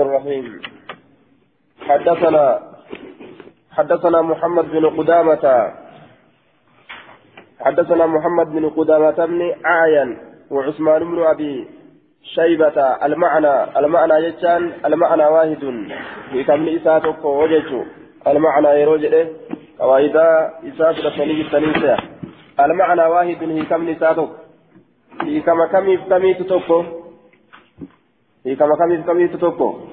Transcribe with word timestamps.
الرحيم. 0.00 0.60
حدثنا 1.88 2.60
حدثنا 3.72 4.22
محمد 4.22 4.70
بن 4.70 4.86
قدامة. 4.86 5.72
حدثنا 7.60 8.06
محمد 8.06 8.46
بن 8.46 8.68
قدامة 8.70 9.26
بن 9.26 9.54
عاين 9.64 10.18
وعثمان 10.50 11.04
بن 11.04 11.22
أبي 11.22 11.68
شيبة. 12.22 12.78
المعنى 13.06 13.78
المعنى 13.78 14.14
يجان 14.14 14.72
المعنى 14.84 15.24
واحد. 15.24 15.64
في 16.30 16.44
كم 16.44 16.68
إساتك 16.68 17.24
وجهه 17.24 17.86
المعنى 18.26 18.68
يروج 18.68 19.06
قواعد 19.78 20.16
إسات 20.68 20.96
رسولي 21.06 21.40
التنيسة 21.40 21.96
المعنى 22.60 23.02
واحد. 23.02 23.36
في 23.38 23.62
كم 23.62 23.88
إساتك 23.88 24.28
في 25.20 25.40
كم 25.40 25.66
كم 25.72 26.32
تتوكو 26.34 26.84
في 28.42 28.56
كم 28.56 29.89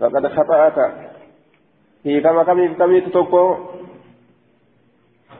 فقد 0.00 0.26
خطأت 0.26 0.92
في 2.02 2.20
كما 2.20 2.42
كم 2.44 2.74
كم 2.74 2.98
تتوكو 2.98 3.56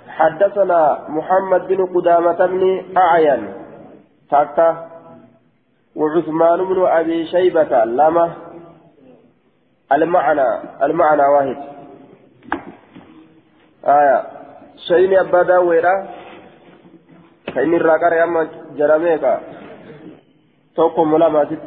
حدثنا 0.08 1.06
محمد 1.08 1.68
بن 1.68 1.86
قدامة 1.86 2.46
بن 2.46 2.84
أعين 2.96 3.52
تاكا 4.30 4.90
وعثمان 5.96 6.64
بن 6.64 6.86
أبي 6.86 7.26
شيبة 7.26 7.84
لما 7.84 8.32
المعنى 9.92 10.48
المعنى 10.82 11.22
واحد 11.22 11.56
آية 13.84 14.22
شيني 14.88 15.20
أبا 15.20 15.42
داويرا 15.42 16.08
فإني 17.54 17.76
الراكار 17.76 18.24
أما 18.24 18.48
جرميكا 18.76 19.40
ملما 21.04 21.44
ست 21.44 21.62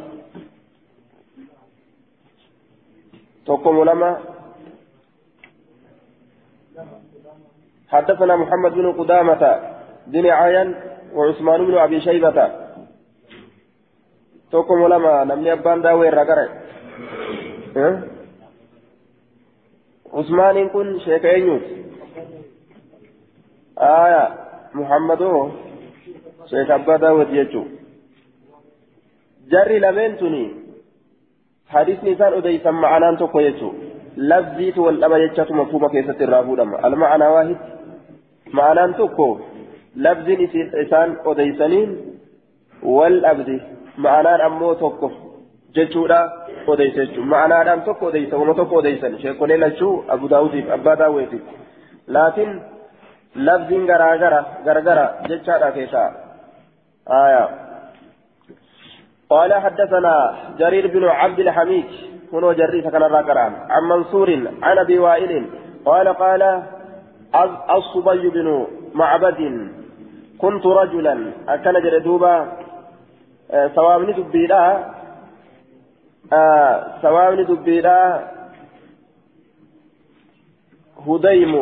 توكو 3.45 3.71
ملما 3.71 4.19
حدثنا 7.89 8.35
محمد 8.35 8.71
بن 8.71 8.91
قدامة 8.91 9.43
بن 10.07 10.25
عين 10.25 10.75
وعثمان 11.13 11.65
بن 11.65 11.77
أبي 11.77 12.01
شيبة. 12.01 12.37
توكو 14.51 14.75
ملما 14.75 15.23
نمني 15.23 15.53
أبان 15.53 15.81
داوي 15.81 16.09
الرقر 16.09 16.49
عثمان 20.13 20.69
كن 20.69 20.99
أيوس 21.25 21.61
آية. 23.77 24.49
محمد 24.73 25.51
شيخ 26.45 26.71
أبا 26.71 26.97
داود 26.97 27.27
jarri 29.51 29.79
lameen 29.85 30.17
tuni 30.21 30.43
hadisni 31.75 32.11
isaan 32.15 32.33
odeysan 32.39 32.75
ma'anaan 32.83 33.17
tokko 33.21 33.41
jechu 33.47 33.69
lafziitu 34.31 34.85
wal 34.85 34.99
dhaba 35.03 35.19
jechatu 35.23 35.53
mafhuma 35.61 35.89
keessatti 35.95 36.23
irraa 36.27 36.43
fuudhama 36.49 36.81
alma'anaa 36.89 37.31
waahid 37.37 37.59
ma'anaan 38.59 38.93
tokko 39.01 39.27
lafziin 40.05 40.41
isaan 40.85 41.17
odeysaniin 41.33 41.89
wal 42.97 43.17
dhabdi 43.25 43.57
ma'anaan 44.07 44.41
ammoo 44.49 44.73
tokko 44.83 45.11
jechuudha 45.77 46.19
odeysa 46.73 47.05
jechuun 47.05 47.27
ma'anaadhaan 47.33 47.81
tokko 47.87 48.05
odeysa 48.11 48.37
wama 48.41 48.53
tokko 48.59 48.75
odeysan 48.81 49.17
sheekolee 49.21 49.57
lachuu 49.65 49.93
abu 50.15 50.29
daawudiif 50.33 50.71
abbaa 50.77 50.95
daawwetiif 51.01 51.41
laakiin 52.17 52.61
lafziin 53.47 53.85
garaagara 53.91 54.39
gargara 54.65 55.05
jechaadha 55.29 55.71
keessaa 55.77 56.09
aayaa 57.19 57.47
قال 59.29 59.53
حدثنا 59.53 60.35
جرير 60.59 60.87
بن 60.87 61.03
عبد 61.05 61.39
الحميد 61.39 61.85
هنا 62.33 62.53
جرير 62.53 62.89
كان 62.89 63.03
الراكران 63.03 63.53
عن 63.69 63.83
منصور 63.83 64.29
عن 64.61 64.77
أبي 64.77 64.99
وائل 64.99 65.45
قال 65.85 66.07
قال 66.07 66.63
الصبي 67.77 68.29
بن 68.29 68.67
معبد 68.93 69.69
كنت 70.41 70.65
رجلا 70.65 71.31
أكل 71.49 71.83
جردوبا 71.83 72.35
سوامني 73.75 74.13
دبيدا 74.13 74.93
سوامني 77.01 77.43
دبيدا 77.43 78.27
هديم 81.07 81.53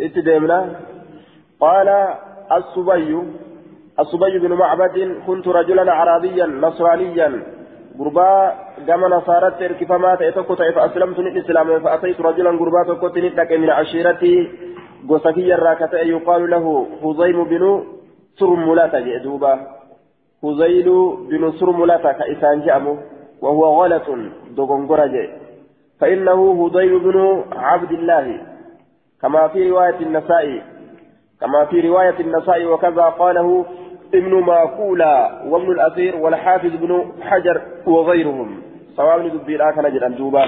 اتدمنا 0.00 0.60
قال 1.60 1.88
الصبي 2.52 3.10
الصبي 4.00 4.38
بن 4.38 4.52
معبد 4.52 5.16
كنت 5.26 5.48
رجلا 5.48 5.92
عربيا 5.92 6.46
نصرانيا. 6.46 7.42
غربا 7.98 8.54
كما 8.86 9.08
نصارت 9.08 9.62
اركفما 9.62 10.14
تأتوكو 10.14 10.54
فأسلمت 10.54 11.18
الإسلام 11.18 11.80
فأتيت 11.80 12.20
رجلا 12.20 12.50
غربا 12.50 12.82
تكوت 12.88 13.18
من 13.62 13.70
عشيرتي. 13.70 14.48
غسكي 15.10 15.54
الراكتة 15.54 15.98
يقال 15.98 16.50
له 16.50 16.86
هزيم 17.04 17.44
بن 17.44 17.84
سرملة 18.38 18.94
جئدوبا 19.06 19.54
هزيل 20.44 20.88
بن 21.30 21.52
سرملة 21.52 22.12
كإسان 22.18 22.60
جأمه 22.66 22.96
وهو 23.42 23.82
غلط 23.82 24.08
دوغنغرج. 24.56 25.14
فإنه 26.00 26.40
هزيل 26.60 26.98
بن 26.98 27.44
عبد 27.52 27.92
الله. 27.92 28.26
كما 29.22 29.48
في 29.48 29.70
رواية 29.70 29.98
النسائي 30.00 30.62
كما 31.40 31.64
في 31.64 31.80
رواية 31.88 32.20
النسائي 32.20 32.66
وكذا 32.66 33.02
قاله 33.02 33.64
ابن 34.14 34.34
ماكولا 34.34 35.42
وابن 35.46 35.70
الأثير 35.72 36.16
والحافظ 36.16 36.70
بن 36.70 37.12
حجر 37.20 37.60
وغيرهم. 37.86 38.62
سواء 38.96 39.28
دبي 39.28 39.56
لا 39.56 39.70
كان 39.70 39.94
جدا 39.94 40.08
دوبا 40.08 40.44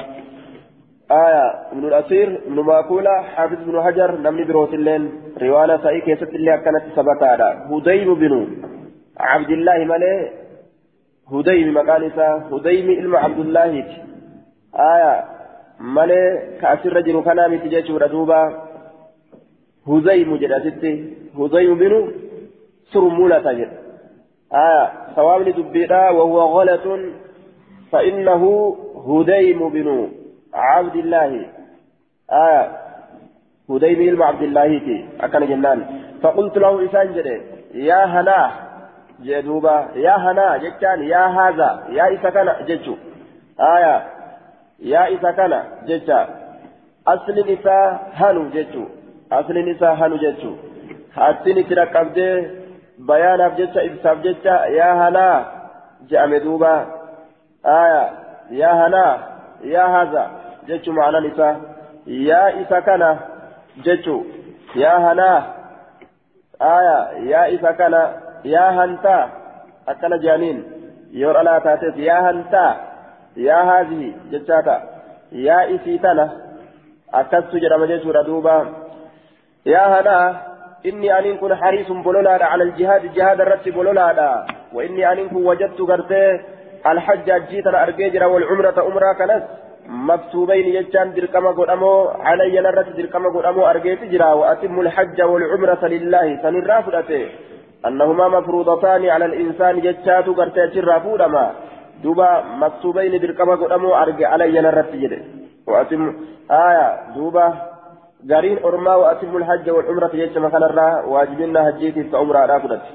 آية 1.10 1.46
ابن 1.72 1.84
الأثير 1.84 2.40
ابن 2.46 2.60
ماكولا 2.60 3.22
حافظ 3.22 3.56
بن 3.66 3.82
حجر 3.82 4.18
نمني 4.20 4.44
بروت 4.44 4.74
اللين 4.74 5.12
رواية 5.42 5.76
سائي 5.82 6.00
كيست 6.00 6.22
اللي 6.22 6.58
كانت 6.64 6.84
سبتا 6.96 7.36
هديم 7.70 8.14
بن 8.14 8.46
عبد 9.20 9.50
الله 9.50 9.78
مالي 9.84 10.30
هديم 11.32 11.76
مكانسا 11.76 12.28
هديم 12.52 12.86
علم 12.98 13.16
عبد 13.16 13.38
الله 13.38 13.84
آية 14.74 15.24
مالي 15.80 16.22
كأسر 16.60 16.92
رجل 16.96 17.22
كان 17.26 17.50
متجيش 17.50 17.90
دوبا 17.90 18.40
هزيم 19.88 20.36
جداتي 20.36 20.94
هزيم 21.38 21.74
بن 21.78 21.92
سرمولة 22.92 23.52
جد 23.52 23.72
آه 24.52 24.90
سواب 25.16 25.48
دبيرا 25.48 26.10
وهو 26.10 26.40
غلط 26.40 26.86
فإنه 27.92 28.42
هديم 29.08 29.68
بن 29.68 30.08
عبد 30.54 30.96
الله. 30.96 31.46
آه 32.30 32.68
هديم 33.70 34.16
بن 34.16 34.22
عبد 34.22 34.42
الله 34.42 34.78
تي 34.78 34.96
أكن 35.20 35.46
جنان. 35.46 35.80
فقلت 36.22 36.58
له 36.58 36.84
إسان 36.84 37.12
جدي 37.14 37.40
يا 37.74 38.04
هنا 38.04 38.50
جدوبا 39.22 39.88
يا 39.94 40.16
هنا 40.16 40.56
جتان 40.56 41.02
يا 41.02 41.24
هذا 41.26 41.70
يا 41.98 42.14
إسكنا 42.14 42.52
جتشو 42.68 42.94
آية 43.60 43.96
يا 44.92 45.02
إسكنا 45.14 45.60
جتشا 45.88 46.20
أصل 47.06 47.36
نساء 47.50 48.10
هنو 48.20 48.42
جتشو 48.54 48.84
asli 49.30 49.70
isaa 49.70 49.94
hanu 49.94 50.18
jechuun 50.18 50.58
hattiin 51.16 51.58
itti 51.62 51.74
dhaqqabdee 51.78 52.32
bayaanaaf 53.08 53.56
jecha 53.60 53.82
ibsaaf 53.88 54.22
jecha 54.26 54.54
yaa 54.78 54.94
hanaa 55.02 55.36
je'ame 56.10 56.40
duuba 56.44 56.72
aya 57.74 58.02
yaa 58.60 58.74
hanaa 58.82 59.12
yaa 59.74 59.88
haza 59.96 60.24
jechuun 60.68 60.96
ma'anaan 60.96 61.28
isaa 61.30 61.54
yaa 62.28 62.48
isa 62.62 62.82
kana 62.88 63.08
jechuun 63.86 64.26
yaa 64.82 64.98
hanaa 65.06 65.38
aya 66.72 66.98
yaa 67.30 67.46
isa 67.56 67.72
kana 67.80 68.02
yaa 68.54 68.72
hantaa 68.80 69.22
akkana 69.94 70.18
je'aniin 70.26 70.58
yoo 71.22 71.32
dhalaa 71.38 71.60
taates 71.68 72.04
yaa 72.08 72.20
hantaa 72.28 72.70
yaa 73.46 73.64
haazii 73.70 74.12
jechaata 74.34 74.76
yaa 75.48 75.64
isii 75.76 75.98
tana 76.04 76.30
akkastu 77.22 77.58
jedhama 77.64 77.86
jechuudha 77.86 78.22
duuba. 78.28 78.54
يا 79.66 80.00
هنا 80.00 80.42
إني 80.86 81.18
أن 81.18 81.36
كن 81.36 81.54
حريص 81.54 81.90
بلولا 81.90 82.44
على 82.44 82.62
الجهاد 82.64 83.14
جهاد 83.14 83.40
الرت 83.40 83.68
بلولا 83.68 84.46
وإني 84.74 85.12
أن 85.12 85.28
كن 85.28 85.36
وجدت 85.46 85.80
قرتي 85.80 86.40
الحج 86.86 87.28
جيتا 87.50 87.82
أرجيجرا 87.82 88.26
والعمرة 88.26 88.76
أمرا 88.88 89.12
كنس. 89.18 89.42
مكتوبين 89.86 90.66
يجان 90.76 91.08
دركما 91.14 91.50
قدامو 91.58 91.94
علي 92.26 92.60
نرت 92.60 92.88
دركما 92.96 93.28
قدامو 93.36 93.62
أرجيت 93.70 94.02
جرا 94.12 94.32
وأتم 94.40 94.80
الحج 94.80 95.18
والعمرة 95.22 95.82
لله 95.94 96.26
سنرا 96.42 96.80
فدته 96.80 97.22
أنهما 97.86 98.26
مفروضتان 98.36 99.02
على 99.14 99.24
الإنسان 99.24 99.80
جتات 99.80 100.26
قرتي 100.38 100.66
جرا 100.74 100.98
فودما. 101.04 101.44
دوبا 102.02 102.30
مكتوبين 102.62 103.20
دركما 103.20 103.54
قدامو 103.62 103.90
أرجي 104.02 104.24
علي 104.32 104.60
نرت 104.60 104.92
جرا 105.02 105.18
وأتم 105.70 106.02
آية 106.50 106.86
دوبا 107.14 107.69
قارين 108.30 108.58
أرما 108.64 108.94
وأتم 108.94 109.36
الحج 109.36 109.70
والعمرة 109.70 110.10
يجمع 110.14 110.48
كان 110.48 110.62
الرا 110.62 110.88
واجبنا 111.12 111.60
هجيتي 111.68 112.02
راكدت 112.12 112.86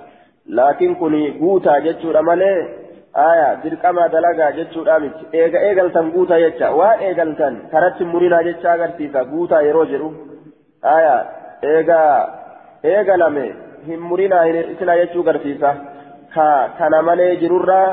laakiin 0.48 0.96
kun 0.96 1.14
guutaa 1.40 1.80
jechuudha 1.82 2.22
malee 2.22 2.58
aya 3.14 3.48
dirqama 3.64 4.10
dalagaa 4.14 4.52
jechuudha 4.58 5.00
miti 5.00 5.26
eega 5.34 5.60
eegaltan 5.68 6.12
guutaa 6.16 6.40
jecha 6.44 6.72
waan 6.80 7.02
eegaltan 7.08 7.56
karatti 7.72 8.06
murinaa 8.12 8.44
jecha 8.48 8.74
agarsiisa 8.74 9.26
guutaa 9.32 9.62
yeroo 9.68 9.86
jedhu 9.92 10.10
aya 10.96 11.16
eega 11.72 12.00
eegalame 12.94 13.46
hin 13.88 14.06
murinaa 14.10 14.46
isinaa 14.46 15.00
jechuu 15.02 15.26
agarsiisa 15.26 15.76
ka 16.36 16.48
kana 16.78 17.02
malee 17.10 17.36
jirurraa 17.44 17.90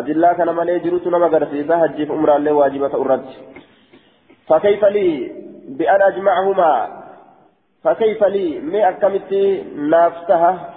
adillaa 0.00 0.34
kana 0.34 0.58
malee 0.60 0.80
jirutu 0.86 1.10
nama 1.10 1.32
agarsiisa 1.32 1.82
hajjiif 1.84 2.16
umraallee 2.18 2.58
waajiba 2.60 2.92
ta'u 2.94 3.04
irratti 3.08 3.44
فكيف 4.48 4.84
لي 4.84 5.32
بأن 5.68 6.02
أجمعهما. 6.02 6.88
فكيف 7.84 8.24
لي؟ 8.24 8.58
ما 8.58 8.88
أكملت 8.88 9.32
نافتها 9.76 10.74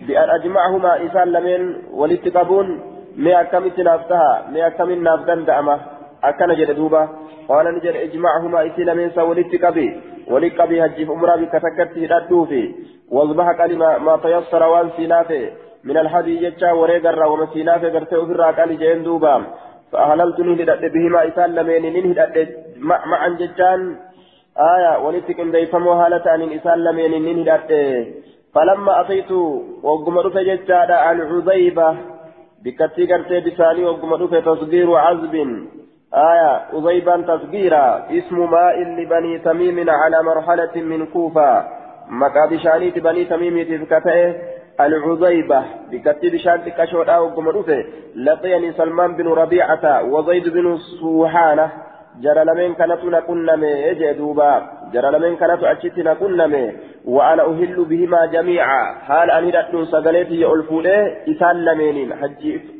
بأن 0.00 0.30
أجمعهما 0.30 1.06
إسان 1.06 1.28
لمن 1.32 1.76
ولتقبون 1.92 2.80
ما 3.16 3.40
أكملت 3.40 3.80
نافتها 3.80 4.46
ما 4.52 4.66
أكمل 4.66 5.02
نافدان 5.02 5.44
دعمة 5.44 5.80
أكن 6.24 6.54
جد 6.54 6.70
دوبا 6.70 7.08
قال 7.48 7.66
نجد 7.76 7.96
إجمعهما 7.96 8.66
إسان 8.66 8.84
لمن 8.84 9.10
ولتقبي 9.18 10.00
ولقبي 10.30 10.84
هجف 10.84 11.10
أمرا 11.10 11.36
بكتكت 11.36 11.98
هداتوفي 11.98 12.74
واصبح 13.10 13.52
كلمة 13.52 13.98
ما 13.98 14.16
تيسر 14.16 14.62
وان 14.62 14.90
سينافي. 14.96 15.50
من 15.84 15.96
الحدي 15.96 16.50
جتا 16.50 16.72
وريقر 16.72 17.26
وما 17.26 17.46
سينافي 17.52 17.90
قرتي 17.90 18.16
أفرا 18.22 18.50
قال 18.50 18.78
جين 18.78 19.02
دوبا 19.02 19.44
فأهللت 19.92 20.40
نهدأت 20.40 20.84
بهما 20.92 21.28
إسان 21.28 21.54
لمن 21.54 21.82
نهدأت 22.06 22.48
معا 23.10 23.28
جتان 23.28 23.96
آية 24.58 24.98
ولتك 24.98 25.40
انديفمو 25.40 25.92
هالة 25.92 26.22
عن 26.26 26.52
إسان 26.52 26.78
لمن 26.84 27.36
نهدأت 27.36 27.70
فلما 28.54 29.00
أتيت 29.00 29.32
وقم 29.82 30.18
رفع 30.18 30.42
جتان 30.42 30.90
عن 30.90 31.20
عزيبة 31.20 31.96
بكتي 32.64 33.12
قرتي 33.12 33.40
بساني 33.40 33.84
وقم 33.84 34.14
رفع 34.14 34.42
عزب 34.98 35.34
آية 36.14 36.50
عزيبا 36.74 37.16
تصغيرا 37.22 38.06
اسم 38.10 38.50
ماء 38.50 38.82
لبني 38.82 39.38
تميم 39.38 39.90
على 39.90 40.22
مرحلة 40.22 40.74
من 40.82 41.06
كوفة 41.06 41.64
مكابشانيت 42.08 42.98
بني 42.98 43.24
تميم 43.24 43.62
تذكته 43.62 44.34
العزيبة 44.80 45.62
بكتب 45.90 46.36
شان 46.36 46.60
كشودا 46.78 47.18
وقم 47.18 47.48
رفع 47.48 47.82
لقيني 48.16 48.72
سلمان 48.72 49.16
بن 49.16 49.28
ربيعة 49.28 50.04
وزيد 50.04 50.48
بن 50.48 50.78
سوحانة 51.00 51.70
جرى 52.22 52.44
لمن 52.44 52.74
كانت 52.74 53.04
نكنم 53.04 53.64
يجدوبا 53.64 54.52
جرى 54.92 55.10
لمن 55.10 55.36
كانت 55.36 55.64
أشت 55.64 55.98
نكنم 55.98 56.72
وأنا 57.04 57.42
أهل 57.42 57.84
بهما 57.84 58.26
جميعا 58.26 58.94
حال 59.06 59.30
أن 59.30 59.48
يدعون 59.48 59.84
سقليتي 59.84 60.46
ألفوله 60.46 61.16
إسان 61.28 61.56
لمنين 61.64 62.14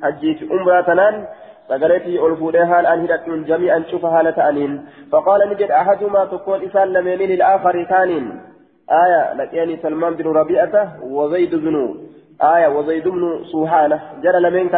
حجي 0.03 0.35
في 0.35 0.45
أمراتنا 0.53 1.29
سقليتي 1.69 2.27
ألفوله 2.27 2.67
حال 2.67 2.87
أن 2.87 3.05
يدعون 3.05 3.45
جميعا 3.45 3.83
شوف 3.91 4.07
حالة 4.07 4.49
أنين 4.49 4.87
فقال 5.13 5.41
نجد 5.51 5.71
أحدهما 5.71 6.25
تقول 6.25 6.65
إسان 6.65 6.89
لمنين 6.93 7.31
الآخر 7.31 7.85
ثانٍ 7.85 8.41
آية 8.91 9.35
لقياني 9.35 9.77
سلمان 9.83 10.15
بن 10.15 10.27
ربيعة 10.33 10.97
وزيد 11.03 11.55
بن 11.55 11.95
آية 12.43 12.69
وزيد 12.69 13.09
بن 13.09 13.45
سوحانة 13.53 14.01
جرى 14.23 14.41
لمن 14.41 14.69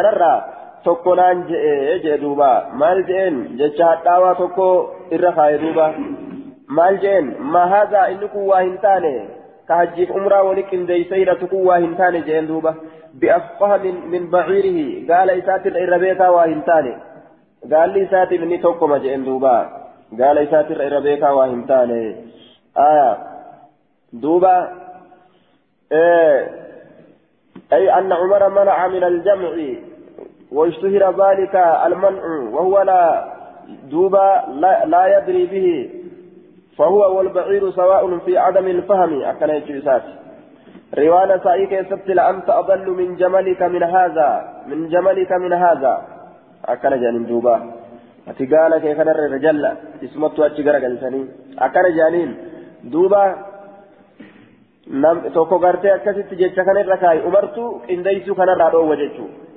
كنرى 0.84 0.84
tokkonaan 0.84 1.44
je'e 1.48 1.98
jee 2.02 2.18
duuba 2.20 2.70
maal 2.74 3.02
je'een 3.08 3.36
jecha 3.58 3.84
hadhaawaa 3.84 4.34
tokko 4.34 4.66
irra 5.10 5.32
kaaye 5.32 5.58
duuba 5.58 5.86
maal 6.78 6.98
je'een 7.02 7.26
ma 7.54 7.66
haadha 7.72 8.08
inni 8.12 8.28
kun 8.28 8.46
waa 8.50 8.60
hin 8.60 8.78
taane 8.84 9.12
ka 9.68 9.74
hajjiif 9.80 10.10
umraa 10.10 10.42
wali 10.48 10.62
qindeeyse 10.70 11.14
hidhatu 11.20 11.48
kun 11.52 11.66
waa 11.68 11.78
hin 11.84 11.94
taane 12.00 12.22
je'een 12.28 12.48
duuba 12.48 12.74
bi'afqaha 13.20 13.78
min 14.12 14.30
baciirihi 14.34 14.86
gaala 15.10 15.32
isaatirra 15.42 15.84
irra 15.86 15.98
beekaa 16.04 16.30
waa 16.36 16.46
hin 16.52 16.62
taane 16.70 16.92
gaalli 17.72 18.00
isaatiif 18.06 18.42
inni 18.42 18.58
tokkoma 18.66 18.98
je'een 19.04 19.24
duuba 19.28 19.54
gaala 20.20 20.40
isaatirra 20.48 20.90
irra 20.90 21.00
beekaa 21.08 21.34
waa 21.38 21.48
hin 21.54 21.64
taane 21.72 22.00
إيه 25.92 26.60
أي 27.72 27.98
أن 27.98 28.12
عمر 28.12 28.48
منع 28.48 28.88
من 28.88 29.04
الجمع 29.04 29.50
واشتهر 30.52 31.02
ذلك 31.22 31.54
المنع 31.86 32.24
وهو 32.54 32.82
لا 32.82 33.24
دوبا 33.90 34.44
لا, 34.62 34.84
لا 34.84 35.18
يدري 35.18 35.46
به 35.46 35.90
فهو 36.78 37.16
والبعير 37.16 37.70
سواء 37.70 38.18
في 38.18 38.38
عدم 38.38 38.66
الفهم. 38.66 39.22
أكن 39.22 39.50
يجلسات 39.50 40.02
روانا 40.98 41.38
سائك 41.44 41.72
يسبت 41.72 42.08
لأنت 42.08 42.50
أضل 42.50 42.90
من 42.90 43.16
جملك 43.16 43.62
من 43.62 43.82
هذا 43.82 44.30
من 44.66 44.88
جملك 44.88 45.32
من 45.32 45.52
هذا. 45.52 46.02
أكن 46.64 46.90
جانين 47.00 47.26
دوبا 47.26 47.56
أتقالك 48.28 48.84
يا 48.84 48.94
كنر 48.94 49.18
الرجل؟ 49.26 49.64
اسمت 50.04 50.40
أتشقر 50.40 50.76
قلتني 50.84 51.22
أكن 51.58 51.84
جانين 51.96 52.30
دوبا 52.84 53.50
nam 54.90 55.16
tokko 55.34 55.58
gartee 55.58 55.92
akkasitti 55.92 56.36
jecha 56.36 56.64
kanarra 56.64 56.96
kaayi 57.02 57.20
umartu 57.28 57.62
qindeessuu 57.86 58.34
kanarraa 58.34 58.70
dhoowwa 58.74 58.96
jechuudha 59.02 59.49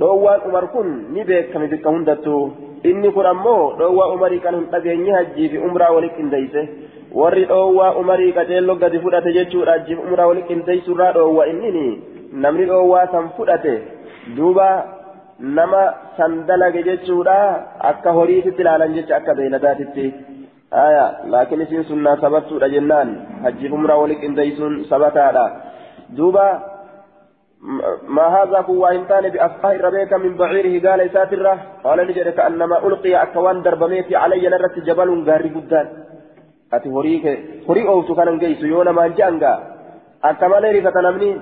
dhoowwaan 0.00 0.44
umar 0.48 0.64
kun 0.74 0.88
ni 1.14 1.24
beekame 1.28 1.66
bikka 1.72 1.94
hundattuu 1.94 2.42
inni 2.90 3.12
kun 3.16 3.26
ammoo 3.32 3.62
dhoowwaa 3.78 4.12
umarii 4.16 4.42
kan 4.44 4.58
hin 4.58 4.68
dhageenye 4.74 5.16
hajjii 5.16 5.48
fi 5.54 5.64
umraa 5.68 5.90
wali 5.96 6.10
qindeesse 6.18 6.62
warri 7.20 7.44
dhoowwaa 7.52 7.90
umarii 8.02 8.36
qaceelloo 8.38 8.78
gadi 8.84 9.02
fudhate 9.06 9.32
jechuudha 9.38 9.76
hajjii 9.76 9.98
fi 9.98 10.06
umraa 10.08 10.28
wali 10.32 10.46
qindeessurraa 10.52 11.12
dhoowwa 11.18 11.48
innini 11.52 11.86
namni 12.46 12.70
dhoowwaa 12.70 13.06
san 13.16 13.28
fudhate 13.36 13.74
duuba 14.36 14.68
nama 15.58 15.84
san 16.16 16.40
dalage 16.46 16.82
jechuudha 16.90 17.38
akka 17.92 18.16
horiititti 18.20 18.66
ilaalan 18.66 18.98
jecha 18.98 19.16
akka 19.20 19.38
beeyladaatitti. 19.40 20.08
آية 20.72 21.24
لكن 21.26 21.60
اسم 21.60 21.82
سنة 21.82 22.14
ثبتوا 22.14 22.68
جنان 22.68 23.08
حج 23.44 23.60
عمرة 23.72 23.96
ولك 23.96 24.24
إنديسون 24.24 24.82
ثبتها 24.90 25.46
دوبا 26.10 26.48
ما 28.08 28.26
هذا 28.26 28.60
هو 28.60 28.86
إنسان 28.86 29.28
بأفقاه 29.28 29.76
ربيك 29.86 30.12
من 30.12 30.36
بعيره 30.36 30.90
قال 30.90 31.10
ساترة 31.10 31.54
قال 31.84 31.98
نجد 32.06 32.28
كأنما 32.28 32.86
ألقي 32.86 33.22
أكوان 33.22 33.62
دربميتي 33.62 34.16
علي 34.16 34.48
نرت 34.48 34.78
جبل 34.78 35.08
غاري 35.28 35.48
قدان. 35.48 35.86
أتي 36.72 36.88
هريك 36.88 37.24
هري 37.68 37.88
أوتو 37.88 38.14
كان 38.14 38.28
نجيس 38.34 38.62
يونا 38.62 38.92
ما 38.92 39.08
جانغا 39.08 39.54
أكمل 40.24 40.64
رفة 40.76 41.00
نمني 41.00 41.40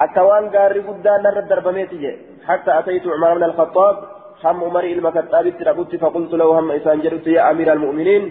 أكوان 0.00 0.44
غاري 0.54 0.80
قدان 0.88 1.22
نرت 1.22 1.46
دربميتي 1.50 2.16
حتى 2.48 2.78
أتيت 2.78 3.06
عمر 3.06 3.34
بن 3.34 3.44
الخطاب 3.44 3.96
هم 4.44 4.64
عمر 4.64 4.84
المكتاب 4.84 5.46
تربت 5.58 5.96
فقلت 5.96 6.32
له 6.40 6.58
هم 6.58 6.70
إسان 6.70 7.00
جرت 7.00 7.26
يا 7.26 7.50
أمير 7.50 7.72
المؤمنين 7.72 8.22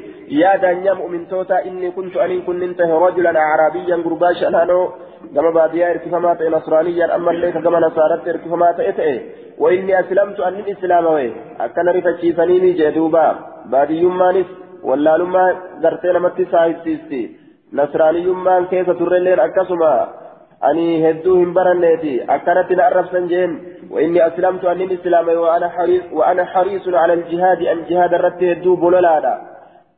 يا 0.42 0.56
دنيا 0.56 0.94
مؤمن 0.94 1.28
توتا 1.28 1.66
إني 1.68 1.92
كنت 1.92 2.16
أن 2.18 2.42
كنت 2.42 2.82
رجلا 2.82 3.32
أعرابيا 3.40 3.96
قرباشا 4.06 4.48
أنا 4.48 4.90
كما 5.36 5.50
باديا 5.50 5.92
ارتفامات 5.92 6.42
نصرانيا 6.42 7.16
أما 7.16 7.32
الليك 7.32 7.58
كما 7.58 7.80
نصارت 7.80 8.28
ارتفامات 8.28 8.80
إتئ 8.80 9.22
وإني 9.58 10.00
أسلمت 10.00 10.40
أن 10.40 10.54
الإسلام 10.54 11.06
وي 11.06 11.34
أكن 11.60 11.88
رفتشي 11.96 12.34
سنيني 12.34 12.72
جدوبا 12.72 13.36
بادي 13.66 13.98
يمانس 14.02 14.46
ولا 14.84 15.18
لما 15.18 15.46
قرتين 15.84 16.20
متي 16.20 16.46
صاحب 16.52 16.76
سيستي 16.84 17.24
نصراني 17.74 18.20
يمان 18.20 18.66
كيف 18.66 18.90
ترلين 18.90 19.40
أكسما 19.40 20.08
أني 20.70 21.10
هدوهم 21.10 21.54
برنيتي 21.54 22.24
أكنت 22.36 22.72
نعرف 22.72 23.06
سنجين 23.12 23.52
وإني 23.92 24.28
أسلمت 24.28 24.64
أن 24.66 24.82
الإسلام 24.82 25.28
وأنا 25.30 25.70
حريص 25.70 26.04
وأنا 26.14 26.46
حريص 26.46 26.88
على 26.88 27.14
الجهاد 27.14 27.62
أن 27.62 27.80
جهاد 27.90 28.14
الرت 28.14 28.44
هدوب 28.44 28.84
ولا 28.84 29.42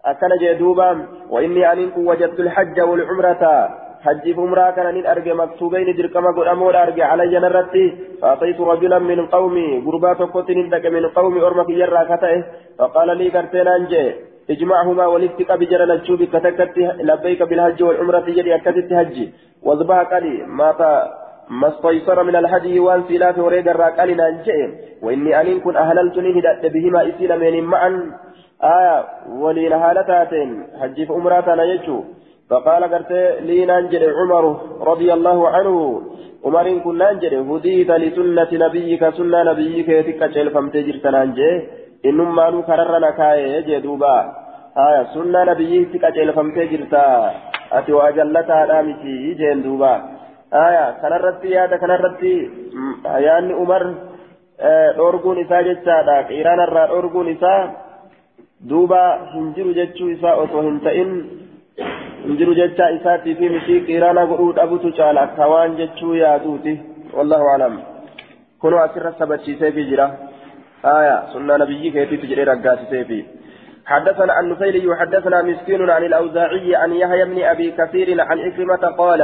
أكن 0.06 0.32
جدوبا 0.42 1.06
وإني 1.30 1.72
أن 1.72 1.92
وجدت 1.98 2.40
الحج 2.40 2.82
والعمرة 2.82 3.70
حج 4.06 4.26
عمرة 4.40 4.72
كان 4.76 4.86
أن 4.86 5.06
أرجع 5.06 5.34
مكتوبين 5.34 5.96
دركما 5.98 6.30
قل 6.38 6.48
أمور 6.48 6.74
أرجع 6.84 7.06
علي 7.12 7.40
نرتي 7.40 7.86
فأعطيت 8.22 8.60
رجلا 8.72 9.00
من 9.00 9.20
قومي 9.36 9.68
قربات 9.86 10.22
قتل 10.36 10.58
لك 10.72 10.86
من 10.86 11.06
قومي 11.18 11.40
أرمك 11.48 11.70
يرى 11.70 12.06
كتئه 12.12 12.44
فقال 12.80 13.18
لي 13.18 13.30
كرتين 13.36 13.68
أنجي 13.68 14.06
اجمعهما 14.50 15.06
ولفتك 15.14 15.52
بجرى 15.52 15.84
الشوب 15.84 16.24
كتكت 16.34 16.78
لبيك 17.10 17.42
بالحج 17.50 17.84
والعمرة 17.84 18.26
يجري 18.30 18.56
أكتت 18.56 18.94
هجي 19.00 19.26
واذبح 19.66 19.98
قلي 20.14 20.36
ما 20.60 20.70
ما 21.50 21.68
استيسر 21.68 22.24
من 22.24 22.36
الهدي 22.36 22.80
وان 22.80 23.04
سلاف 23.10 23.38
وريد 23.38 23.68
الراقل 23.68 24.18
نانجئ 24.18 24.60
وإني 25.02 25.42
أن 25.42 25.60
كن 25.60 25.76
أهللتني 25.76 26.40
هدأت 26.40 26.66
بهما 26.74 27.10
إسيل 27.10 27.32
من 27.40 27.64
معا 27.64 27.92
آية 28.64 29.06
ولي 29.30 29.70
لهالتاتين 29.70 30.50
حج 30.82 31.04
في 31.08 31.14
أمراتنا 31.14 31.64
يجو 31.64 32.04
فقال 32.50 32.84
قرت 32.94 33.12
لي 33.48 33.66
نانجئ 33.66 34.04
عمر 34.20 34.46
رضي 34.92 35.10
الله 35.14 35.40
عنه. 35.50 36.02
عمر 36.46 36.68
كن 36.84 36.98
نانجئ 36.98 37.34
هديت 37.50 37.90
لسنة 38.02 38.52
نبيك 38.66 39.04
سنة 39.18 39.40
نبيك 39.50 39.90
يتكا 39.90 40.50
فمتجر 40.54 40.96
تنانجئ 41.04 41.52
إنما 42.10 42.50
نو 42.50 42.62
كررنا 42.68 43.10
كاي 43.18 43.40
يجدوبا 43.56 44.16
آية 44.86 45.04
سنة 45.14 45.40
نبيك 45.50 45.92
تكا 45.94 46.32
فمتجر 46.38 46.82
تا 46.92 47.04
أتي 47.78 47.94
وأجلتها 47.94 48.66
دامتي 48.70 49.14
يجين 49.28 49.62
دوبا. 49.66 49.94
آية 50.54 50.86
يادا 51.44 51.78
كان 51.78 51.92
الرتي 51.92 52.36
يعني 53.28 53.54
عمر 53.54 53.84
dhorguun 54.98 55.40
isaa 55.44 55.64
jechaadha 55.68 56.24
qiiraan 56.30 56.62
irraa 56.66 56.88
dhorguun 56.88 57.28
isaa 57.28 57.62
duuba 58.70 59.02
hin 59.34 59.50
jiru 59.56 59.74
jechuu 59.76 60.10
isaa 60.10 60.36
osoo 60.44 60.62
hin 60.62 61.12
hin 61.78 62.38
jiru 62.38 62.56
jecha 62.62 62.92
isaatii 63.00 63.36
fi 63.42 63.50
mishii 63.56 63.82
qiiraana 63.90 64.26
godhuu 64.32 64.54
dhabutu 64.60 64.94
caala 65.00 65.28
akka 65.28 65.48
waan 65.54 65.76
jechuu 65.82 66.16
yaaduuti 66.22 66.80
wallahu 67.18 67.50
alam 67.56 67.82
kunoo 68.62 68.80
asirra 68.86 69.14
sabachiiseefi 69.20 69.90
jira 69.92 70.08
آية 70.86 71.34
سنة 71.34 71.58
نبيك 71.58 71.96
يتيت 71.96 72.26
جرير 72.26 72.54
القاسسيفي 72.54 73.26
حدثنا 73.86 74.40
النفيلي 74.40 74.88
وحدثنا 74.88 75.42
مسكين 75.42 75.90
عن 75.90 76.04
الأوزاعي 76.04 76.76
عن 76.76 76.94
يحيى 76.94 77.26
بن 77.26 77.44
أبي 77.44 77.72
كثير 77.72 78.22
عن 78.22 78.40
إكرمة 78.40 78.84
قال 78.98 79.22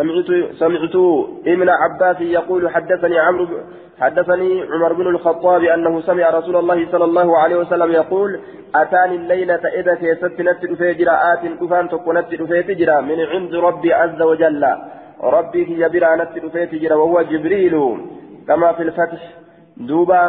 سمعت 0.00 0.30
سمعت 0.62 0.96
ابن 1.46 1.68
عباس 1.68 2.20
يقول 2.20 2.70
حدثني 2.74 3.18
عمرو 3.18 3.46
حدثني 4.00 4.62
عمر 4.72 4.92
بن 4.92 5.06
الخطاب 5.06 5.62
أنه 5.64 6.00
سمع 6.00 6.30
رسول 6.30 6.56
الله 6.56 6.78
صلى 6.92 7.04
الله 7.04 7.38
عليه 7.38 7.56
وسلم 7.56 7.90
يقول 7.92 8.40
أتاني 8.74 9.14
الليلة 9.14 9.62
إذا 9.80 9.94
كيست 9.94 10.40
نتر 10.40 10.70
فيجرا 10.76 11.14
آت 11.32 11.42
كفان 11.60 11.88
تكونت 11.88 12.34
فيتجرا 12.50 13.00
من 13.00 13.20
عند 13.32 13.54
ربي 13.54 13.92
عز 13.92 14.22
وجل. 14.22 14.62
ربي 15.22 15.62
هي 15.70 15.88
برا 15.88 16.16
نتر 16.16 16.48
فيتجرا 16.48 16.94
وهو 16.94 17.22
جبريل. 17.22 17.74
كما 18.48 18.72
في 18.72 18.82
الفتح 18.82 19.22
دوبا 19.76 20.22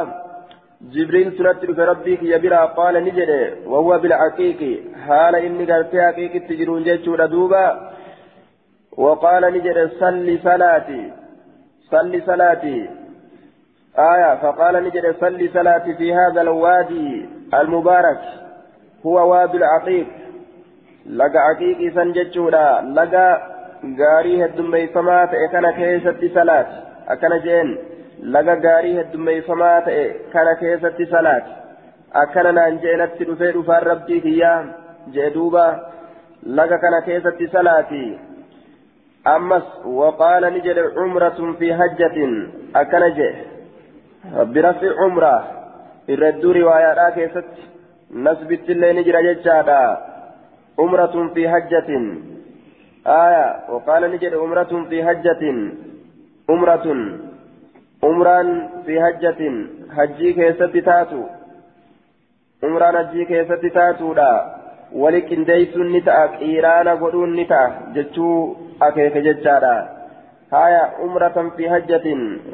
جبريل 0.94 1.32
في 1.32 1.84
ربي 1.92 2.18
هي 2.22 2.40
برا 2.40 2.66
قال 2.66 2.96
نجد 3.04 3.32
وهو 3.66 4.00
بالعقيق. 4.00 4.62
حال 5.08 5.36
إني 5.36 5.64
قلت 5.72 5.96
حقيق 5.96 6.34
تجرون 6.48 6.84
جيشورا 6.84 7.26
دوبا. 7.26 7.92
وقال 8.98 9.54
نجد 9.54 9.90
صل 10.00 10.40
صلاتي 10.44 11.14
صل 11.92 12.22
صلاتي. 12.26 12.90
آية 14.00 14.36
فقال 14.36 14.84
نجد 14.84 15.16
صلي 15.20 15.48
صلاتي 15.48 15.94
في 15.94 16.14
هذا 16.14 16.42
الوادي 16.42 17.30
المبارك. 17.54 18.22
هو 19.06 19.32
وادي 19.32 19.58
العقيق. 19.58 20.08
لقى 21.06 21.40
عقيق 21.40 21.94
سنجتشودا 21.96 22.82
لقى 22.82 23.42
غاري 24.00 24.46
هدميفما 24.46 25.26
تأي 25.26 25.48
كان 25.52 25.72
كيست 25.72 26.34
صلاة 26.36 26.68
أكن 27.08 27.40
جين. 27.44 27.78
لقى 28.24 28.62
غاري 28.66 29.02
هدميفما 29.02 29.80
تأي 29.80 30.16
كان 30.34 30.54
كيست 30.60 31.12
صلاة 31.12 31.44
أكن 32.14 33.64
فار 33.68 33.88
ربي 33.88 34.22
هي 34.26 34.66
جدوبا 35.08 35.68
لقى 36.44 36.78
كان 36.78 37.00
كيست 37.06 37.52
صلاتي. 37.54 38.31
أمس 39.28 39.86
وقال 39.86 40.54
نجد 40.54 40.78
عمرة 40.98 41.56
في 41.60 41.74
هجة 41.74 42.18
أكن 42.76 43.14
جيه 43.16 43.36
برفع 44.54 44.92
عمرة. 45.04 45.36
الردو 46.10 46.52
رواية 46.52 47.10
كيست. 47.10 47.46
نسبت 48.14 48.70
اللي 48.70 48.94
نجرى 48.94 49.34
جتشادا 49.34 49.98
عمرة 50.80 51.16
في 51.34 51.50
حجة 51.50 51.90
آية. 53.08 53.46
وقال 53.70 54.12
نجد 54.12 54.34
عمرة 54.34 54.86
في 54.90 55.04
حجة 55.08 55.44
عمرة. 56.50 56.88
عمران 58.04 58.70
في 58.86 59.02
حجة 59.04 59.42
حجي 59.96 60.34
كيست 60.34 60.78
تاتو. 60.88 61.24
عمران 62.64 62.96
حجي 62.98 63.26
كيست 63.26 63.66
تاتو 63.74 64.14
دا. 64.14 64.32
ولكن 64.94 65.44
ديسون 65.44 65.92
نتا. 65.94 66.26
قيرانا 66.26 66.94
قدون 66.94 67.36
نتا. 67.36 67.62
جتشو 67.96 68.56
أكيك 68.83 69.17
جتشادا 69.17 69.77
هايا 70.53 70.83
عمرة 71.01 71.53
في 71.57 71.71
حجة 71.71 72.07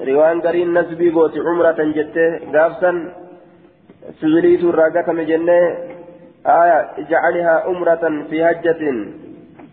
روان 0.09 0.41
قرين 0.41 0.79
نسبي 0.79 1.11
قوت 1.11 1.35
عمرة 1.39 1.81
جته 1.97 2.29
قافسا 2.55 2.93
سجليت 4.21 4.63
الراقة 4.65 5.13
مجنة 5.13 5.59
آية 6.47 6.79
اجعلها 6.99 7.55
عمرة 7.67 8.05
في 8.31 8.37
حجة 8.47 8.83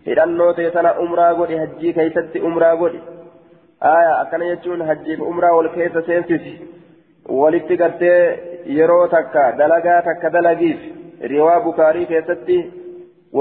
hidhannoo 0.10 0.54
ta'e 0.58 0.72
tana 0.76 0.92
umraa 1.04 1.34
godhi 1.40 1.58
hajjii 1.62 1.94
keessatti 1.98 2.42
umraa 2.50 2.76
godhi 2.82 3.00
aya 3.92 4.12
akkana 4.20 4.50
jechuun 4.52 4.86
hajjiif 4.90 5.20
umraa 5.32 5.56
wal 5.58 5.70
keessa 5.76 6.04
seensisi 6.08 6.54
walitti 7.40 7.78
gartee 7.82 8.22
yeroo 8.78 9.08
takka 9.16 9.44
dalagaa 9.60 10.00
takka 10.08 10.34
dalagiif 10.36 10.80
riwaa 11.34 11.60
bukaarii 11.68 12.08
keessatti 12.14 12.58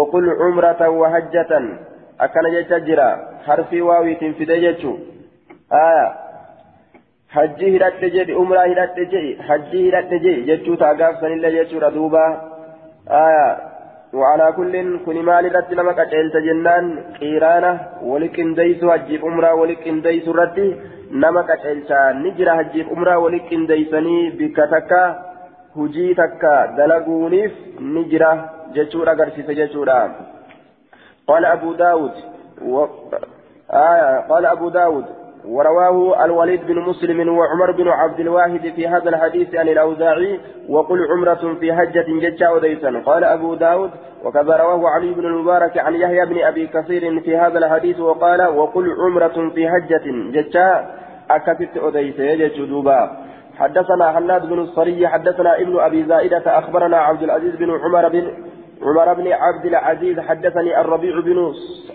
waqul 0.00 0.28
cumratan 0.42 0.98
wa 1.02 1.12
hajjatan 2.23 2.43
akkana 2.43 2.49
jecha 2.49 2.79
jira 2.79 3.19
harfii 3.45 3.81
waawiitiin 3.81 4.33
fide 4.33 4.61
jechuu 4.61 4.99
aya 5.69 6.15
hajjii 7.27 7.71
hidhadhe 7.71 8.09
jedhi 8.09 8.33
umraa 8.33 8.63
hidhadhe 8.63 9.05
jedhi 9.05 9.33
hajjii 9.33 9.83
hidhadhe 9.83 10.19
jedhi 10.19 10.43
jechuu 10.43 10.75
ta'a 10.75 10.93
gaafsanillee 10.93 11.51
jechuudha 11.51 11.91
duuba 11.91 12.41
aya 13.07 13.73
وعلى 14.13 14.51
كل 14.51 14.99
كن 15.05 15.25
مال 15.25 15.55
رد 15.55 15.73
لما 15.73 15.91
قتلت 15.91 16.37
جنان 16.37 16.85
قيرانة 17.21 17.79
ولك 18.03 18.39
انديس 18.39 18.83
هجيب 18.83 19.25
أمرا 19.25 19.51
ولك 19.51 19.87
انديس 19.87 20.27
رد 20.27 20.77
نما 21.11 21.41
قتلت 21.41 21.91
نجرى 22.25 22.51
هجيب 22.61 22.87
أمرا 22.93 23.15
ولك 23.15 23.53
انديسني 23.53 24.29
بك 24.29 24.55
تكا 24.55 25.03
هجي 25.77 26.13
تكا 26.13 26.65
دلقونيف 26.77 27.53
نجرى 27.79 28.31
جشورا 28.75 29.13
قرسيس 29.13 29.49
جشورا 29.49 30.32
قال 31.27 31.45
أبو 31.45 31.73
داود 31.73 32.11
و... 32.61 32.85
آية 33.73 34.27
قال 34.29 34.45
أبو 34.45 34.69
داود 34.69 35.05
ورواه 35.45 36.25
الوليد 36.25 36.67
بن 36.67 36.79
مسلم 36.79 37.37
وعمر 37.37 37.71
بن 37.71 37.87
عبد 37.87 38.19
الواحد 38.19 38.73
في 38.75 38.87
هذا 38.87 39.09
الحديث 39.09 39.55
عن 39.55 39.69
الأوزاعي 39.69 40.39
وقل 40.69 41.07
عمرة 41.11 41.57
في 41.59 41.73
حجة 41.73 42.05
ججا 42.07 42.49
وديسا 42.49 43.01
قال 43.05 43.23
أبو 43.23 43.55
داود 43.55 43.91
وكذا 44.23 44.57
رواه 44.57 44.89
علي 44.89 45.13
بن 45.13 45.25
المبارك 45.25 45.77
عن 45.77 45.95
يحيى 45.95 46.25
بن 46.25 46.43
أبي 46.43 46.67
كثير 46.67 47.19
في 47.19 47.37
هذا 47.37 47.57
الحديث 47.57 47.99
وقال 47.99 48.47
وقل 48.47 48.95
عمرة 48.99 49.49
في 49.55 49.69
حجة 49.69 50.03
ججا 50.31 50.85
أكفت 51.31 51.77
أديسا 51.77 52.23
يجدوبا 52.23 53.17
حدثنا 53.59 54.11
حناد 54.11 54.45
بن 54.45 54.59
الصري 54.59 55.07
حدثنا 55.07 55.61
ابن 55.61 55.79
أبي 55.79 56.03
زائدة 56.03 56.59
أخبرنا 56.59 56.97
عبد 56.97 57.23
العزيز 57.23 57.55
بن 57.55 57.71
عمر 57.71 58.09
بن 58.09 58.33
عمر 58.83 59.13
بن 59.13 59.27
عبد 59.31 59.65
العزيز 59.65 60.19
حدثني 60.19 60.81
الربيع 60.81 61.19
بن 61.19 61.53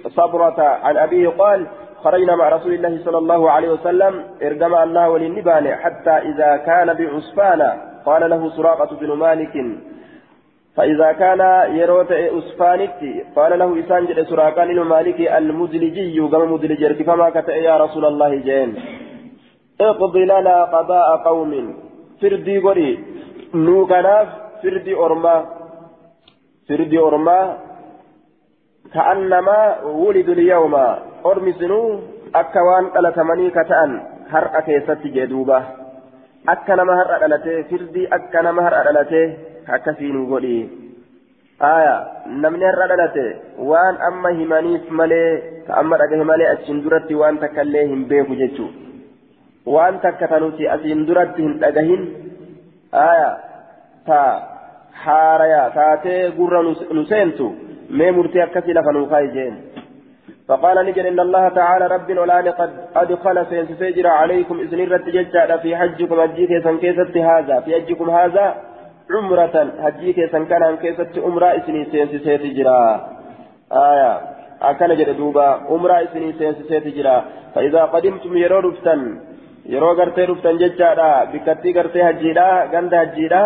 صبرة 0.09 0.61
عن 0.61 0.97
أبيه 0.97 1.29
قال 1.29 1.67
خرجنا 2.05 2.37
مع 2.37 2.49
رسول 2.49 2.73
الله 2.73 3.05
صلى 3.05 3.19
الله 3.19 3.51
عليه 3.51 3.69
وسلم 3.69 4.25
إرجم 4.43 4.75
الله 4.75 5.11
وللنبان 5.11 5.75
حتى 5.75 6.11
إذا 6.11 6.57
كان 6.57 6.95
بعسفان 6.95 7.61
قال 8.07 8.31
له 8.31 8.51
سراقة 8.57 8.97
بن 9.01 9.13
مالك. 9.13 9.55
فإذا 10.77 11.13
كان 11.13 11.41
يروت 11.77 12.13
أسفانتي 12.13 13.25
قال 13.37 13.59
له 13.59 13.81
إسان 13.81 14.07
جد 14.07 14.23
سراقان 14.23 14.71
المالك 14.71 15.21
المدلجي 15.21 16.21
قام 16.21 16.53
مدلج 16.53 17.03
فما 17.03 17.31
كتئ 17.31 17.57
يا 17.69 17.77
رسول 17.77 18.05
الله 18.05 18.35
جين. 18.35 18.71
اقضي 19.81 20.25
لنا 20.25 20.65
قضاء 20.65 21.17
قوم. 21.17 21.53
فردي 22.23 22.59
قري 22.59 23.05
نوكناف 23.55 24.29
فردي 24.63 24.95
أرما 24.95 25.58
فردي 26.69 26.99
أرما 26.99 27.41
كأنما 28.95 29.59
ولدوا 29.85 30.35
اليوم 30.35 30.75
أرمسنوا 31.27 31.87
أكوان 32.35 32.85
ألتمني 32.99 33.47
كتأن 33.51 33.91
هرأة 34.33 34.61
كيست 34.61 35.03
جدوبة 35.17 35.59
أكنما 36.49 36.93
هرأة 37.01 37.27
ألتي 37.27 37.55
فردي 37.71 38.03
أكنما 38.17 38.61
هرأة 38.69 38.91
ألتي 38.91 39.25
akkasiin 39.69 40.25
godhi 40.31 40.59
aya 41.61 41.97
namni 42.43 42.65
har'a 42.65 42.89
dhalate 42.91 43.27
waan 43.71 44.01
amma 44.09 44.31
himaniif 44.39 44.89
malee 45.01 45.65
ka 45.67 45.77
amma 45.81 46.01
dhagahe 46.01 46.25
malee 46.31 46.49
achiin 46.55 46.83
duratti 46.85 47.19
waan 47.21 47.41
takka 47.43 47.67
illee 47.67 47.85
hin 47.93 48.07
beeku 48.11 48.39
jechuu 48.41 48.71
waan 49.75 50.01
takka 50.05 50.29
tanuti 50.33 50.71
asiin 50.75 51.05
duratti 51.09 51.45
hin 51.47 51.59
dhagahin 51.65 52.03
aya 53.05 53.31
ta 54.09 54.21
nu 56.97 57.05
seentu 57.05 57.47
mee 57.91 58.11
murtii 58.11 58.41
akkasii 58.41 58.73
lafa 58.73 58.93
nuu 58.93 59.07
kaa'i 59.07 59.35
jeen 59.39 59.57
فقال 60.49 60.87
نجد 60.87 61.07
إن 61.07 61.21
الله 61.21 61.49
تعالى 61.49 61.87
رب 61.87 62.11
العلان 62.11 62.49
قد 62.49 62.71
أدخل 62.97 63.47
سينسجر 63.51 64.07
عليكم 64.07 64.61
إذن 64.61 64.81
الرد 64.81 65.07
في 65.63 65.77
حجكم 65.77 66.21
أجيك 66.21 66.65
سنكيست 66.65 67.17
هذا 67.17 67.61
في 67.61 67.75
حجكم 67.75 68.11
هذا 68.11 68.47
عمرة 69.15 69.57
هجي 69.85 70.13
كيسن 70.13 70.45
كان 70.45 70.63
عن 70.63 70.77
كيسة 70.77 71.13
عمرة 71.25 71.63
سيتي 72.25 72.49
جرا 72.57 72.81
آية 73.73 74.13
أكن 74.63 74.91
جد 74.99 75.11
دوبا 75.17 75.49
عمرة 75.71 76.09
سيتي 76.69 76.91
جرا 76.97 77.25
فإذا 77.55 77.83
قدمتم 77.85 78.37
يرو 78.37 78.59
رفتن 78.59 79.01
يرو 79.67 79.93
غرتي 79.99 80.25
رفتن 80.25 80.57
ججارا 80.63 81.13
بكتي 81.33 81.73
غرتي 81.77 82.01
هجيرا 82.09 82.49
غند 82.73 82.95
هجيرا 82.95 83.45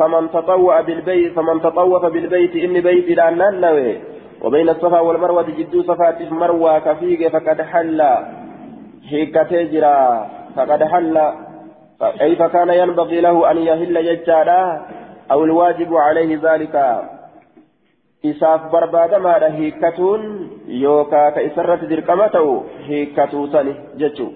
فمن 0.00 0.30
تطوع 0.30 0.80
بالبيت 0.80 1.32
فمن 1.32 1.60
تطوف 1.60 2.04
بالبيت 2.04 2.56
إن 2.56 2.80
بيت 2.80 3.08
لا 3.18 3.30
ننوي. 3.30 3.90
وبين 4.42 4.68
الصفا 4.68 5.00
والمروة 5.00 5.48
جدو 5.58 5.82
صفات 5.82 6.32
مروة 6.32 6.78
كفيق 6.78 7.28
فقد 7.28 7.62
حل. 7.62 8.00
هيكتي 9.10 9.64
جرا 9.72 10.26
فقد 10.56 10.80
حل. 10.84 11.16
كيف 12.18 12.42
كان 12.42 12.70
ينبغي 12.70 13.20
له 13.20 13.50
أن 13.50 13.56
يهل 13.68 13.96
ججالا؟ 14.08 14.62
أو 15.32 15.44
الواجب 15.44 15.90
عليه 15.94 16.30
ذلك؟ 16.42 16.76
barbaadamaadha 18.72 19.48
hiikkatuun 19.48 20.22
yookaa 20.68 21.30
ka 21.32 21.40
isarratti 21.40 21.88
dirqama 21.88 22.28
ta'u 22.28 22.66
hiikkatuu 22.88 23.46
sani 23.52 23.72
jechuu 23.96 24.28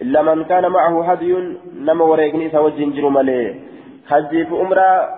illa 0.00 0.22
man 0.22 0.44
kaana 0.44 0.68
macahu 0.68 1.02
hadiyuun 1.02 1.46
nama 1.88 2.04
wareegni 2.04 2.44
isa 2.44 2.60
wajjin 2.60 2.92
malee 4.10 4.48
hajjiif 4.48 4.52
umraa 4.52 5.08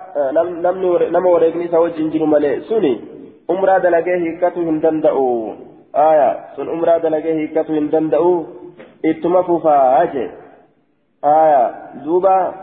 namni 0.61 1.11
nama 1.11 1.29
wareegni 1.29 1.65
isa 1.65 1.79
wajjin 1.79 2.11
jiru 2.11 2.27
malee 2.27 2.61
suni 2.61 3.01
umraa 3.49 3.79
dalagee 3.79 4.17
hiikkatuu 4.17 4.65
hin 4.65 4.81
danda'u 4.81 5.53
aya 5.93 6.35
sun 6.55 6.69
umraa 6.69 6.99
dalagee 6.99 7.33
hiikkatuu 7.33 7.73
hin 7.73 7.91
danda'u 7.91 8.47
ittuma 9.03 9.43
fufaa 9.43 10.05
jee 10.05 10.31
aya 11.21 11.73
duuba 12.05 12.53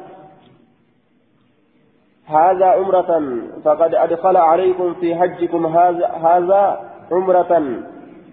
هذا 2.31 2.67
عمرة 2.67 3.23
فقد 3.65 3.95
أدخل 3.95 4.37
عليكم 4.37 4.95
في 4.95 5.17
حجكم 5.17 5.67
هذا 5.67 6.07
هذا 6.07 6.81
عمرة 7.13 7.83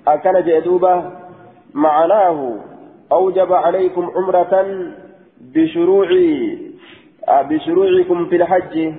أكن 0.08 0.42
جدوبة 0.46 1.04
معناه 1.74 2.56
أوجب 3.12 3.54
عليكم 3.54 4.12
عمرة 4.16 4.66
بشروع 5.42 6.08
بشروعكم 7.30 8.26
في 8.26 8.36
الحج. 8.36 8.94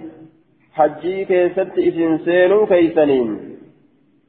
حجي 0.73 1.25
كيست 1.25 1.73
إسن 1.78 2.18
سينو 2.25 2.66
كيسنين. 2.66 3.28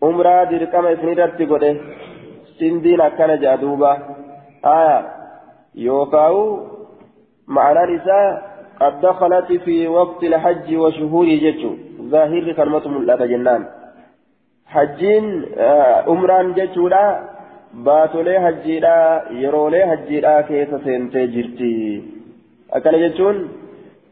عمرة 0.03 0.43
دركم 0.43 0.85
إسن 0.85 1.09
رتقده 1.19 1.77
سندين 2.59 3.01
أكن 3.01 3.31
جدوبة 3.43 3.91
آية 4.65 5.07
يوكاو 5.75 6.37
معنى 7.47 7.95
نساء 7.95 8.25
قد 8.81 9.01
دخلت 9.01 9.49
في 9.65 9.87
وقت 9.87 10.23
الحج 10.23 10.75
وشهور 10.75 11.27
جتشو 11.43 11.71
ظاهر 12.01 12.51
كلمة 12.51 12.85
ملأة 12.87 13.25
جنان. 13.25 13.61
حجين 14.65 15.25
عمران 16.07 16.53
جتشو 16.53 16.87
لا 16.87 17.05
baatolee 17.85 18.39
hajjiidhaa 18.43 19.21
yeroolee 19.41 19.83
hajjiidhaa 19.89 20.43
keessa 20.43 20.79
seentee 20.85 21.25
jirti 21.33 21.73
akkana 22.77 23.01
jechuun 23.03 23.37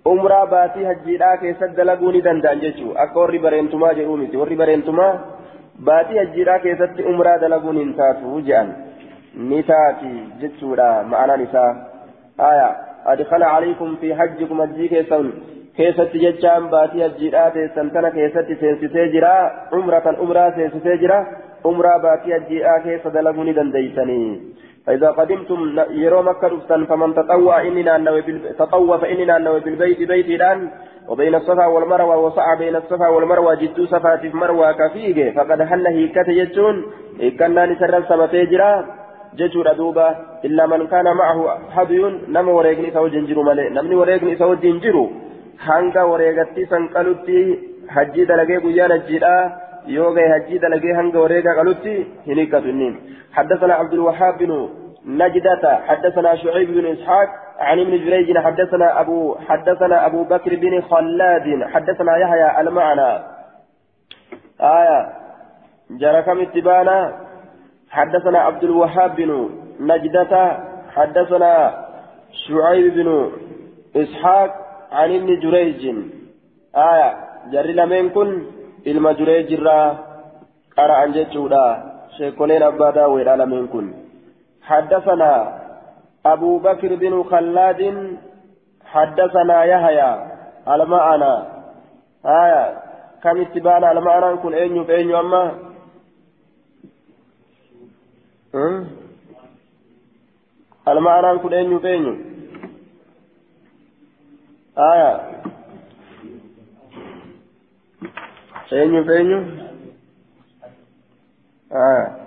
umraa 0.05 0.45
baatii 0.55 0.89
hajjiidhaa 0.89 1.37
keessatti 1.37 1.77
dalaguu 1.77 2.11
ni 2.11 2.21
danda'an 2.21 2.65
jechuudha 2.65 2.99
akka 3.05 3.19
warri 3.19 3.39
bareentumaa 3.45 3.93
jedhuu 4.01 4.17
miti 4.23 4.41
warri 4.41 4.59
bareentumaa 4.63 5.13
baatii 5.91 6.17
hajjiidhaa 6.17 6.59
keessatti 6.65 7.07
umraa 7.13 7.37
dalaguun 7.45 7.79
hin 7.83 7.95
taatu 8.01 8.41
jedhan 8.49 8.75
ni 9.53 9.63
taati 9.71 10.11
jechuudha 10.43 10.91
ma'anaan 11.13 11.47
isaa 11.47 11.71
aayaa. 12.49 12.75
أدخل 13.07 13.43
عليكم 13.43 13.95
في 13.95 14.15
حجكم 14.15 14.61
الجي 14.61 14.87
كيسون 14.87 15.33
كيست 15.77 16.11
جتشان 16.23 16.67
باتي 16.67 17.05
الجيرات 17.05 17.53
سنتنا 17.75 18.09
كيست 18.09 18.47
سينسيجرا 18.59 19.35
عمرة 19.73 20.05
عمرة 20.21 20.49
سينسيجرا 20.55 21.19
عمرة 21.65 21.97
باتي 21.97 22.35
الجيرات 22.35 22.81
كيس 22.83 23.07
دلقوني 23.07 23.53
دنديسني 23.53 24.21
فإذا 24.87 25.09
قدمتم 25.11 25.59
يرو 25.89 26.21
مكة 26.21 26.47
رفتن 26.47 26.85
فمن 26.85 27.15
تطوع 27.15 27.61
إننا 27.61 28.21
تطوع 28.59 28.97
فإننا 28.97 29.37
نوي 29.37 29.59
بالبيت 29.59 29.99
بيت 30.11 30.29
الآن 30.39 30.69
وبين 31.07 31.35
الصفا 31.35 31.65
والمروة 31.65 32.17
وسعى 32.17 32.57
بين 32.57 32.75
الصفا 32.75 33.07
والمروة 33.07 33.55
جدو 33.55 33.85
صفا 33.85 34.15
في 34.15 34.29
مروة 34.29 34.71
كفيجة 34.71 35.31
فقد 35.37 35.63
حل 35.63 35.87
هيكة 35.87 36.29
يجون 36.31 36.75
إكنا 37.21 37.63
سمتيجرا 38.09 38.85
jechuudha 39.39 39.73
duuba 39.77 40.05
illaa 40.47 40.67
man 40.71 40.87
kaana 40.91 41.13
macahu 41.19 41.43
hadiyuun 41.75 42.13
nama 42.35 42.51
wareegni 42.57 42.87
isa 42.89 43.03
wajjin 43.05 43.27
jiru 43.29 43.43
malee 43.47 43.69
namni 43.75 43.99
wareegni 43.99 44.31
isa 44.35 44.47
wajjin 44.51 44.79
jiru 44.85 45.03
hanga 45.65 46.05
wareegatti 46.11 46.65
san 46.71 46.87
qalutti 46.95 47.41
hajjii 47.95 48.25
dalagee 48.31 48.59
guyyaan 48.65 48.95
hajjiidha 48.95 49.33
yoo 49.97 50.09
gahe 50.15 50.31
hajjii 50.35 50.63
dalagee 50.65 50.97
hanga 50.99 51.23
wareegaa 51.25 51.57
qalutti 51.59 51.95
hin 52.29 52.41
hiikkatu 52.41 52.73
inniin 52.73 52.97
حدثنا 53.37 53.73
عبد 53.73 53.93
الوهاب 53.93 54.37
بن 54.37 54.69
نجدة 55.07 55.79
حدثنا 55.87 56.35
شعيب 56.35 56.71
بن 56.71 56.85
إسحاق 56.85 57.27
عن 57.59 57.79
ابن 57.79 57.91
جريج 57.91 58.37
حدثنا 58.37 59.01
أبو 59.01 59.35
حدثنا 59.35 60.05
أبو 60.05 60.23
بكر 60.23 60.55
بن 60.55 60.81
خلاد 60.81 61.63
حدثنا 61.63 62.17
يحيى 62.17 62.61
المعنى. 62.61 63.23
آية. 64.61 65.09
جرى 65.91 66.21
كم 66.21 66.39
اتبانا. 66.41 67.13
حدثنا 67.89 68.39
عبد 68.39 68.63
الوهاب 68.63 69.15
بن 69.15 69.49
نجدة 69.79 70.57
حدثنا 70.95 71.85
شعيب 72.47 72.93
بن 72.93 73.31
إسحاق 73.95 74.55
عن 74.91 75.15
ابن 75.15 75.39
جريج. 75.39 75.95
آية. 76.75 77.13
جري 77.51 77.73
لمن 77.73 78.09
كن 78.09 78.43
إلما 78.87 79.11
جريج 79.11 79.53
را 79.53 79.97
قرأ 80.77 80.93
عن 80.93 81.11
جتشودا 81.11 81.83
شيكولين 82.17 82.63
أبا 82.63 82.89
داوي 82.91 83.23
لمن 83.23 83.67
حدثنا 84.67 85.33
أبو 86.25 86.59
بكر 86.59 86.95
بن 86.95 87.23
خلاد 87.23 87.81
حدثنا 88.85 89.63
يحيى 89.63 90.11
المعنى. 90.67 91.35
آية 92.25 92.79
كم 93.23 93.41
اتبانا 93.41 93.91
المعنى؟ 93.91 94.37
كن 94.37 94.53
أين 94.53 94.75
يبين 94.75 95.15
أما؟ 95.15 95.51
المعنى 100.87 101.39
كن 101.39 101.53
أين 101.53 101.71
يبين 101.71 102.05
آية 104.77 105.41
أين 108.73 108.93
يبين 108.93 109.31
آية 111.71 112.26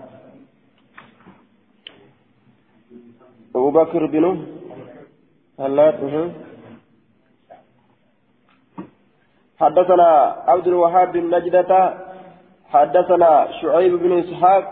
أبو 3.56 3.70
بكر 3.70 4.06
بن 4.06 4.46
هلات 5.60 6.00
حدثنا 9.60 10.36
عبد 10.46 10.66
الوهاب 10.66 11.12
بن 11.12 11.34
نجدة 11.34 11.94
حدثنا 12.72 13.48
شعيب 13.60 13.92
بن 13.92 14.18
إسحاق 14.18 14.64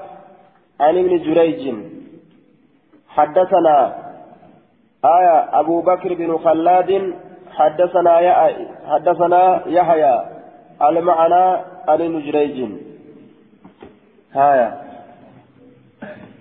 عن 0.81 0.99
ابن 0.99 1.19
جريج. 1.19 1.75
حدثنا 3.09 3.77
آية 5.05 5.61
أبو 5.61 5.81
بكر 5.81 6.15
بن 6.15 6.39
خلاد 6.39 7.15
حدثنا 7.51 8.21
يا 8.21 8.35
حدثنا 8.87 9.63
يحيى 9.67 10.15
المعنى 10.83 11.45
عن 11.89 12.01
ابن 12.07 12.23
جريج. 12.23 12.59
هايا. 14.33 14.69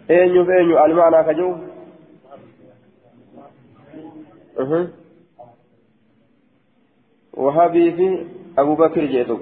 أين 0.10 0.45
فين 0.45 0.78
المعنى 0.78 1.23
كجو. 1.23 1.66
وهابي 7.34 7.91
في 7.91 8.26
أبو 8.58 8.76
بكر 8.76 9.06
جيتك 9.06 9.39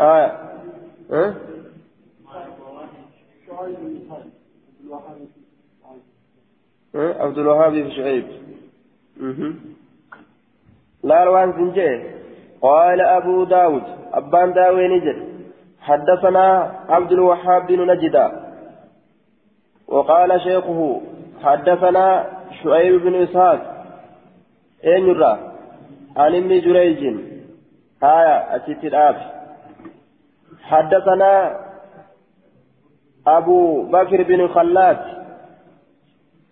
آية 0.00 0.50
أه؟ 1.10 1.34
عبد 6.94 7.38
الوهاب 7.38 7.72
بن 7.72 7.90
شعيب 7.90 8.26
لا 11.02 11.24
روان 11.24 11.52
زنجي 11.52 12.02
قال 12.62 13.00
أبو 13.00 13.44
داود 13.44 13.82
أبان 14.12 14.52
داوي 14.52 14.88
نجد 14.88 15.30
حدثنا 15.80 16.76
عبد 16.88 17.12
الوهاب 17.12 17.66
بن 17.66 17.90
نجدة 17.90 18.32
وقال 19.88 20.40
شيخه 20.40 21.00
حدثنا 21.42 22.39
شعيب 22.62 23.02
بن 23.04 23.14
إسحاق. 23.22 23.60
أين 24.84 25.06
يرى 25.06 25.32
عن 26.16 26.34
ابن 26.34 26.60
جريج. 26.60 27.02
آية 28.02 28.36
أتيت 28.56 28.84
الآب. 28.84 29.16
حدثنا 30.62 31.60
أبو 33.26 33.82
بكر 33.82 34.22
بن 34.22 34.48
خلاد. 34.48 34.98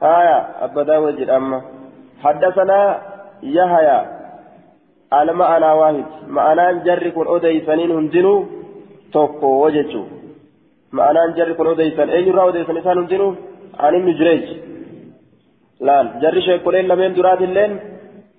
آية 0.03 0.39
أبا 0.65 0.83
داود 0.83 1.31
أما 1.31 1.63
حدثنا 2.23 3.01
يحيى. 3.43 4.01
على 5.13 5.33
معنى 5.33 5.71
واحد. 5.81 6.05
معنى 6.29 6.85
جر 6.85 7.09
كن 7.09 7.27
أديسنين 7.35 7.91
هندنو 7.91 8.45
توكو 9.13 9.47
وجتشو 9.65 10.05
معنى 10.93 11.33
جر 11.37 11.53
كن 11.53 11.67
أديسن 11.67 12.09
أين 12.11 12.29
يرى 12.29 12.49
أديسن 12.49 12.77
إنسان 12.77 12.99
هندنو؟ 12.99 13.35
عن 13.79 13.95
ابن 13.95 14.13
جريج. 14.19 14.47
شيكولين 16.41 16.89
لمن 16.89 17.15
درات 17.15 17.41
اللين 17.43 17.81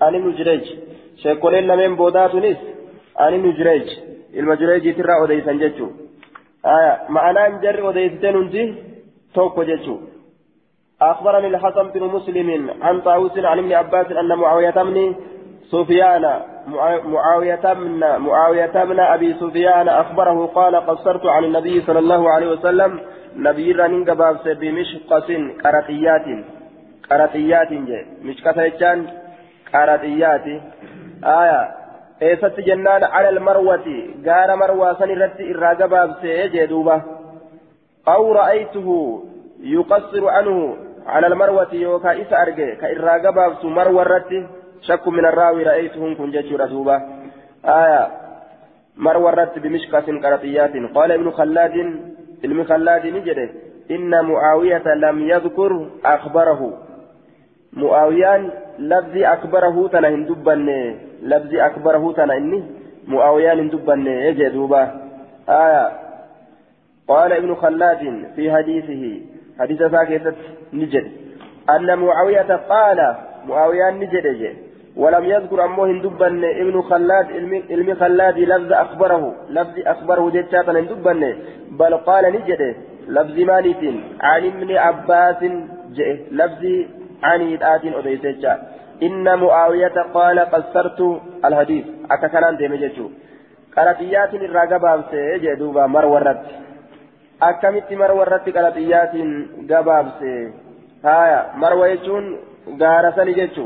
عن 0.01 0.15
ابن 0.15 0.31
جريج 0.35 0.63
شيكولين 1.23 1.67
لمن 1.67 1.95
بوداتونيس 1.95 2.57
عن 3.17 3.33
ابن 3.33 3.53
جريج 3.53 3.87
المجريج 4.33 4.95
ترى 4.97 5.23
أديسن 5.23 5.57
جتشو 5.59 5.87
آية 6.65 6.99
معنى 7.09 7.61
جر 7.61 7.89
أديسن 7.89 8.35
هندي 8.35 8.75
توكو 9.35 9.63
جتشو 9.63 9.97
أخبرني 11.01 11.47
الحسن 11.47 11.89
بن 11.89 12.03
مسلم 12.03 12.69
عن 12.81 13.01
طاووس 13.01 13.37
عن 13.37 13.59
ابن 13.59 13.73
عباس 13.73 14.11
أن 14.11 14.27
معاوية 14.27 14.69
بن 14.69 15.15
سفيان 15.71 16.41
معاوية 17.05 17.73
بن 17.73 17.99
معاوية 17.99 18.83
بن 18.83 18.99
أبي 18.99 19.33
سفيان 19.33 19.87
أخبره 19.89 20.45
قال 20.45 20.75
قصرت 20.75 21.25
عن 21.25 21.43
النبي 21.43 21.81
صلى 21.81 21.99
الله 21.99 22.29
عليه 22.29 22.47
وسلم 22.51 22.99
نبي 23.35 23.71
رنين 23.71 24.09
قبابس 24.09 24.47
بمشقص 24.47 25.29
qaraxiyyaatiin 27.09 27.87
jee. 27.87 28.05
Mishkata 28.21 28.63
jechaan 28.67 29.09
qaraxiyyaati. 29.71 30.61
Aya 31.21 31.59
eessatti 32.21 32.65
jennaan 32.67 33.03
alal 33.03 33.39
marwati? 33.39 33.97
Gaara 34.23 34.57
marwaa 34.57 34.95
san 34.99 35.09
irratti 35.15 35.49
irraa 35.53 35.75
gabaabsee 35.75 36.49
jee 36.53 36.67
duuba. 36.69 37.01
Aw 38.05 38.33
ra'aytuhu 38.39 38.95
yuqassiru 39.73 40.27
anhu 40.39 40.77
alal 41.05 41.35
marwati 41.35 41.81
yookaa 41.81 42.13
isa 42.23 42.37
arge 42.37 42.75
ka 42.81 42.91
irraa 42.95 43.19
gabaabsu 43.19 43.69
marwa 43.69 44.05
irratti? 44.05 44.43
Shakku 44.87 45.11
min 45.11 45.25
arraawi 45.25 45.63
ra'aytuhun 45.63 46.15
kun 46.15 46.31
jechuudha 46.31 46.67
duuba. 46.67 47.01
Aya 47.63 48.03
marwa 48.95 49.33
irratti 49.33 49.59
bimishkatin 49.59 50.21
qaraxiyyaatin 50.21 50.93
qaala 50.93 51.15
ibnu 51.15 51.31
kallaadin 51.31 51.89
ilmi 52.43 52.65
kallaadini 52.65 53.25
jedhe. 53.25 53.49
Inna 53.89 54.23
mu'aawiyata 54.23 54.95
lam 54.95 55.19
yadkur 55.27 55.73
akbarahu 56.03 56.88
mu'aawiyaan 57.73 58.51
labzii 58.79 59.25
akbarahu 59.25 59.89
tana 59.89 60.09
hin 60.09 60.25
dubbanne 60.25 61.09
لفظ 61.23 61.55
أكبره 61.55 62.13
تنا 62.13 62.37
إني 62.37 62.63
معاويان 63.07 63.69
دبن 63.69 64.07
يجي 64.07 64.49
دوبا 64.49 64.81
آية 65.49 65.91
قال 67.07 67.33
ابن 67.33 67.55
خلاد 67.55 68.25
في 68.35 68.51
حديثه 68.51 69.21
حديث 69.59 69.79
ساكتة 69.79 70.33
نجد 70.73 71.11
أن 71.69 71.99
معاوية 71.99 72.55
قال 72.55 73.15
معاويان 73.47 73.99
نجد 73.99 74.55
ولم 74.97 75.23
يذكر 75.23 75.65
أمه 75.65 75.85
هندبن 75.85 76.43
ابن 76.45 76.81
خلاد 76.81 77.25
علم 77.69 77.95
خلاد 77.95 78.37
لفظ 78.39 78.73
أخبره 78.73 79.35
لفظ 79.49 79.75
أخبره 79.85 80.29
جتاتا 80.29 80.71
هندبن 80.71 81.35
بل 81.71 81.93
قال 81.97 82.23
نجد 82.33 82.75
لفظ 83.07 83.39
مالك 83.39 83.93
عن 84.21 84.45
ابن 84.45 84.77
عباس 84.77 85.43
لفظ 86.31 86.63
عن 87.23 87.53
إدآت 87.53 87.85
أديسة 87.85 88.57
إن 89.03 89.39
معاوية 89.39 89.97
قال 90.13 90.39
قصرت 90.39 90.99
الحديث. 91.45 91.85
أكا 92.11 92.27
كان 92.27 92.57
ديم 92.57 92.73
جيتشو 92.75 93.09
قرطيات 93.77 94.33
الرقبة 94.33 95.03
سيجي 95.11 95.55
دوبا 95.55 95.85
مرورت 95.87 96.41
أكمت 97.41 97.93
مرورت 97.93 98.45
قرطيات 98.57 99.13
قبابس 99.69 100.21
هايا 101.05 101.39
مرويتشون 101.55 102.23
غارسني 102.81 103.33
جيتشو 103.33 103.65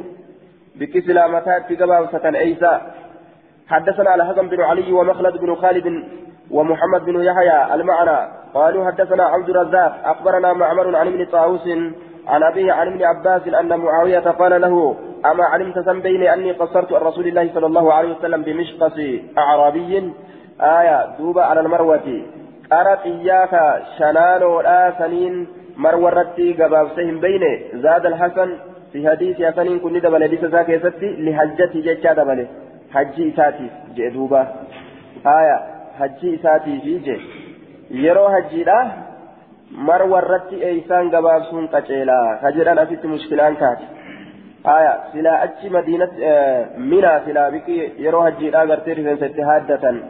بكسلا 0.75 1.27
متات 1.27 1.81
قبابسة 1.81 2.25
عيسى 2.25 2.73
حدثنا 3.67 4.09
على 4.09 4.25
حكم 4.25 4.49
بن 4.49 4.61
علي 4.61 4.91
ومخلد 4.91 5.37
بن 5.37 5.55
خالد 5.55 5.87
ومحمد 6.51 7.01
بن 7.05 7.15
يحيى 7.23 7.75
المعنى. 7.75 8.19
قالوا 8.53 8.85
حدثنا 8.87 9.23
عبد 9.23 9.49
الرزاق. 9.49 9.91
أخبرنا 10.05 10.53
معمر 10.53 10.95
عن 10.95 11.07
ابن 11.07 11.25
طاووس 11.25 11.67
عن 12.27 12.43
أبيه 12.43 12.73
عن 12.73 12.87
ابن 12.87 13.03
عباس 13.03 13.47
أن 13.47 13.79
معاوية 13.79 14.19
قال 14.19 14.61
له 14.61 14.95
أما 15.25 15.43
علمت 15.43 15.77
ذنبين 15.77 16.23
أني 16.23 16.51
قصرت 16.51 16.93
عن 16.93 17.01
رسول 17.01 17.27
الله 17.27 17.49
صلى 17.53 17.65
الله 17.65 17.93
عليه 17.93 18.15
وسلم 18.17 18.41
بمشقص 18.41 18.99
أعرابي؟ 19.37 20.13
آية 20.61 21.17
دوبة 21.19 21.43
على 21.43 21.59
المروة. 21.59 22.21
أرت 22.73 23.05
إياك 23.05 23.83
شنان 23.97 24.43
ولا 24.43 24.93
سنين 24.99 25.47
مرورتي 25.77 26.53
قبابسهم 26.53 27.19
بين 27.19 27.41
زاد 27.73 28.05
الحسن 28.05 28.57
في 28.93 29.09
حديث 29.09 29.41
حسن 29.41 29.79
كن 29.79 29.99
دبل 29.99 30.23
حديث 30.23 30.43
ذاك 30.43 30.69
يستي 30.69 31.09
لحجتي 31.25 31.81
جيتشا 31.81 32.13
دبل. 32.13 32.47
حجي 32.93 33.33
إساتي 33.33 33.69
جئ 33.95 34.11
آية 35.25 35.57
حجي 35.99 36.35
إساتي 36.35 36.79
في 36.83 36.99
جئ 36.99 37.19
yeroo 37.93 38.27
hajjiidha 39.73 39.85
marwarratti 39.85 40.63
eeysaan 40.63 41.09
gabaabsuun 41.09 41.67
qaceelaa 41.69 42.37
ka 42.41 42.51
jedhan 42.51 42.79
asitti 42.79 43.07
mushkilaan 43.07 43.55
kaati 43.55 43.83
aya 44.63 44.97
silaa 45.11 45.41
achi 45.41 45.69
madiinatti 45.69 46.21
minaa 46.77 47.19
silaa 47.25 47.51
biqi 47.51 47.93
yeroo 47.99 48.21
hajjiidhaa 48.21 48.65
gartee 48.65 48.93
rifeensa 48.93 49.25
itti 49.25 49.41
haaddatan 49.41 50.03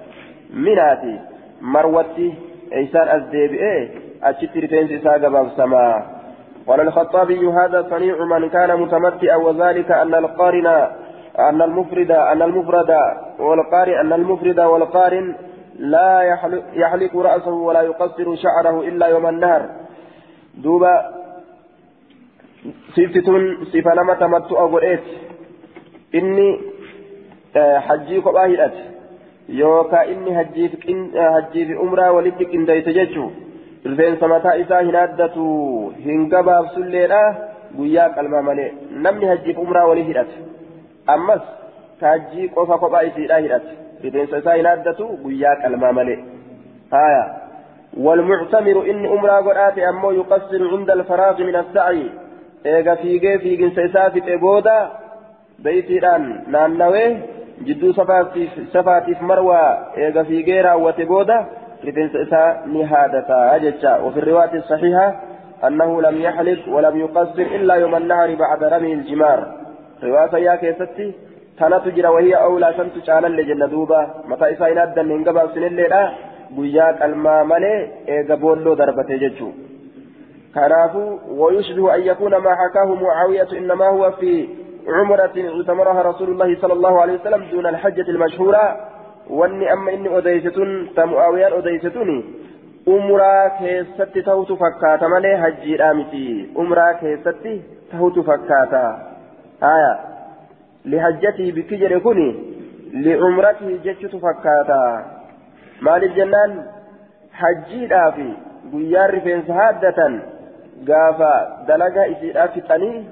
minaati 0.54 1.20
marwatti 1.62 2.38
eeysaan 2.72 3.10
as 3.10 3.32
deebi'ee 3.32 3.92
achitti 4.22 4.60
rifeensi 4.60 4.94
isaa 4.96 5.20
gabaabsamaa 5.20 6.24
قال 6.68 6.82
الخطابي 6.82 7.48
هذا 7.48 7.88
صنيع 7.90 8.16
من 8.26 8.50
كان 8.50 8.82
متمتئا 8.82 9.36
وذلك 9.36 9.92
أن 9.92 10.16
القارن 10.16 10.68
أن 11.40 11.62
المفرد 11.62 12.12
أن 12.12 12.42
المفرد 12.42 12.92
والقارن 13.40 13.94
أن 13.94 14.14
المفرد 14.14 14.60
والقارن 14.60 15.36
لا 15.80 16.22
يحلق, 16.76 17.16
رأسه 17.18 17.52
ولا 17.52 17.82
يقصر 17.82 18.36
شعره 18.36 18.82
إلا 18.82 19.08
يوم 19.08 19.28
النهر 19.28 19.70
دوبا 20.56 21.24
inni 26.14 26.48
hajjii 27.88 28.22
kophaa 28.22 28.46
hidhate 28.46 28.82
yookaan 29.60 30.10
inni 30.10 30.34
hajjii 30.34 31.66
fi 31.70 31.76
umraa 31.86 32.12
walitti 32.18 32.46
qindeesse 32.52 32.94
jechuun 32.98 33.32
rifeensa 33.86 34.28
mataa 34.34 34.54
isaa 34.64 34.82
hin 34.88 34.98
addatu 35.04 35.46
hin 36.06 36.28
gabaabsulleedha 36.34 37.22
guyyaa 37.78 38.10
qalmaa 38.18 38.42
malee 38.50 38.70
namni 39.08 39.32
hajjii 39.32 39.56
fi 39.60 39.66
umraa 39.66 39.86
walii 39.92 40.06
hidhate 40.10 40.44
ammas 41.16 41.42
hajjii 42.02 42.50
qofa 42.58 42.78
kophaa 42.86 43.04
isiidhaa 43.10 43.42
hidhate 43.48 43.83
rifeensa 44.04 44.44
isaa 44.44 44.58
hin 44.60 44.68
addatu 44.74 45.08
guyyaa 45.24 45.56
qalmaa 45.64 45.96
malee 46.02 46.20
haaya 46.98 47.24
والمعتمر 47.98 48.90
إن 48.92 49.06
أمرا 49.06 49.38
قرآت 49.48 49.80
أمو 49.80 50.12
يقصر 50.12 50.62
عند 50.74 50.92
الفراغ 50.92 51.44
من 51.44 51.56
السعي 51.56 52.10
fiiginsa 53.44 53.82
isaa 53.82 54.10
fixe 54.10 54.38
booda 54.38 54.76
beeytiidhaan 55.64 56.24
naannawee 56.48 57.10
jidduu 57.66 57.94
safaatiif 58.74 59.22
marwaa 59.22 59.94
eega 59.96 60.24
fiigee 60.24 60.62
raawwate 60.62 61.06
booda 61.06 61.46
rifeensa 61.84 62.20
isaa 62.20 62.56
ni 62.66 62.84
haadataa 62.84 63.60
jecha 63.60 63.98
وفي 64.04 64.20
الرواية 64.20 64.54
الصحيحة 64.54 65.16
أنه 65.68 66.02
لم 66.02 66.22
يحلق 66.22 66.70
ولم 66.70 67.00
يقصر 67.00 67.42
إلا 67.42 67.76
يوم 67.76 67.96
النهر 67.96 68.36
بعد 68.36 68.64
رمي 68.64 68.94
الجمار 68.94 69.40
رواية 70.04 70.36
يا 70.46 70.56
كيستي 70.56 71.14
جرى 71.96 72.08
وهي 72.08 72.34
أولى 72.36 72.74
سنت 72.78 73.06
شانا 73.06 73.28
لجنة 73.28 73.66
دوبا 73.66 74.02
متى 74.30 74.46
إسا 74.54 74.72
إنادا 74.72 75.04
من 75.04 75.24
قبل 75.24 75.50
سنين 75.54 75.76
ليلة 75.76 76.04
guyyaa 76.56 76.94
qalmaa 77.02 77.44
malee 77.52 77.78
eega 78.16 78.38
boolloo 78.38 78.76
darbate 78.76 79.20
jechuudha. 79.20 79.64
كنافو 80.54 81.20
ويشبه 81.40 81.96
أن 81.96 82.02
يكون 82.02 82.36
ما 82.38 82.56
حكاه 82.56 82.96
معاوية 82.96 83.48
إنما 83.58 83.88
هو 83.88 84.12
في 84.12 84.50
عمرة 84.88 85.34
اعتمرها 85.38 86.02
رسول 86.02 86.30
الله 86.30 86.62
صلى 86.62 86.74
الله 86.74 87.02
عليه 87.02 87.14
وسلم 87.14 87.44
دون 87.52 87.66
الحجة 87.68 88.08
المشهورة 88.10 88.66
واني 89.30 89.74
أما 89.74 89.94
إني 89.94 90.18
أديستون 90.18 90.90
تمعاويان 90.96 91.54
أديستوني 91.54 92.24
أمرا 92.88 93.48
كيستي 93.48 94.22
تهوت 94.22 94.52
فكاتا 94.52 95.08
مالي 95.08 95.38
حجي 95.38 95.76
رامتي 95.76 96.50
أمرا 96.58 96.92
كيستي 96.92 97.62
تهوت 97.92 98.20
فكاتا 98.20 98.86
آية 99.64 100.13
لحجته 100.86 101.52
بكجر 101.52 102.00
كوني 102.00 102.30
لعمرته 102.94 103.80
جتشت 103.86 104.16
فكاتا 104.16 105.06
مال 105.82 106.04
الجنان 106.04 106.52
حجي 107.34 107.86
رافي 107.86 108.32
guyyaa 108.72 109.08
rifeensa 109.08 109.54
haaddatan 109.54 110.14
gaafa 110.90 111.32
dalagaa 111.68 112.06
isiidhaa 112.14 112.48
fixanii 112.56 113.06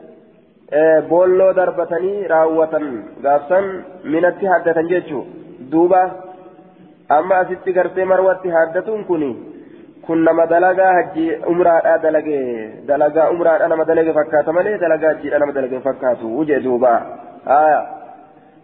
boolloo 1.09 1.53
darbatanii 1.59 2.27
raawwatan 2.33 2.85
gaafsan 3.25 3.67
minatti 4.13 4.51
haaddatan 4.51 4.91
jechuu 4.91 5.23
duuba 5.71 6.01
amma 7.17 7.39
asitti 7.43 7.73
gartee 7.77 8.05
marwatti 8.11 8.53
haaddatuun 8.57 9.03
kun 9.09 9.25
kun 10.05 10.23
nama 10.27 10.45
dalagaa 10.53 10.93
hajji 10.99 11.25
umraadhaa 11.53 11.97
dalagee 12.05 12.45
dalagaa 12.87 13.29
umraadhaa 13.35 13.71
nama 13.73 13.89
dalage 13.91 14.13
fakkaata 14.19 14.57
malee 14.59 14.77
dalagaa 14.85 15.13
hajjiidhaa 15.13 15.43
nama 15.43 15.57
dalage 15.59 15.83
fakkaatu 15.89 16.37
uje 16.43 16.59
duuba 17.45 17.87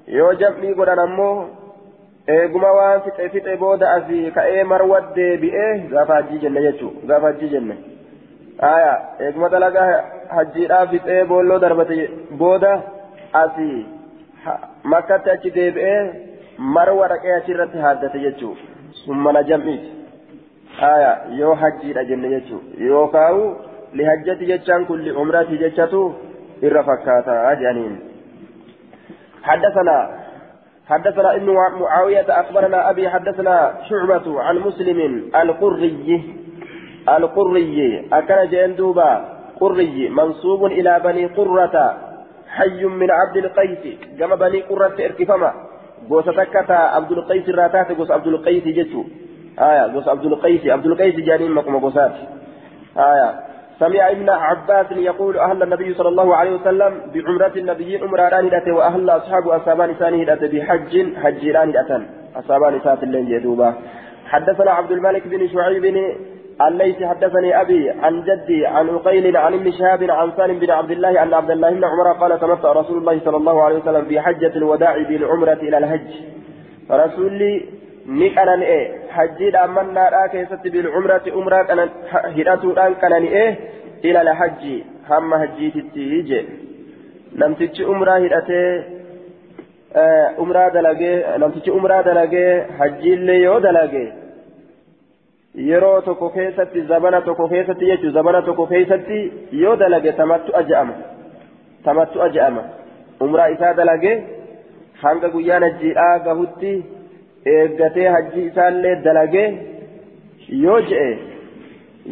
yoo 0.08 0.34
jam'ii 0.34 0.74
godhan 0.74 1.00
ammoo 1.00 1.50
eeguma 2.28 2.72
waan 2.72 3.02
fixe 3.02 3.30
fixe 3.30 3.58
booda 3.58 3.92
asii 3.92 4.32
ka'ee 4.32 4.64
marwa 4.64 5.02
deebi'ee 5.16 5.74
gaafa 5.94 6.14
hajjii 6.14 6.40
jenne 6.40 6.62
jechuudha 6.62 7.08
gaafa 7.08 7.28
hajjii 7.28 7.50
jenne 7.50 7.78
aya 8.70 8.94
eeguma 9.20 9.50
dalagaa 9.50 10.04
hajjiidhaa 10.38 10.88
fixee 10.88 11.24
boolloo 11.26 11.60
darbate 11.60 12.10
booda 12.42 12.82
asii 13.44 13.86
makkatti 14.84 15.30
achi 15.30 15.52
deebi'ee 15.60 16.02
marwa 16.58 17.08
dhaqee 17.14 17.38
achirratti 17.38 17.86
haaddate 17.86 18.20
jechuudha 18.20 18.62
sun 19.06 19.18
mana 19.28 19.44
jam'iiti 19.44 19.92
aya 20.92 21.18
yoo 21.40 21.56
hajjiidha 21.64 22.04
jenne 22.04 22.30
jechuudha 22.30 22.86
yookaawu 22.90 23.56
لهجة 23.94 24.40
جتشان 24.50 24.86
كل 24.86 25.16
عمرة 25.18 25.42
جتشتو 25.44 26.12
إرفكاتا 26.64 27.52
أجانين 27.52 28.07
حدثنا 29.48 29.98
حدثنا 30.88 31.36
ابن 31.36 31.50
معاوية 31.52 32.28
أخبرنا 32.30 32.90
أبي 32.90 33.10
حدثنا 33.10 33.74
شعبة 33.90 34.42
عن 34.42 34.56
مسلم 34.60 35.00
القري 35.36 36.24
القري 37.10 38.08
أكن 38.14 38.50
جندوبا 38.52 39.12
قري 39.60 40.10
منصوب 40.10 40.66
إلى 40.66 41.02
بني 41.04 41.26
قرة 41.26 41.76
حي 42.48 42.86
من 42.86 43.12
عبد 43.12 43.38
القيس 43.38 43.84
كما 44.20 44.36
بني 44.36 44.62
قرة 44.62 44.96
إركفما 45.00 45.52
abdul 46.08 47.26
qays 47.28 47.48
irraa 47.48 47.70
taate 47.70 47.96
gosa 47.96 48.16
abdul 48.16 48.42
qays 48.44 48.64
jechu 48.64 49.06
aya 49.58 49.90
gosa 49.90 50.12
abdul 50.12 50.40
qays 50.40 50.62
abdul 50.72 50.96
qays 50.96 51.16
jaaniin 51.26 51.52
makuma 51.52 51.80
gosaati 51.80 52.24
aya 52.96 53.47
سمع 53.80 54.12
ابن 54.12 54.30
عباس 54.30 54.92
يقول 54.92 55.38
أهل 55.38 55.64
النبي 55.64 55.94
صلى 55.94 56.10
الله 56.10 56.36
عليه 56.36 56.52
وسلم 56.52 57.02
بعمرة 57.14 57.52
النبي 57.58 57.98
عمران 57.98 58.46
هدأت 58.46 58.68
وأهل 58.68 59.10
أصحاب 59.10 59.48
أصحابان 59.48 59.94
ثاني 59.94 60.24
هدأت 60.24 60.44
بحج 60.54 60.94
حجيران 61.24 61.70
هدأت 61.70 62.02
أصحابان 62.36 62.80
سات 62.84 63.04
اللين 63.04 63.26
جدوبا 63.30 63.74
حدثنا 64.26 64.72
عبد 64.72 64.92
الملك 64.92 65.28
بن 65.28 65.48
شعيب 65.48 65.86
الليث 66.68 67.04
حدثني 67.04 67.62
أبي 67.62 67.90
عن 67.90 68.24
جدي 68.24 68.66
عن 68.66 68.90
عقيل 68.90 69.38
عن 69.38 69.54
ابن 69.54 69.72
شهاب 69.72 70.04
عن 70.04 70.32
سالم 70.38 70.60
بن 70.60 70.72
عبد 70.72 70.92
الله 70.92 71.24
أن 71.24 71.34
عبد 71.34 71.52
الله 71.52 71.70
بن 71.70 71.84
عمر 71.84 72.12
قال 72.22 72.40
تمتع 72.40 72.72
رسول 72.72 72.98
الله 72.98 73.20
صلى 73.26 73.38
الله 73.38 73.64
عليه 73.64 73.76
وسلم 73.76 74.06
في 74.06 74.20
حجة 74.20 74.54
الوداع 74.56 74.98
بالعمرة 74.98 75.54
إلى 75.54 75.78
الحج. 75.78 76.12
رسولي 76.92 77.66
نكنا 78.08 78.62
إيه 78.62 79.10
حجي 79.10 79.58
أمنا 79.58 80.10
لا 80.14 80.28
كيست 80.28 80.68
بالعمرة 80.68 81.22
عمرة 81.28 81.62
أنا 81.74 81.90
هدأتو 82.12 82.72
الآن 82.72 82.94
كان 82.94 83.14
إيه 83.14 83.56
إلى 84.06 84.22
الحج 84.22 84.64
هم 85.10 85.36
حجي 85.36 85.72
تتيجي 85.72 86.46
نمتج 87.36 87.82
عمرة 87.84 88.12
هدأتي 88.12 88.84
عمرة 90.40 90.70
دلقي 90.70 91.38
نمتج 91.38 91.70
عمرة 91.70 92.02
دلقي 92.02 92.66
حجي 92.80 93.14
اللي 93.14 93.42
يو 93.42 93.60
دلقي 93.60 94.08
yeroo 95.58 96.02
tokko 96.02 96.30
keessatti 96.30 96.82
zabana 96.90 97.22
tokko 97.22 97.48
keessatti 97.50 97.86
jechuun 97.90 98.14
zabana 98.14 98.42
tokko 98.42 98.68
keessatti 98.68 99.20
yoo 99.52 99.76
dalage 99.76 100.12
tamattu 100.20 100.54
aja'ama 100.60 100.94
tamattu 101.84 102.22
aja'ama 102.22 102.64
umraa 103.26 103.48
isaa 103.56 103.74
dalage 103.74 104.12
hanga 105.04 105.30
guyyaan 105.30 105.64
hajjiidhaa 105.64 106.20
gahutti 106.28 106.74
eeggatee 107.54 108.08
hajji 108.16 108.46
isaallee 108.50 108.96
dalage 109.08 109.44
yoo 110.66 110.80
je'e 110.92 111.10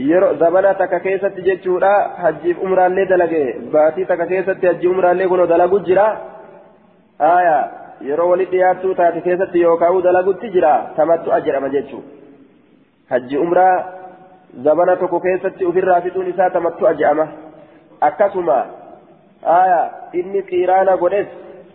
yeroo 0.10 0.34
zabana 0.44 0.74
takka 0.82 1.00
keessatti 1.06 1.48
jechuudha 1.48 1.94
hajjiif 2.24 2.66
umraallee 2.68 3.08
dalage 3.14 3.44
baatii 3.78 4.10
takka 4.12 4.30
keessatti 4.34 4.72
hajji 4.72 4.92
umraallee 4.94 5.32
kunoo 5.34 5.48
dalagu 5.54 5.80
jira 5.90 6.06
aayaa 7.32 7.64
yeroo 8.10 8.30
walitti 8.34 8.58
dhiyaattuu 8.58 8.96
taate 9.02 9.26
keessatti 9.30 9.66
yookaan 9.68 10.04
dalagutti 10.10 10.54
jira 10.58 10.76
tamattu 11.00 11.36
aja'ama 11.40 11.70
jechuudha. 11.78 12.16
hajji 13.10 13.38
umraa 13.38 13.86
zabana 14.64 14.96
tokko 14.96 15.20
keessatti 15.20 15.66
ofirraa 15.66 16.02
fixuun 16.02 16.30
isaa 16.30 16.50
tamattu 16.50 16.88
aja'ama 16.92 17.28
akkasuma 18.08 18.58
aya 19.56 19.80
inni 20.22 20.42
qiiraana 20.52 20.98
godhes 21.04 21.28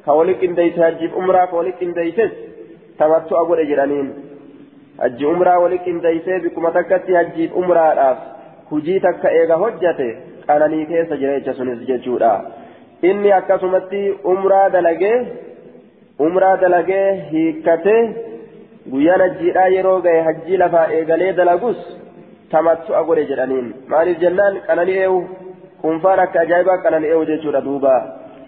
ka 0.05 0.17
wali 0.21 0.35
qindeeyse 0.43 0.81
hajjiif 0.87 1.17
umraa 1.23 1.47
ka 1.47 1.57
wali 1.57 1.73
qindeeyses 1.81 2.33
tamattu'a 3.03 3.45
godhe 3.51 3.67
jedhaniin 3.71 4.09
hajji 5.03 5.27
umraa 5.33 5.59
wali 5.65 5.79
qindeeysee 5.87 6.41
bikkuma 6.47 6.71
takkatti 6.79 7.19
hajjiif 7.19 7.57
umraadhaaf 7.63 8.19
hujii 8.71 9.01
takka 9.07 9.35
eega 9.41 9.57
hojjate 9.63 10.09
qananii 10.49 10.87
keessa 10.91 11.21
jira 11.21 11.37
jecha 11.39 11.55
sunis 11.61 11.87
jechuudha 11.91 12.33
inni 13.11 13.33
akkasumatti 13.39 14.03
umraa 14.35 14.67
dalagee 14.77 15.17
umraa 16.27 16.57
dalagee 16.65 17.07
hiikkatee 17.33 18.01
guyyaan 18.93 19.23
hajjiidhaa 19.27 19.69
yeroo 19.77 19.99
gahe 20.07 20.21
hajjii 20.29 20.61
lafaa 20.63 20.87
eegalee 20.99 21.33
dalagus 21.41 21.81
tamattu'a 22.55 23.03
godhe 23.11 23.25
jedhaniin 23.31 23.69
maaliif 23.93 24.19
jennaan 24.25 24.61
qanani'eewu 24.69 25.21
kunfaan 25.83 26.23
akka 26.25 26.41
ajaa'ibaa 26.47 26.79
qanani'eewu 26.87 27.29
jechuudha 27.31 27.65
duuba 27.69 27.95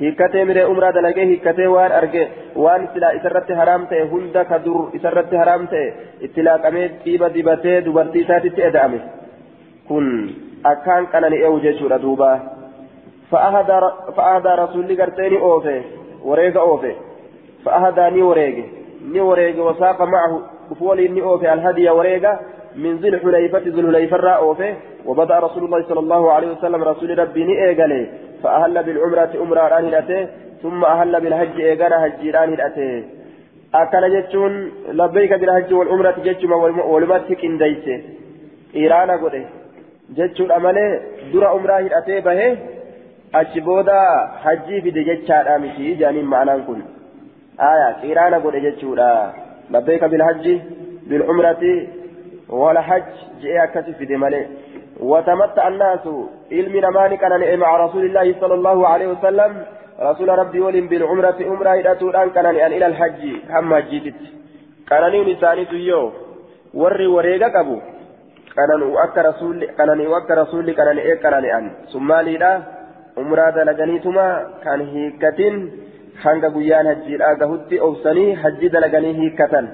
hiikkatee 0.00 0.44
miree 0.44 0.64
umraa 0.72 0.92
dalagee 0.94 1.26
hiikkatee 1.26 1.68
waan 1.74 1.92
arge 1.92 2.22
waan 2.64 2.88
silaa 2.94 3.10
isarratti 3.18 3.58
haraam 3.60 3.86
ta'e 3.86 4.06
hunda 4.12 4.44
ka 4.44 4.60
dur 4.64 4.80
isarratti 4.98 5.36
haraam 5.36 5.66
ta'e 5.74 5.86
itti 6.28 6.44
laaqamee 6.48 6.86
xiiba 7.04 7.34
dibatee 7.34 7.76
dubartii 7.84 8.22
isaatitti 8.26 8.64
eda'ame 8.68 9.00
kun 9.88 10.08
akkaan 10.72 11.06
qanani'eewu 11.14 11.60
jechuudha 11.66 12.02
duuba 12.02 12.30
fa'aadaa 13.30 14.56
rasuulli 14.62 14.96
garteeni 14.96 15.42
oofe 15.50 15.76
wareega 16.30 16.62
oofe 16.62 16.96
fa'aadaa 17.64 18.10
ni 18.10 18.22
wareege 18.30 18.64
ni 19.12 19.20
wareege 19.30 19.60
wasaaqa 19.68 20.06
macahu 20.06 20.42
ufuwalii 20.70 21.08
ni 21.08 21.22
oofe 21.22 21.50
alhadiya 21.50 21.94
wareega 22.00 22.38
من 22.76 22.96
ذي 22.96 23.08
الحليفة 23.08 23.58
ذي 23.58 23.80
الحليفة 23.80 24.16
رأوفه 24.16 24.74
وبدأ 25.06 25.38
رسول 25.38 25.64
الله 25.64 25.82
صلى 25.82 26.00
الله 26.00 26.32
عليه 26.32 26.50
وسلم 26.50 26.82
رسول 26.84 27.18
ربي 27.18 27.44
نئيقله 27.44 28.06
فأهل 28.42 28.82
بالعمرة 28.82 29.32
أمرا 29.42 29.68
رانهدته 29.68 30.28
ثم 30.62 30.84
أهل 30.84 31.20
بالحج 31.20 31.60
إيقانا 31.60 31.96
حج 32.02 32.22
رانهدته 32.36 33.04
أكل 33.74 34.04
جتشون 34.14 34.52
لبيك 34.88 35.32
بالحج 35.40 35.72
والعمرة 35.74 36.16
جتشما 36.26 36.56
ولمتك 36.92 37.44
إنديسه 37.44 38.00
إيرانا 38.74 39.14
قده 39.22 39.44
جتشون 40.16 40.50
أمله 40.58 41.00
در 41.32 41.44
أمرا 41.56 41.76
هدته 41.86 42.20
به. 42.26 42.40
أشبودا 43.34 44.00
حجي 44.42 44.80
في 44.80 44.90
دجتشان 44.90 45.46
آمشي 45.54 45.94
جانين 45.94 46.24
معنى 46.24 46.62
كن. 46.66 46.80
آية 47.60 47.96
إيرانا 48.02 48.36
قده 48.44 48.58
جتشون 48.58 49.00
لبيك 49.70 50.04
بالحج 50.04 50.46
بالعمرة 51.08 51.62
ولا 52.48 52.80
حج 52.80 53.12
جاء 53.42 53.66
كتف 53.66 54.02
دمالي 54.02 54.46
وتمتع 55.10 55.68
الناس 55.68 56.04
علم 56.52 56.74
نماني 56.86 57.16
كان 57.16 57.58
مع 57.58 57.70
رسول 57.84 58.04
الله 58.04 58.26
صلى 58.40 58.54
الله 58.54 58.78
عليه 58.88 59.06
وسلم. 59.06 59.52
رسول 60.00 60.28
ربي 60.28 60.60
ولم 60.60 60.86
بالعمرة 60.88 61.38
عمرة 61.48 61.72
إلى 61.80 61.92
كان 62.34 62.46
أن 62.46 62.72
إلى 62.76 62.86
الحج. 62.86 63.22
هم 63.50 63.72
جيتت 63.90 64.20
كان 64.88 65.14
نساني 65.28 65.64
تيو. 65.64 66.02
وري 66.74 67.06
وريقا 67.06 67.48
كبو 67.48 67.76
كان 68.56 68.82
وأك 68.82 69.16
رسول 69.18 69.56
كان 69.78 69.90
وأك 70.12 70.30
رسول 70.30 70.66
كان 70.78 70.98
إيه 70.98 71.14
كان 71.14 71.34
أن. 71.44 71.64
ثم 71.92 72.10
ليلا 72.26 72.52
عمرة 73.18 73.50
دلغنيتما 73.56 74.26
كان 74.64 74.80
هيكتين. 74.92 75.56
hanga 76.20 76.50
guyyaan 76.54 76.86
hajjiidhaa 76.86 77.34
gahutti 77.42 77.80
obsanii 77.80 78.34
hajji 78.42 78.68
dalaganii 78.72 79.12
hiikkatan 79.18 79.68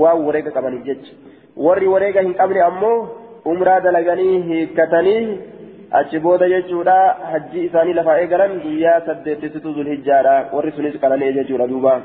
waan 0.00 0.22
wareega 0.26 0.50
qabaniif 0.56 0.84
jecha 0.88 1.12
warri 1.66 1.90
wareega 1.94 2.24
hin 2.26 2.34
qabne 2.40 2.62
ammoo 2.68 2.96
umraa 3.44 3.80
dalaganii 3.80 4.42
hiikkatanii 4.48 5.38
achi 5.90 6.18
booda 6.18 6.48
jechuudha 6.48 6.96
hajji 7.32 7.64
isaanii 7.64 7.92
lafaa 8.00 8.18
eegalan 8.22 8.60
guyyaa 8.64 9.00
saddeettisitu 9.06 9.72
zulhijjaadha 9.72 10.34
warri 10.52 10.72
sunis 10.72 11.00
qalanee 11.00 11.32
jechuudha 11.32 11.70
duuba 11.74 12.00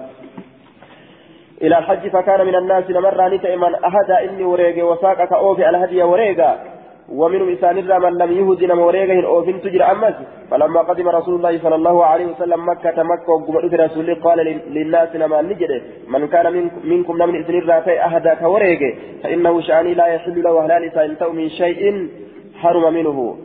إلى 1.64 1.78
الحج 1.78 2.08
فكان 2.08 2.48
من 2.48 2.56
الناس 2.56 2.90
نمر 2.90 3.28
نتئ 3.34 3.56
من 3.56 3.76
أهدى 3.76 4.30
إني 4.30 4.44
وريق 4.44 4.86
وساق 4.86 5.26
كأوفي 5.26 5.70
الهدي 5.70 6.04
وريقا 6.04 6.60
ومنهم 7.10 7.50
إسان 7.50 7.76
من 7.76 8.14
لم 8.18 8.32
يهد 8.32 8.64
نم 8.64 8.80
وريقه 8.80 9.28
أوفن 9.28 9.62
تجر 9.62 9.92
أمس. 9.92 10.14
فلما 10.52 10.82
قدم 10.82 11.10
رسول 11.10 11.36
الله 11.36 11.60
صلى 11.60 11.76
الله 11.76 12.06
عليه 12.06 12.26
وسلم 12.26 12.70
مكة 12.70 13.04
مكة 13.04 13.30
وقمت 13.30 13.74
رسول 13.74 14.16
قال 14.16 14.40
للناس 14.70 15.16
نما 15.16 15.42
نجد 15.42 15.82
من 16.08 16.28
كان 16.28 16.54
منكم, 16.54 16.82
منكم 16.84 17.24
نمن 17.24 17.36
إسن 17.42 17.56
الرافع 17.58 18.06
أهدى 18.06 18.36
كوريقة 18.36 18.96
فإنه 19.24 19.62
شأني 19.62 19.94
لا 19.94 20.08
يحل 20.08 20.44
له 20.44 20.66
هلال 20.66 20.84
إسان 20.84 21.36
من 21.36 21.50
شيء 21.50 22.08
حرم 22.62 22.94
منه. 22.94 23.38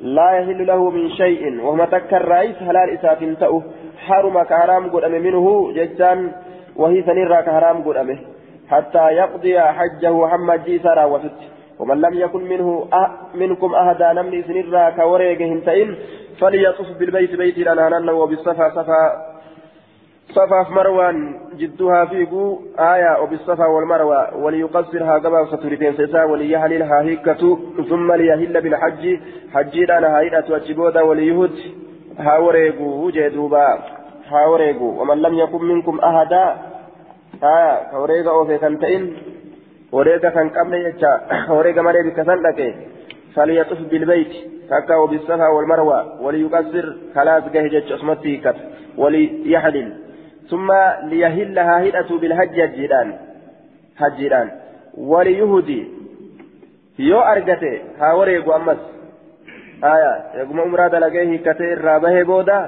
لا 0.00 0.30
يحل 0.30 0.66
له 0.66 0.90
من 0.90 1.10
شيء 1.10 1.60
وهم 1.64 1.84
تكر 1.84 2.28
رئيس 2.28 2.56
هلال 2.62 2.90
إسان 2.90 3.38
تأه 3.38 3.62
حرم 4.06 4.42
كحرام 4.42 4.90
قد 4.90 5.04
منه 5.04 5.72
ججان 5.72 6.32
وهي 6.76 7.02
سنرى 7.02 7.42
كحرام 7.42 7.82
قد 7.82 8.18
حتى 8.70 9.04
يقضي 9.20 9.60
حجه 9.60 10.26
حمد 10.26 10.64
جيسرا 10.64 11.04
وفت 11.04 11.40
ومن 11.78 12.00
لم 12.00 12.14
يكن 12.14 12.42
منه 12.44 12.88
أه 12.92 13.10
منكم 13.34 13.74
أهدى 13.74 14.20
نمني 14.20 14.42
سنرا 14.42 14.90
كوريقهم 14.90 15.60
تئن 15.60 15.96
فليطف 16.40 16.98
بالبيت 16.98 17.34
بيت 17.34 17.58
لنا 17.58 18.12
وبالصفا 18.12 18.68
صفا 18.70 19.34
صفا 20.30 20.66
مروان 20.70 21.40
جدها 21.56 22.04
فيقو 22.04 22.58
آية 22.78 23.22
وبالصفا 23.22 23.66
والمروى 23.66 24.28
وليقصرها 24.34 25.18
قبل 25.18 25.46
سترتين 25.48 25.96
سيسا 25.96 26.24
وليهللها 26.24 27.02
هيكة 27.02 27.58
ثم 27.88 28.12
ليهل 28.12 28.60
بالحج 28.60 29.18
حجي 29.54 29.84
لنا 29.84 30.18
هيئة 30.18 30.52
وجبودا 30.52 31.02
وليهد 31.02 31.50
هاوريقو 32.18 33.10
جدوبا 33.10 33.78
هاوريقو 34.28 35.00
ومن 35.00 35.18
لم 35.22 35.34
يكن 35.34 35.64
منكم 35.64 36.00
أهدى 36.00 36.46
آية 37.42 37.90
كوريقا 37.90 38.30
أوفي 38.30 38.58
كنتئن 38.58 39.16
wareega 39.96 40.30
kan 40.36 40.50
qabne 40.56 40.78
jecha 40.86 41.12
wareega 41.56 41.82
malee 41.88 42.04
bikka 42.08 42.24
san 42.30 42.42
dhaqe 42.48 42.68
فليطف 43.34 43.80
بالبيت 43.90 44.32
تكا 44.70 44.96
وبالصفا 44.96 45.48
والمروة 45.48 46.22
وليقصر 46.22 46.86
خلاص 47.14 47.44
جهجت 47.54 47.92
اسمتي 47.92 48.36
كت 48.36 48.56
وليحلل 48.96 49.88
ثم 50.50 50.68
ليهلها 51.10 51.88
هدأة 51.88 52.10
بالهج 52.20 52.60
الجيران 52.60 53.08
هجيران 53.96 54.48
وليهدي 54.94 55.80
يو 56.98 57.20
أرجته 57.20 57.74
هاوريق 57.98 58.54
أمس 58.54 58.80
آية 59.84 60.12
يقوم 60.34 60.60
أمرا 60.60 60.88
دلقيه 60.88 61.36
كتير 61.46 61.84
رابه 61.84 62.22
بودا 62.22 62.60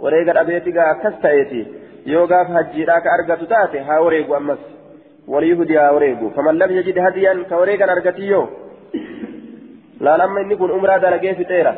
وريق 0.00 0.28
أبيتي 0.40 0.72
كستأيتي 1.02 1.66
يو 2.06 2.26
قاف 2.30 2.50
هجيراك 2.50 3.04
أرجت 3.06 3.42
تاتي 3.50 3.78
هاوريق 3.80 4.36
أمس 4.36 4.62
وليهدي 5.28 5.78
هاوريق 5.78 6.20
فمن 6.36 6.54
لم 6.58 6.70
يجد 6.78 6.98
هديا 6.98 7.44
كوريقا 7.50 7.92
أرجتيو 7.92 8.42
لا 10.00 10.16
لما 10.16 10.54
كن 10.54 10.70
أمرا 10.70 10.96
دلقيه 10.96 11.32
في 11.32 11.44
تيرا 11.44 11.74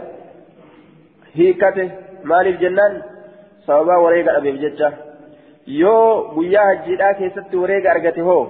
هيكته 1.35 1.90
مالي 2.24 2.50
الجنان 2.50 3.02
sababaa 3.66 4.02
wareega 4.04 4.33
dhabeef 4.37 4.57
jecha 4.62 4.88
yoo 5.83 6.33
guyyaa 6.35 6.64
hajjiidhaa 6.70 7.14
keessatti 7.20 7.61
wareega 7.62 7.90
argate 7.92 8.20
hoo 8.26 8.42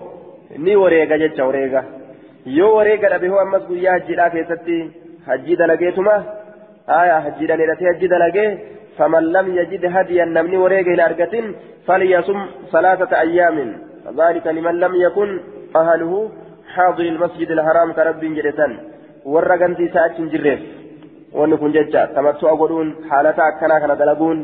ni 0.65 0.77
wareega 0.83 1.19
jecha 1.23 1.47
wareega 1.49 1.85
yoo 2.57 2.71
wareega 2.77 3.13
dhabe 3.13 3.29
hoo 3.33 3.41
ammas 3.43 3.69
guyyaa 3.69 3.93
hajjiidhaa 3.97 4.31
keessatti 4.35 4.79
hajjii 5.27 5.59
dalageetuma 5.63 6.17
aya 7.01 7.21
hajjiidhaan 7.27 7.63
hidhatee 7.65 7.89
hajjii 7.91 8.11
dalagee 8.15 8.49
faman 8.99 9.31
lam 9.37 9.55
yajid 9.59 9.87
hadiyan 9.97 10.35
namni 10.39 10.63
wareega 10.65 10.91
hin 10.95 11.05
argatin 11.09 11.55
falyasum 11.87 12.41
salaasata 12.73 13.21
ayyaamin 13.25 13.71
ذلك 14.21 14.47
لمن 14.47 14.75
لم 14.85 14.95
يكن 14.95 15.41
أهله 15.77 16.31
حاضر 16.75 17.05
المسجد 17.05 17.51
الحرام 17.51 17.93
كرب 17.93 18.21
جريتان. 18.21 18.73
ورقنتي 19.25 19.89
ساعة 19.89 20.19
جريف 20.33 20.61
ونكون 21.33 21.73
ججا. 21.73 22.03
تمتع 22.15 22.53
قدون 22.61 22.89
حالتا 23.11 23.43
أكنا 23.49 23.79
كان 23.79 23.97
دلقون. 23.97 24.39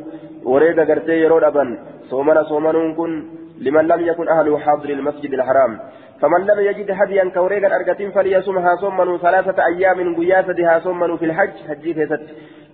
wareega 0.45 0.85
gartee 0.87 1.21
yeroo 1.21 1.41
dhaban 1.41 1.79
soomana 2.11 2.45
soomanuun 2.49 2.95
kun 2.97 3.13
liman 3.61 3.87
lam 3.87 4.01
yakun 4.11 4.29
ahlu 4.29 4.57
xaadiri 4.65 4.93
ilmasjid 4.97 5.33
ilharaam 5.33 5.81
فمن 6.21 6.47
لم 6.47 6.61
يجد 6.61 6.91
هديا 6.91 7.25
كوريغا 7.35 7.77
أرقتين 7.77 8.11
فليصوم 8.11 8.59
هاسومنوا 8.59 9.19
ثلاثة 9.19 9.65
أيام 9.67 10.17
قياسة 10.17 10.59
هاسومنوا 10.69 11.17
في 11.17 11.25
الحج. 11.25 11.57
حجي 11.69 11.95
كيست. 11.95 12.21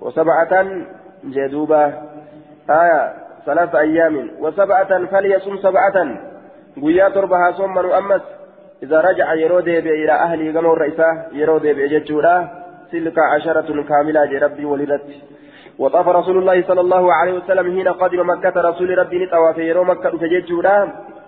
وسبعة 0.01 0.53
جدوبة. 1.25 1.85
آية 2.71 3.03
ثلاثة 3.47 3.79
أيام. 3.79 4.31
وسبعة 4.41 5.07
فليصوم 5.07 5.57
سبعة 5.57 5.97
قيا 6.83 7.09
تربة 7.09 7.37
هاسومنوا 7.49 7.99
أمس 7.99 8.23
إذا 8.83 9.01
رجع 9.01 9.35
يرودي 9.35 9.79
إلى 9.79 10.13
أهله 10.13 10.53
كما 10.53 10.73
الرئيسة 10.73 11.09
يرودي 11.33 11.73
بأججورا 11.73 12.37
تلك 12.93 13.19
عشرة 13.19 13.83
كاملة 13.89 14.39
ربي 14.45 14.65
ولدت 14.65 15.07
وطاف 15.79 16.09
رسول 16.09 16.39
الله 16.39 16.63
صلى 16.63 16.81
الله 16.81 17.13
عليه 17.13 17.33
وسلم 17.33 17.67
حين 17.77 17.89
قدم 17.89 18.31
مكة 18.31 18.61
رسول 18.61 18.99
ربي 18.99 19.25
نطوى 19.25 19.65
يرو 19.69 19.85
مكة 19.85 20.11
فججودا 20.11 20.77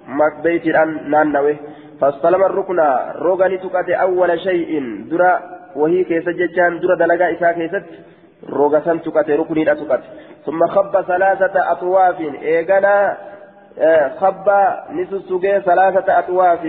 مك 0.09 0.35
بيت 0.45 0.67
الآن 0.67 1.11
نانوي 1.11 1.57
فاستلم 2.01 2.43
الركن 2.45 2.81
روغاني 3.27 3.59
تقاتي 3.59 3.95
أول 3.95 4.41
شيء 4.41 4.71
درا 5.11 5.33
وهي 5.77 6.05
كيس 6.05 6.29
ججان 6.29 6.81
درا 6.81 6.95
دلقا 7.01 7.33
إسا 7.33 7.53
كيست 7.53 7.85
روغا 8.59 8.81
سن 8.81 9.03
تقاتي 9.03 9.33
ركني 9.41 9.65
لا 9.65 9.75
تقاتي 9.75 10.09
ثم 10.47 10.67
خب 10.67 10.95
ثلاثة 11.11 11.73
أطواف 11.73 12.21
إيغانا 12.43 13.17
خب 14.21 14.49
نسسوغي 14.93 15.61
ثلاثة 15.61 16.19
أطواف 16.19 16.62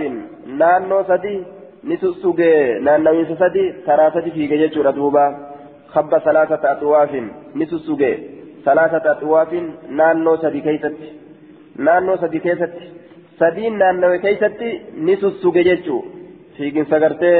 نانو 0.46 1.02
سدي 1.08 1.42
نسسوغي 1.84 2.78
نانو 2.78 3.24
سدي 3.42 3.64
ثلاثة 3.86 4.20
في 4.20 4.46
ججورا 4.46 4.90
دوبا 4.90 5.26
خب 5.88 6.18
ثلاثة 6.18 6.72
أطواف 6.72 7.12
نسسوغي 7.56 8.12
ثلاثة 8.64 9.10
أطواف 9.10 9.52
نانو 9.88 10.36
سدي 10.36 10.60
كيست 10.60 10.96
نانو 11.76 12.16
سدي 12.16 12.38
كيست 12.38 12.72
سدين 13.40 13.78
نانو 13.78 14.18
كيست 14.24 14.60
نسسوغي 15.06 15.62
جيتشو 15.62 15.98
فيقين 16.56 16.84
سغرتي 16.90 17.34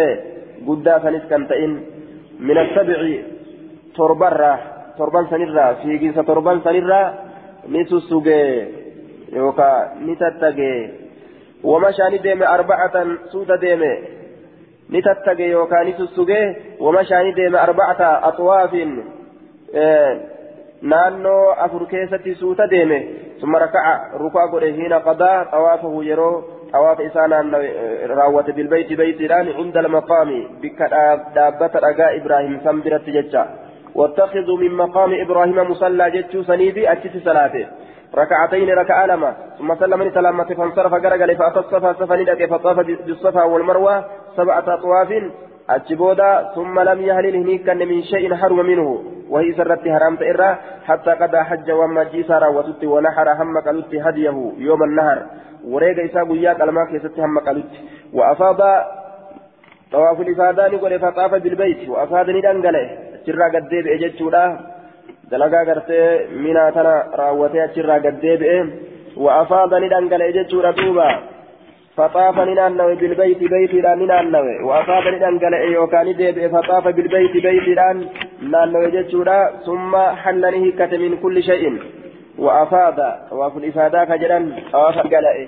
قدا 0.67 0.95
سنس 1.03 1.25
كنتئن 1.31 1.73
من 2.47 2.59
السبع 2.65 3.01
تربرة 3.97 4.55
تربان 4.99 5.25
سنرة 5.31 5.67
فيقين 5.83 6.13
ستربان 6.17 6.59
سنرة 6.67 7.01
نسسوغي 7.75 8.41
يوكا 9.33 9.93
نتتغي 10.07 10.91
ومشى 11.65 12.03
ندم 12.13 12.43
أربعة 12.43 13.07
سودة 13.33 13.61
yookaan 14.91 15.87
ni 15.87 15.93
sussuge 15.93 16.57
wamashaa 16.81 17.23
ni 17.23 17.33
deeme 17.33 17.59
arbacata 17.59 18.23
axwaafin 18.23 19.05
naannoo 20.83 21.55
afur 21.65 21.87
keessatti 21.87 22.35
suuta 22.35 22.67
deeme 22.67 22.99
summa 23.41 23.59
rakaca 23.59 24.19
rukaa 24.19 24.49
godhe 24.49 24.73
hiina 24.73 25.01
qadaa 25.01 25.45
xawaafahu 25.53 26.03
yeroo 26.03 26.45
xawaafa 26.73 27.03
isaa 27.03 27.29
raawwate 28.15 28.53
bilbeyti 28.53 28.97
beytiidhaan 28.97 29.53
cinda 29.57 29.81
almaqaami 29.81 30.49
bikka 30.61 30.89
dhaabbata 30.89 31.81
dhagaa 31.81 32.11
ibraahim 32.21 32.61
san 32.65 32.83
biratti 32.83 33.13
jecha 33.13 33.47
واتخذوا 33.95 34.59
من 34.59 34.73
مقام 34.77 35.11
إبراهيم 35.21 35.71
مصلى 35.71 36.11
جتشو 36.11 36.43
سنيفي 36.43 36.93
أتشت 36.93 37.25
صلاته 37.25 37.67
ركعتين 38.15 38.71
ركعة 38.71 39.07
لما 39.07 39.35
ثم 39.59 39.75
سلم 39.75 40.11
سلامة 40.11 40.45
فانصرف 40.45 40.95
قرقل 40.95 41.37
فأتى 41.37 41.59
الصفا 41.59 41.93
صفا 41.93 42.17
ندك 42.17 42.51
فطاف 42.51 42.77
بالصفا 43.07 43.43
والمروة 43.43 44.05
سبعة 44.37 44.65
أطواف 44.75 45.11
أجبودا 45.71 46.51
ثم 46.55 46.81
لم 46.81 47.01
يهلل 47.01 47.37
هنيك 47.37 47.69
من 47.69 48.03
شيء 48.03 48.35
حرم 48.35 48.67
منه. 48.67 49.05
وهي 49.29 49.53
سرت 49.53 49.89
حرامت 49.89 50.23
إرى 50.23 50.59
حتى 50.85 51.11
قد 51.11 51.37
حج 51.37 51.71
وما 51.71 52.05
جيسارا 52.05 52.49
وتت 52.49 52.85
ونحر 52.85 53.33
هم 53.33 53.59
قلت 53.59 53.95
هديه 53.95 54.53
يوم 54.59 54.83
النهر. 54.83 55.19
وريق 55.65 56.05
إساق 56.05 56.31
وياك 56.31 56.61
الماك 56.61 56.91
يست 56.93 57.19
هم 57.19 57.39
قلت 57.39 57.73
وأفاض 58.13 58.61
طواف 59.93 60.21
الإفادة 60.21 60.69
نقول 60.69 60.99
فطاف 61.01 61.35
بالبيت. 61.35 61.89
وأفاد 61.89 62.31
ندنقله 62.31 63.10
سرا 63.27 63.47
قد 63.55 63.69
ديب 63.69 63.87
إجتشودا 63.87 64.45
dalagaa 65.31 65.65
gartee 65.65 66.07
minaa 66.45 66.71
tana 66.77 66.93
raawwatee 67.19 67.61
achirraa 67.65 67.99
gad 68.05 68.17
deebi'e 68.23 68.55
wa'afaada 69.25 69.79
ni 69.83 69.91
dhangala'e 69.93 70.33
jechuudha 70.37 70.73
duuba 70.79 71.07
bilbeyti 73.03 73.51
beytiidhaan 73.53 73.99
ni 74.03 74.09
naannawe 74.13 74.55
wa'afaada 74.69 75.13
ni 75.15 75.21
dhangala'e 75.25 75.69
yookaan 75.75 76.07
ni 76.09 76.15
deebi'e 76.21 76.49
faxaafa 76.55 76.93
bilbeyti 76.99 77.45
beytiidhaan 77.47 78.03
naannawe 78.55 78.91
jechuudha 78.97 79.37
summa 79.67 80.03
halla 80.25 80.51
ni 80.51 80.63
hiikkate 80.65 80.99
min 81.05 81.15
kulli 81.23 81.43
shay'in 81.51 81.79
wa'afaada 82.47 83.09
waaful 83.43 83.69
ifaadaa 83.71 84.07
ka 84.07 84.19
jedhan 84.23 84.51
xawaafa 84.73 85.05
gala'e 85.15 85.45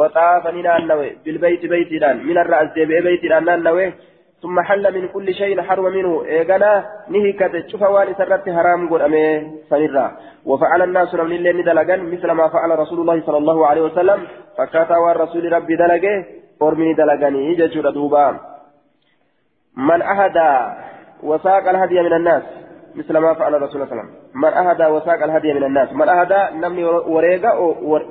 waxaafa 0.00 0.52
ni 0.52 0.66
naannawe 0.68 1.08
bilbeyti 1.24 1.72
beytiidhaan 1.74 2.22
minarraa 2.28 2.60
as 2.66 2.76
deebi'e 2.76 3.02
beytiidhaan 3.08 3.48
naannawe 3.50 3.88
ثم 4.42 4.60
حل 4.60 4.94
من 4.94 5.08
كل 5.08 5.34
شيء 5.34 5.62
حرم 5.62 5.84
منه. 5.84 6.24
إيقنا 6.24 6.86
نهكت 7.08 7.68
شوف 7.68 7.82
وان 7.82 8.14
سرت 8.14 8.48
حرام 8.48 8.94
قد 8.94 9.00
أمي 9.00 9.50
سنرا 9.70 10.06
وفعل 10.46 10.82
الناس 10.82 11.14
من 11.14 11.20
الليل 11.20 11.64
دلقا 11.64 11.96
مثل 11.96 12.30
ما 12.30 12.48
فعل 12.48 12.78
رسول 12.78 13.00
الله 13.00 13.20
صلى 13.26 13.38
الله 13.38 13.66
عليه 13.66 13.82
وسلم. 13.82 14.20
فكاتا 14.58 14.96
والرسول 14.96 15.52
ربي 15.52 15.76
دلقه 15.76 16.24
أرمي 16.62 16.94
دلقني 16.94 17.54
ججر 17.54 17.90
دوبا. 17.90 18.36
من 19.76 20.02
أهدى 20.02 20.52
وساق 21.22 21.68
الهدي 21.68 22.02
من 22.02 22.12
الناس. 22.12 22.42
مثل 22.96 23.18
ما 23.18 23.34
فعل 23.34 23.54
الرسول 23.54 23.72
صلى 23.72 23.82
الله 23.82 23.92
عليه 23.92 24.02
وسلم. 24.02 24.10
من 24.34 24.52
أهدى 24.52 24.86
وساق 24.86 25.22
الهدي 25.22 25.52
من 25.52 25.64
الناس. 25.64 25.92
من 25.92 26.08
أهدى 26.08 26.56
نمني 26.56 26.84
وريقا 26.84 27.52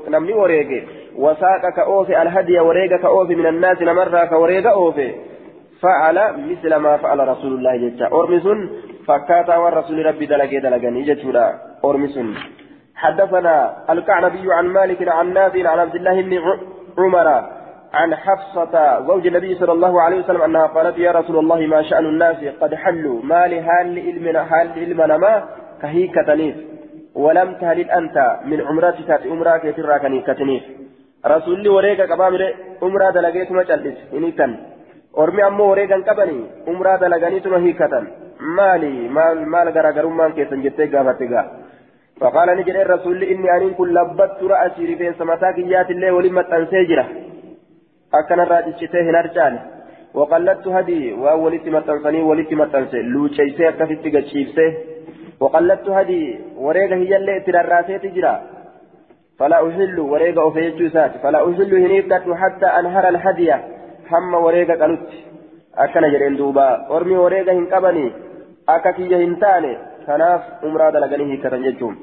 نمني 0.09 0.33
وريقا 0.33 0.87
وساق 1.15 1.69
كأوفي 1.75 2.21
الهدي 2.21 2.59
وريقا 2.59 2.97
كأوفي 2.97 3.35
من 3.35 3.45
الناس. 3.45 3.81
نمرة 3.81 4.25
كوريقا 4.25 4.69
أوفي. 4.69 5.34
فعل 5.81 6.17
مثل 6.49 6.75
ما 6.75 6.97
فعل 6.97 7.19
رسول 7.27 7.53
الله 7.53 7.73
جتا. 7.77 8.05
أرمسون 8.07 8.69
فكاتا 9.07 9.57
والرسول 9.57 10.05
ربي 10.05 10.25
دلقي 10.25 10.59
دلقني 10.59 11.01
جتولا 11.01 11.45
أرمسون 11.85 12.35
حدثنا 12.95 13.75
الكعنبي 13.89 14.53
عن 14.53 14.65
مالك 14.67 15.07
عن 15.07 15.33
نافع 15.33 15.69
عن 15.69 15.79
عبد 15.79 15.95
الله 15.95 16.21
بن 16.21 16.33
عمر 16.97 17.27
عن 17.93 18.15
حفصة 18.15 18.99
زوج 19.07 19.27
النبي 19.27 19.55
صلى 19.55 19.71
الله 19.71 20.01
عليه 20.01 20.19
وسلم 20.19 20.41
أنها 20.41 20.65
قالت 20.67 20.97
يا 20.97 21.11
رسول 21.11 21.37
الله 21.39 21.59
ما 21.67 21.81
شأن 21.81 22.05
الناس؟ 22.05 22.37
قد 22.61 22.75
حلوا. 22.75 23.21
ما 23.23 23.47
لهال 23.47 23.97
إلمنا 23.97 24.41
هال 24.51 24.67
إلمنا 24.83 25.17
ما 25.17 25.43
كهيك 25.81 26.15
تنيف 26.27 26.55
ولم 27.15 27.53
تهلل 27.53 27.91
أنت 27.91 28.39
من 28.45 28.61
عمرتك 28.61 29.09
عمرك 29.31 29.65
يترى 29.65 29.99
كنيف 29.99 30.63
رسول 31.25 31.53
الله 31.59 31.71
وريك 31.73 32.01
كبامر 32.11 32.41
عمرة 32.81 33.09
دلقيت 33.09 33.51
ما 33.51 33.63
جلس. 33.63 33.97
إني 34.13 34.31
كان. 34.31 34.74
Ormi 35.23 35.41
ammoo 35.41 35.69
wareegan 35.69 36.03
qabanii 36.09 36.41
umraa 36.73 36.97
dalaganiituma 36.97 37.63
hiikatan. 37.67 38.07
Maali? 38.57 39.09
Maal 39.09 39.71
garaagarummaan 39.77 40.33
keessan 40.33 40.63
jettee 40.63 40.87
gaafatte 40.87 41.27
gaa? 41.27 41.45
فقال 42.19 42.57
نجد 42.57 42.75
الرسول 42.75 43.23
إني 43.23 43.57
أن 43.57 43.73
كن 43.73 43.87
لبت 43.93 44.39
رأسي 44.43 44.93
رفين 44.93 45.13
سمتاك 45.19 45.57
إيات 45.57 45.89
الله 45.91 46.11
ولما 46.11 46.41
تنسي 46.41 46.83
جرا 46.83 47.05
أكن 48.13 48.39
الراجل 48.39 48.73
شتيه 48.79 49.11
نرجاني 49.11 49.59
وقلدت 50.13 50.67
هدي 50.67 51.13
وولدت 51.13 51.67
متنسني 51.67 52.21
ولدت 52.21 52.53
متنسي 52.53 53.01
لوشيسي 53.01 53.69
أكفت 53.69 54.05
قشيبسي 54.15 54.67
وقلدت 55.39 55.89
هدي 55.89 56.39
وريقة 56.57 56.95
هي 56.95 57.15
اللي 57.15 57.39
ترراسي 57.39 57.99
تجرى 57.99 58.35
فلا 59.39 59.57
أحل 59.67 59.99
وريقة 59.99 60.47
أفيجو 60.47 60.87
سات 60.89 61.11
فلا 61.23 61.39
أحل 61.49 61.71
هنيبتك 61.83 62.25
حتى 62.41 62.65
أنهر 62.79 63.09
الهدي 64.11 64.15
هم 64.15 64.33
وريقة 64.33 64.83
قلت 64.85 65.09
أكنا 65.77 66.07
جرين 66.07 66.35
دوبا 66.37 66.87
أرمي 66.91 67.17
وريقة 67.17 67.51
هنقبني 67.51 68.11
أكاكي 68.69 69.15
هنتاني 69.15 69.77
كناف 70.07 70.41
أمراد 70.63 70.95
لغنيه 70.95 71.43
كتنججهم 71.43 71.97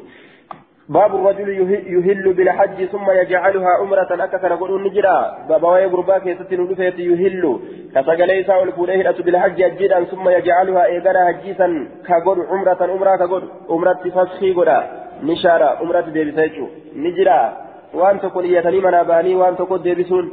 باب 0.88 1.14
الرجل 1.14 1.48
يهل 1.86 2.32
بالحج 2.32 2.84
ثم 2.84 3.10
يجعلها 3.10 3.68
عمرة 3.80 4.24
أكثر 4.24 4.54
قول 4.54 4.82
نجرا 4.82 5.46
بابا 5.48 5.68
ويقربا 5.68 6.18
كيست 6.18 6.52
ندفت 6.52 6.98
يهل 6.98 7.58
كسجليس 7.94 8.50
والفوليه 8.50 9.10
بالحج 9.10 9.62
أجدا 9.62 10.04
ثم 10.04 10.28
يجعلها 10.28 10.84
إيقنا 10.84 11.30
هجيسا 11.30 11.88
كقول 12.08 12.38
عمرة 12.50 12.78
عمرة 12.80 13.16
كقول 13.16 13.42
عمرة 13.70 14.02
فسخي 14.14 14.52
قولا 14.52 14.78
نشارة 15.22 15.64
عمرة 15.64 16.00
ديبسيتشو 16.00 16.66
نجرا 16.96 17.56
وان 17.94 18.20
تقول 18.20 18.44
يتني 18.44 18.80
مناباني 18.80 19.34
وان 19.34 19.56
تقول 19.56 19.82
ديبسون 19.82 20.30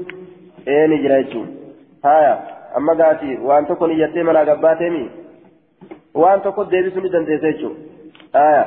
إيه 0.68 0.88
نجرا 0.88 1.59
هايا 2.06 2.34
أما 2.78 2.94
قاتي 2.94 3.38
وان 3.38 3.68
تقول 3.68 4.02
يتي 4.02 4.24
مناباتي 4.24 5.10
وان 6.14 6.42
تقول 6.42 6.70
ديبسون 6.70 7.10
دنديسيتشو 7.10 7.72
آية 8.36 8.64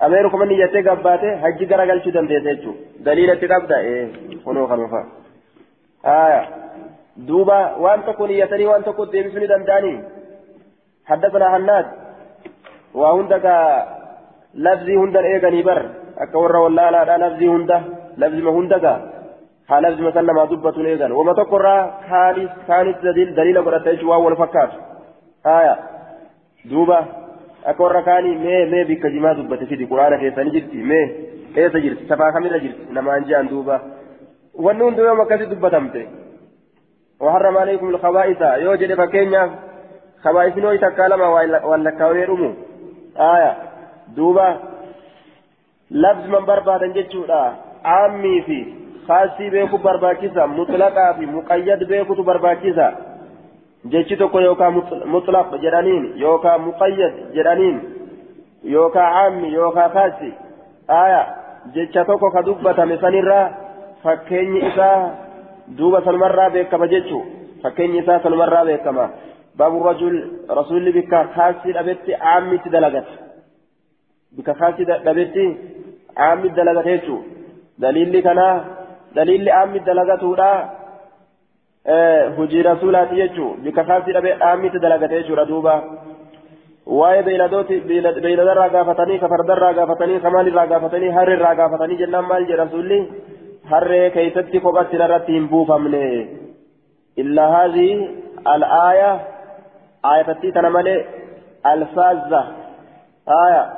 ameerukuma 0.00 0.46
niyyattee 0.46 0.82
gabbaate 0.82 1.28
hajji 1.42 1.66
garagalchuu 1.70 2.12
dandeessa 2.16 2.50
jechuudha 2.50 3.04
daliilatti 3.04 3.48
qabda 3.52 3.76
ee 3.92 4.04
kunoo 4.44 4.66
kanuufa 4.70 5.00
aya 6.12 6.40
duuba 7.28 7.56
waan 7.84 8.04
tokko 8.08 8.26
niyyatanii 8.26 8.68
waan 8.70 8.84
tokko 8.88 9.06
deebisuu 9.12 9.42
ni 9.42 9.50
danda'anii 9.54 9.98
حدثنا 11.08 11.46
حناد 11.54 11.86
وهند 12.94 13.32
لفظي 14.54 14.96
هند 14.96 15.16
ايغني 15.16 15.62
بر 15.62 15.82
اكور 16.18 16.56
ولا 16.56 16.90
لا 16.90 17.16
لفظي 17.22 17.48
هند 17.48 17.70
لفظي 18.20 18.42
ما 18.42 18.50
هند 18.50 18.74
لفظي 19.70 20.02
مثلا 20.02 20.32
ما 20.32 20.44
دبت 20.44 20.78
ايغن 20.78 21.12
وما 21.12 21.32
تقر 21.32 21.66
خالص 22.10 22.52
كانت 22.68 22.96
دليل 23.02 23.34
دليل 23.34 23.64
قرأت 23.64 24.04
واو 24.04 24.28
الفكات 24.28 24.70
آية. 25.46 25.76
دوبا 26.64 27.06
akka 27.66 27.82
warra 27.82 28.02
kaanii 28.02 28.36
mee 28.44 28.66
mee 28.66 28.84
bikka 28.84 29.10
jimaa 29.10 29.34
dubbate 29.34 29.66
fidi 29.66 29.86
quraana 29.86 30.18
keessanii 30.18 30.52
jirti 30.56 30.84
mee 30.90 31.06
eessa 31.56 31.80
jirti 31.84 32.06
safaa 32.08 32.32
kamirra 32.32 32.58
jirti 32.64 32.92
namaan 32.96 33.26
je'an 33.28 33.50
duuba 33.50 33.80
wanni 34.66 34.84
hundi 34.84 35.00
yoom 35.08 35.20
akkasii 35.20 35.50
dubbatamte 35.52 36.02
وحرم 37.20 37.56
عليكم 37.56 37.88
الخبائث. 37.88 38.42
يو 38.42 38.74
جدي 38.74 38.96
فكينيا. 38.96 39.50
خبائث 40.24 40.56
نوي 40.58 40.78
تكالما 40.78 41.28
ولا 41.64 41.90
كاويرمو 41.90 42.52
آية. 43.16 43.56
دوبا 44.16 44.56
لفظ 45.90 46.26
من 46.26 46.44
بربادا 46.46 46.86
جتشودا. 46.86 47.54
عامي 47.84 48.42
في 48.42 48.77
خاصي 49.08 49.50
بيكو 49.50 49.76
برباكيسا 49.76 50.46
مطلقا 50.46 51.12
في 51.12 51.26
مقيد 51.26 51.84
بيكو 51.84 52.22
برباكيسا 52.22 52.88
jechi 53.92 54.16
tokko 54.16 54.40
yookaan 54.40 54.74
mutlaq 55.06 55.48
jedhaniin 55.62 56.04
yookaan 56.20 56.60
muqayyad 56.60 57.14
jedhaniin 57.36 57.76
yookaan 58.64 59.12
caammi 59.14 59.52
yookaan 59.54 59.90
kaasi 59.90 60.34
aya 60.88 61.26
jecha 61.74 62.04
tokko 62.04 62.30
ka 62.30 62.42
dubbatame 62.46 62.96
sanirraa 63.00 63.50
fakkeenyi 64.02 64.60
isaa 64.68 65.10
duuba 65.78 66.00
sanumarraa 66.04 66.50
beekama 66.50 66.86
jechuu 66.94 67.22
fakkeenyi 67.62 67.98
isaa 67.98 68.20
sanumarraa 68.22 68.64
beekama 68.64 69.08
baabu 69.58 69.82
rajul 69.88 70.16
rasuulli 70.58 70.92
bikka 70.92 71.24
kaasii 71.36 71.72
dhabetti 71.72 72.12
caammitti 72.24 72.70
dalagata 72.70 73.12
bikka 74.36 74.54
kaasii 74.54 74.84
dhabetti 74.84 75.44
caammitti 76.18 76.56
dalagata 76.60 76.90
jechuu 76.90 77.20
daliilli 79.18 79.46
kanaa 79.46 79.48
daliilli 79.48 79.50
caammitti 79.50 79.86
dalagatuudha 79.86 80.68
hujii 82.36 82.62
rasuulaati 82.62 83.16
jechuun 83.16 83.56
bika 83.62 83.84
kaasii 83.84 84.12
dhabee 84.12 84.36
dhaammitti 84.38 84.78
dalagate 84.78 85.20
jechuudha 85.22 85.44
duuba 85.48 85.82
waa'ee 86.86 87.22
beeyladooti 87.22 87.80
beeyladarraa 88.22 88.68
gaafatanii 88.68 89.18
ka 89.18 89.28
fardarraa 89.28 89.72
gaafatanii 89.72 90.20
ka 90.20 90.30
maalirraa 90.30 90.66
gaafatanii 90.66 91.10
harreerraa 91.10 91.54
gaafatanii 91.54 91.96
jennaan 91.96 92.24
maal 92.24 92.46
jedha 92.46 92.64
rasuulli 92.64 93.22
harree 93.70 94.10
keeysatti 94.10 94.60
kophatti 94.60 94.96
irratti 94.96 95.32
hin 95.32 95.48
buufamne 95.48 96.28
illaa 97.16 97.48
haadhii 97.50 98.24
al-aaya 98.44 99.18
aayatattii 100.04 100.52
tana 100.52 100.70
malee 100.70 101.06
alfaazza 101.62 102.46
aaya 103.26 103.70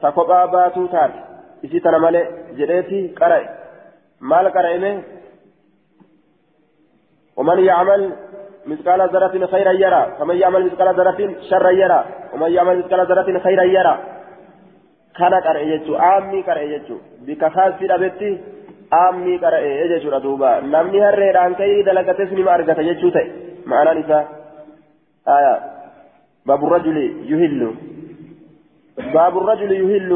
ta 0.00 0.12
kophaa 0.12 0.46
baatuu 0.48 0.88
taate 0.88 1.18
isii 1.62 1.80
tana 1.80 1.98
malee 1.98 2.26
jedheeti 2.56 3.08
qara'e 3.08 3.65
maal 4.20 4.52
qara'ime 4.52 5.16
ومن 7.36 7.58
يعمل 7.58 8.12
مثقال 8.66 9.00
ذرة 9.12 9.46
خيرا 9.46 9.72
يرى. 9.72 10.16
ومن 10.20 10.36
يعمل 10.36 10.66
مثقال 10.66 10.88
ذرة 10.96 11.34
شرا 11.50 11.70
يرى. 11.70 12.04
ومن 12.32 12.50
يعمل 12.52 12.78
مثقال 12.78 13.06
ذرة 13.06 13.38
خيرا 13.38 13.62
يرى. 13.62 13.98
كان 15.18 15.34
قرأ 15.34 15.58
يجو. 15.58 15.96
آمي 15.96 16.42
قرأ 16.42 16.60
يجو. 16.60 16.96
بك 17.26 17.44
خاصي 17.44 17.86
ربتي 17.86 18.40
آمي 18.92 19.36
قرأ 19.36 19.58
يجو. 19.58 20.10
ردوبا. 20.10 20.60
نمني 20.60 20.98
هرّيران 21.08 21.54
كي 21.54 21.82
دلقت 21.82 22.20
اسمي 22.20 22.42
ما 22.42 22.54
أرقت 22.54 22.78
يجو 22.78 23.08
تي. 23.08 23.24
معنى 23.66 24.00
نساء 24.00 24.24
آية. 25.28 25.54
باب 26.46 26.64
الرجل 26.64 26.96
يهل. 27.32 27.74
باب 29.14 29.38
الرجل 29.38 29.72
يهل. 29.72 30.12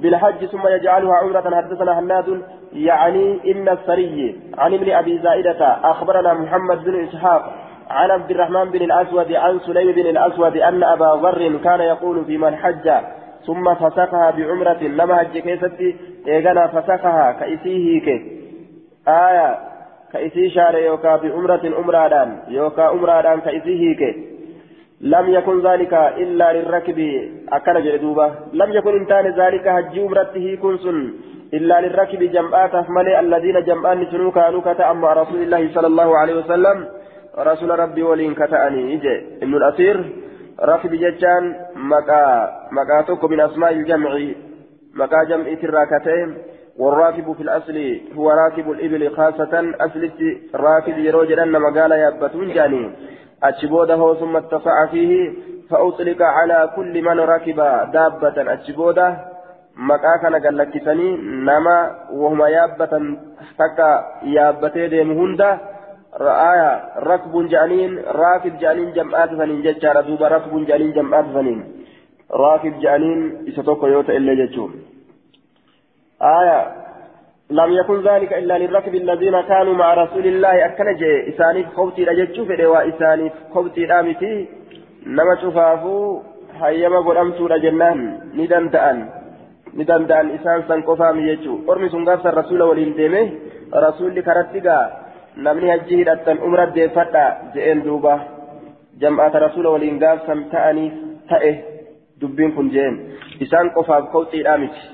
بالحج 0.00 0.40
ثم 0.46 0.68
يجعلها 0.68 1.16
عمرة. 1.16 1.56
حدثنا 1.56 1.98
هناد 1.98 2.42
يعني 2.72 3.52
إن 3.52 3.68
السري 3.68 4.40
عن 4.58 4.74
ابن 4.74 4.90
أبي 4.90 5.18
زائدة 5.18 5.90
أخبرنا 5.90 6.34
محمد 6.34 6.84
بن 6.84 7.04
إسحاق 7.04 7.54
عن 7.90 8.10
عبد 8.10 8.30
الرحمن 8.30 8.64
بن 8.64 8.82
الأسود 8.82 9.32
عن 9.32 9.60
سليم 9.60 9.92
بن 9.92 10.06
الأسود 10.06 10.56
أن 10.56 10.82
أبا 10.84 11.20
ذر 11.22 11.56
كان 11.64 11.80
يقول 11.80 12.24
في 12.24 12.38
من 12.38 12.56
حج 12.56 12.90
ثم 13.46 13.74
فسخها 13.74 14.30
بعمرة 14.30 14.82
لما 14.82 15.16
حج 15.16 15.38
كيستي 15.38 15.96
إيغانا 16.28 16.66
فسخها 16.66 17.32
كإسيه 17.32 18.00
كي. 18.00 18.40
آية 19.08 19.58
كإسي 20.12 20.50
شار 20.50 20.78
يوكا 20.78 21.16
بعمرة 21.16 21.78
أمرادان 21.78 22.38
يوكا 22.48 22.90
أمرادان 22.90 23.40
كإسيه 23.40 23.96
كي. 23.96 24.36
لم 25.00 25.30
يكن 25.30 25.66
ذلك 25.66 25.94
إلا 25.94 26.52
للركب 26.52 27.28
أكل 27.52 27.84
جلدوبة 27.84 28.34
لم 28.52 28.72
يكن 28.72 28.96
إنتان 28.96 29.26
ذلك 29.26 29.68
حج 29.68 29.98
عمرته 29.98 30.58
كنسن 30.62 31.12
إلا 31.54 31.80
للركب 31.80 32.22
جمعات 32.22 32.74
ملئ 32.90 33.20
الذين 33.20 33.64
جمعان 33.64 34.06
سنو 34.10 34.30
كانوا 34.30 34.60
كتأ 34.60 34.92
مع 34.92 35.12
رسول 35.12 35.42
الله 35.42 35.74
صلى 35.74 35.86
الله 35.86 36.18
عليه 36.18 36.34
وسلم. 36.34 36.88
رسول 37.38 37.78
ربي 37.78 38.02
ولين 38.02 38.34
كتأني. 38.34 38.94
إجي. 38.94 39.16
ابن 39.42 39.54
الأثير 39.54 39.96
ركب 40.62 40.90
ججان 40.90 41.54
مكا 41.76 42.22
مكاتوك 42.72 43.24
من 43.24 43.40
أسماء 43.40 43.72
الجمع. 43.72 44.10
مكا 44.94 45.24
جمع 45.28 45.54
تراكتين. 45.62 46.38
والراكب 46.78 47.32
في 47.32 47.42
الأصل 47.42 48.00
هو 48.16 48.30
راكب 48.30 48.70
الإبل 48.70 49.10
خاصة. 49.16 49.54
أصل 49.80 50.10
راكب 50.54 50.98
يروج 50.98 51.32
أن 51.32 51.52
مقال 51.52 51.92
يبتون 51.92 52.48
جاني. 52.54 52.90
أتشبوده 53.42 54.14
ثم 54.14 54.36
اتسع 54.36 54.86
فيه. 54.86 55.32
فأطلق 55.70 56.22
على 56.22 56.70
كل 56.76 57.02
من 57.02 57.20
ركب 57.20 57.56
دابة. 57.92 58.52
أتشبوده 58.52 59.35
maqaa 59.76 60.18
kana 60.18 60.40
gallakkisanii 60.40 61.16
nama 61.48 61.76
wahuma 62.10 62.48
yaabbatan 62.48 63.18
takka 63.56 63.88
yaabbatee 64.34 64.88
deemu 64.88 65.14
hunda 65.18 65.48
ra'aaya 66.20 66.70
rakbuun 67.10 67.48
je'aniin 67.54 67.98
raakib 68.20 68.56
je'aniin 68.62 68.94
jam'aata 68.94 69.36
saniin 69.36 69.62
jechaadha 69.66 70.06
duuba 70.06 70.28
rakbuun 70.28 70.66
je'aniin 70.70 70.94
jam'aata 70.94 71.34
saniin 71.34 71.60
raakib 72.44 72.80
je'aniin 72.84 73.22
isa 73.52 73.62
tokko 73.62 73.92
yoo 73.92 74.02
ta'e 74.02 74.16
illee 74.16 74.40
jechuun 74.42 74.74
aaya 76.32 76.58
لم 77.50 77.72
يكن 77.72 78.02
ذلك 78.02 78.32
إلا 78.32 78.58
للركب 78.58 78.94
الذين 78.94 79.40
كانوا 79.40 79.74
مع 79.74 79.94
رسول 79.94 80.26
الله 80.26 80.66
أكن 80.66 80.96
جاء 80.96 81.28
إسانيف 81.28 81.66
خوتي 81.74 82.04
رجتشو 82.04 82.44
فدي 82.44 82.66
وإسانيف 82.66 83.32
خوتي 83.54 83.84
رامتي 83.84 84.48
نما 85.06 85.34
شفافو 85.42 86.22
حيما 86.60 87.00
قرأمتو 87.00 87.46
رجنان 87.46 87.98
ندن 88.34 88.70
تأن 88.70 88.98
ni 89.76 89.84
danda'an 89.84 90.32
isaan 90.36 90.64
san 90.68 90.82
qofaami 90.88 91.26
jechuu 91.28 91.58
ormi 91.66 91.90
sun 91.90 92.04
gaafsan 92.08 92.34
rasuula 92.40 92.68
waliin 92.70 92.96
deeme 92.96 93.22
rasuulli 93.86 94.22
karatti 94.28 94.60
gaa 94.66 94.84
namni 95.36 95.70
hajji 95.70 96.00
hidhattan 96.00 96.42
umra 96.48 96.66
deeffadha 96.76 97.24
je'een 97.54 97.84
duuba 97.86 98.14
jam'aata 99.00 99.44
rasuula 99.46 99.70
waliin 99.76 99.98
gaafsan 100.04 100.44
ta'aniif 100.52 100.94
ta'e 101.30 101.52
dubbiin 102.20 102.54
kun 102.56 102.70
je'een 102.74 103.00
isaan 103.46 103.72
qofaaf 103.78 104.12
kowxiidhaa 104.12 104.58
miti 104.58 104.84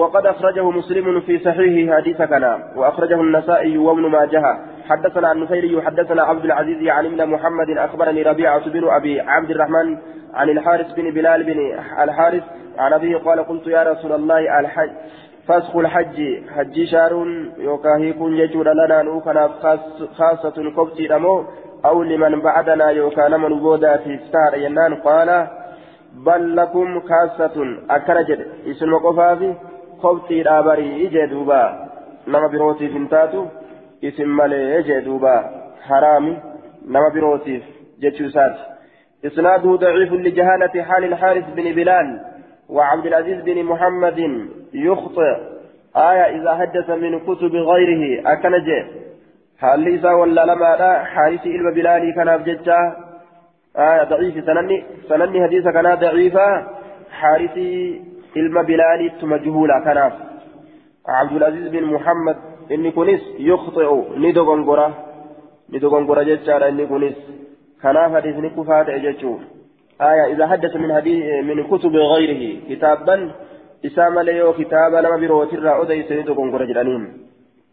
وقد 0.00 0.26
أخرجه 0.26 0.70
مسلم 0.70 1.20
في 1.20 1.38
صحيحه 1.38 1.96
حديث 1.96 2.22
كنا 2.22 2.72
وأخرجه 2.76 3.20
النسائي 3.20 3.78
وابن 3.78 4.04
ماجه 4.06 4.42
حدثنا 4.88 5.32
النفيري 5.32 5.82
حدثنا 5.82 6.22
عبد 6.22 6.44
العزيز 6.44 6.88
عن 6.88 7.06
ابن 7.06 7.26
محمد 7.26 7.70
اخبرني 7.78 8.22
ربيعه 8.22 8.70
بن 8.70 8.88
ابي 8.88 9.20
عبد 9.20 9.50
الرحمن 9.50 9.98
عن 10.34 10.48
الحارث 10.48 10.92
بن 10.92 11.10
بلال 11.10 11.42
بن 11.44 11.58
الحارث 12.02 12.42
عن 12.78 12.92
أبيه 12.92 13.16
قال 13.16 13.40
قلت 13.40 13.66
يا 13.66 13.82
رسول 13.82 14.12
الله 14.12 14.60
الحج 14.60 14.90
فسخ 15.48 15.76
الحج 15.76 16.18
حج 16.54 16.84
شهر 16.84 17.12
يوكاهي 17.58 18.12
كن 18.12 18.36
يجود 18.36 18.68
لنا 18.68 19.02
نوكنا 19.02 19.48
خاصة 20.18 20.70
كبتي 20.76 21.06
دمو 21.06 21.44
أو 21.84 22.02
لمن 22.02 22.40
بعدنا 22.40 22.90
يوكا 22.90 23.28
من 23.28 23.60
بودا 23.60 23.96
في 23.96 24.18
ستار 24.18 24.54
ينان 24.54 24.94
قال 24.94 25.46
بل 26.14 26.56
لكم 26.56 27.00
خاصة 27.00 27.56
أكرجد 27.90 28.46
اسم 28.70 28.94
قفافي 28.94 29.54
كبتي 30.02 30.42
دابري 30.42 31.06
إجدوبا 31.06 31.62
نما 32.28 32.48
بروتي 32.52 32.88
فنتاتو 32.88 33.46
اسم 34.04 34.28
مالي 34.36 34.78
إجدوبا 34.78 35.36
حرامي 35.86 36.38
نما 36.86 37.08
بروتي 37.14 37.62
جتشوسات 38.02 38.56
إسناده 39.26 39.76
ضعيف 39.76 40.12
لجهالة 40.12 40.82
حال 40.82 41.04
الحارث 41.04 41.44
بن 41.56 41.72
بلال. 41.74 42.29
وعبد 42.70 43.06
العزيز 43.06 43.42
بن 43.42 43.64
محمد 43.64 44.48
يخطئ. 44.74 45.36
آية 45.96 46.40
إذا 46.40 46.54
حدث 46.54 46.90
من 46.90 47.20
كتب 47.20 47.54
غيره 47.54 48.32
أكنج 48.32 48.68
هل 49.58 49.80
ليس 49.80 50.04
ولا 50.04 50.44
لما 50.44 50.76
لا؟ 50.78 51.04
حارث 51.04 51.46
إلما 51.46 51.70
بلالي 51.70 52.12
كان 52.12 52.36
بججة 52.36 52.78
آية 53.76 54.04
ضعيف. 54.04 54.44
سنني 54.44 54.84
سنني 55.08 55.44
حديث 55.44 55.64
كان 55.68 55.94
ضعيفا 55.94 56.48
حارث 57.10 57.56
إلما 58.36 58.62
بلالي 58.62 59.12
مجهولا 59.22 59.84
كان 59.84 59.98
عبد 61.08 61.32
العزيز 61.32 61.68
بن 61.68 61.84
محمد 61.84 62.36
إني 62.70 62.90
كنس 62.90 63.22
يخطئ. 63.38 63.90
ندو 64.16 64.42
غنغرة 64.50 64.88
ندو 65.72 65.88
غنغرة 65.88 66.22
ججة 66.22 66.68
إني 66.68 66.86
كنس. 66.86 67.16
كان 67.82 68.14
حديث 68.14 68.36
نكفات 68.36 68.88
أججوه 68.88 69.40
آية 70.00 70.32
إذا 70.32 70.46
حدث 70.46 70.76
من 70.76 70.94
حديث 70.94 71.44
من 71.44 71.64
كتب 71.64 71.96
غيره 71.96 72.42
كتابا 72.68 73.30
إسام 73.86 74.18
ليو 74.18 74.52
كتابا 74.52 74.96
لما 74.96 75.16
بروت 75.16 75.52
الرا 75.54 75.82
أدي 75.82 76.02
سنتو 76.08 76.34
كونكورا 76.34 76.64
جرانين 76.64 77.02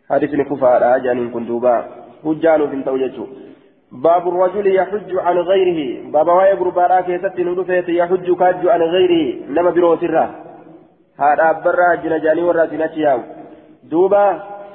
حديث 0.09 0.33
نكفا 0.33 0.95
آجان 0.95 1.29
كندوبا. 1.29 1.75
هجان 2.25 2.61
في 2.69 2.75
التوجه 2.75 3.17
باب 3.91 4.23
الرجل 4.27 4.67
يحج 4.79 5.11
عن 5.25 5.37
غيره. 5.37 5.79
باب 6.13 6.27
واي 6.27 6.53
غربارا 6.53 7.01
كيست 7.01 7.39
ندفت 7.39 7.89
يحج 7.89 8.27
كاج 8.39 8.61
عن 8.73 8.81
غيره. 8.81 9.25
لما 9.55 9.69
بروت 9.69 10.03
هذا 11.19 11.51
برا 11.65 11.95
جنجاني 12.03 12.41
ورا 12.47 12.65
سنتياو 12.71 13.19
دوبا 13.91 14.25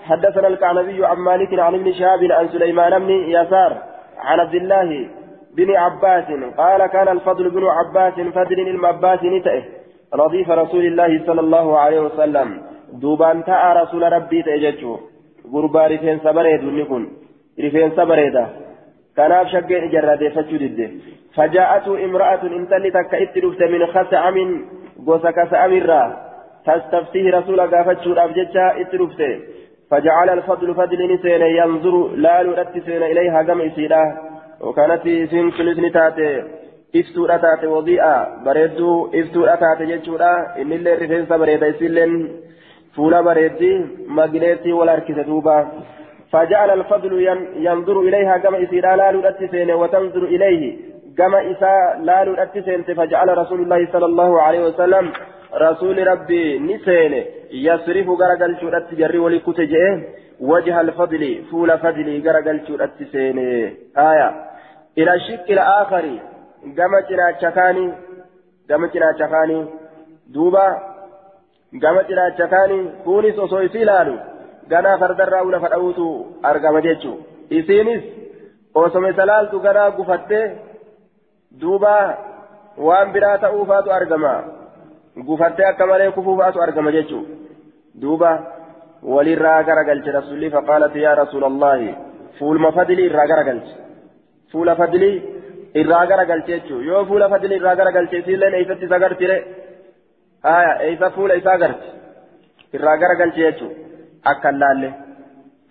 حدثنا 0.08 0.48
الكعنبي 0.48 1.06
عن 1.06 1.16
مالك 1.16 1.58
عن 1.58 1.74
ابن 1.74 1.92
شهاب 1.92 2.22
عن 2.24 2.48
سليمان 2.48 2.98
بن 2.98 3.10
يسار 3.10 3.72
عن 4.18 4.40
عبد 4.40 4.54
الله 4.54 5.08
بن 5.56 5.70
عباس. 5.76 6.24
قال 6.56 6.86
كان 6.86 7.08
الفضل 7.08 7.50
بن 7.50 7.64
عباس 7.64 8.14
فضل 8.14 8.60
المعباس 8.60 9.22
نتئه 9.24 9.62
رضيف 10.14 10.50
رسول 10.50 10.84
الله 10.86 11.26
صلى 11.26 11.40
الله 11.40 11.78
عليه 11.78 12.00
وسلم. 12.00 12.62
دوبان 12.92 13.44
تاء 13.44 13.76
رسول 13.82 14.12
ربي 14.12 14.42
تأججو. 14.42 14.98
غربا 15.52 15.86
رفين 15.86 16.18
سبريد 16.18 16.64
نكون. 16.64 17.08
رفين 17.60 17.90
سبريدا 17.90 18.46
كان 19.16 19.48
شقين 19.48 19.90
جرادي 19.90 20.30
فجدد 20.30 20.80
فجاءته 21.36 22.04
امرأة 22.04 22.42
انتلي 22.42 22.90
تكئت 22.90 23.44
من 23.72 23.86
خسعم 23.86 24.36
غوسا 25.06 25.30
كسعم 25.30 25.72
الرا 25.72 26.02
تستفتيه 26.66 27.30
رسول 27.38 27.60
قافتشو 27.60 28.12
الأبججة 28.12 28.80
اترفته 28.80 29.40
فجعل 29.90 30.28
الفضل 30.30 30.74
فضل 30.74 31.14
نسين 31.14 31.42
ينظر. 31.42 32.08
لا 32.16 32.42
لرتسين 32.42 33.02
إليها 33.02 33.42
قم 33.42 33.60
إسيراه 33.60 34.31
وكانت 34.62 35.06
اسم 35.06 35.50
كنسني 35.50 35.90
تاتي 35.90 36.28
iftuudha 37.00 37.38
taate 37.38 37.66
wadi'a 37.66 38.14
bareedduu 38.44 39.08
iftuudha 39.20 39.56
taate 39.56 39.86
jechuudha. 39.90 40.30
Innillee 40.62 40.96
rifeensa 41.02 41.38
bareeda 41.38 41.70
isilleen 41.72 42.12
fuula 42.96 43.22
bareeddi 43.28 43.70
magineetti 44.18 44.76
wal 44.78 44.92
harkise 44.94 45.24
duuba. 45.24 45.56
فجعل 46.32 46.70
الفضل 46.70 47.12
ينظر 47.56 48.00
إليها 48.00 48.38
كما 48.38 48.62
إسيرا 48.62 48.96
لا 48.96 49.12
لؤتسين 49.12 49.70
وتنظر 49.70 50.24
إليه 50.24 50.76
كما 51.18 51.50
إسا 51.50 51.74
لا 52.08 52.24
لؤتسين 52.24 52.82
فجعل 52.82 53.38
رسول 53.38 53.60
الله 53.60 53.88
صلى 53.92 54.06
الله 54.06 54.42
عليه 54.42 54.60
وسلم 54.66 55.12
رسول 55.54 56.06
ربي 56.06 56.58
نسين 56.58 57.24
يصرف 57.52 58.08
غرقل 58.08 58.56
شورت 58.60 58.94
جري 58.94 59.18
ولكتجئ 59.18 59.84
وجه 60.40 60.80
الفضل 60.80 61.44
فول 61.50 61.78
فضل 61.78 62.22
غرقل 62.26 62.60
شورت 62.66 63.02
سين 63.12 63.38
آية 63.96 64.51
إلى 64.98 65.14
الشق 65.14 65.50
الآخر 65.50 66.04
gama 71.80 72.04
cinaacha 72.08 72.46
kaanii 72.48 72.88
kunis 73.04 73.38
osoo 73.38 73.62
isi 73.66 73.78
ilaalu 73.84 74.18
ganaa 74.68 74.98
fardarraa 75.02 75.44
lafa 75.54 75.68
dha'uutu 75.72 76.06
argama 76.50 76.80
jechuu 76.86 77.14
isiinis 77.58 78.02
osoma 78.74 79.10
isa 79.14 79.26
laaltu 79.30 79.60
ganaa 79.66 79.90
gufattee 79.98 80.44
duuba 81.60 81.94
waan 82.88 83.12
biraa 83.12 83.38
ta'uufaatu 83.44 83.94
argama 83.98 84.32
gufattee 85.28 85.66
akka 85.70 85.86
malee 85.86 86.10
kufuufaatu 86.18 86.62
argama 86.66 86.92
jechuu 86.96 87.24
duuba 88.02 88.30
walirraa 89.14 89.62
garagalche 89.70 90.16
rasulli 90.18 90.50
faqaalat 90.56 90.94
yaa 91.04 91.14
rasuula 91.22 91.46
allaahi 91.52 91.94
fuulma 92.38 92.72
fadilii 92.78 93.08
irraa 93.10 93.26
garagalche 93.32 93.74
garagalche 96.10 96.52
jechuun 96.52 96.84
yoo 96.90 97.04
fuula 97.10 97.28
fadilii 97.28 97.56
irraa 97.60 97.76
garagalche 97.80 98.18
isiilleen 98.18 98.54
eeysatti 98.54 98.84
isa 98.84 98.98
gartire 99.04 99.36
haya 100.48 100.72
eeysa 100.88 101.10
fuula 101.16 101.34
isaa 101.42 101.58
garti 101.62 101.88
irraa 102.76 102.96
garagalche 103.02 103.40
jechuun 103.46 103.72
akka 104.32 104.52
laalle 104.62 104.90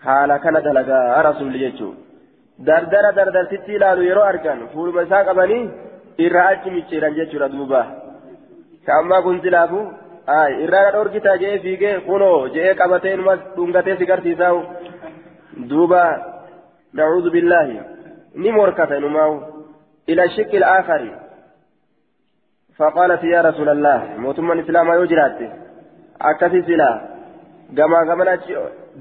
haala 0.05 0.39
kana 0.39 0.61
dalagaa 0.67 1.23
rasuulli 1.29 1.59
jechuun 1.65 1.95
dardara 2.67 3.11
dardartitti 3.19 3.75
ilaalu 3.77 4.07
yeroo 4.09 4.27
argan 4.31 4.67
fuuluma 4.73 5.01
isaa 5.07 5.23
qabanii 5.29 5.63
irraa 6.25 6.47
achi 6.53 6.75
micciiran 6.75 7.17
jechuudha 7.19 7.49
duuba 7.55 7.81
ka 8.85 8.97
ammaa 8.99 9.21
kun 9.27 9.41
silaafu 9.45 9.79
irraa 10.65 10.91
dhorgitaa 10.95 11.37
jee 11.43 11.55
fiigee 11.63 11.95
kunoo 12.09 12.47
jee 12.55 12.73
qabatee 12.81 13.13
inuma 13.13 13.35
dhungatee 13.55 13.95
si 14.01 14.05
garsiisaa 14.11 14.53
duuba 15.71 16.01
nacuudhu 16.99 17.31
billaahi 17.35 17.79
morkata 18.35 18.97
inumaawu 18.97 19.61
إلى 20.09 20.23
الشق 20.23 20.55
الآخر 20.55 21.01
فقالت 22.77 23.23
يا 23.23 23.41
رسول 23.41 23.69
الله 23.69 23.99
موتما 24.17 24.53
الإسلام 24.53 25.03
يجرات 25.03 25.39
أكثي 26.21 26.61
سلا 26.61 26.91
كما 27.77 27.99
كما 28.09 28.39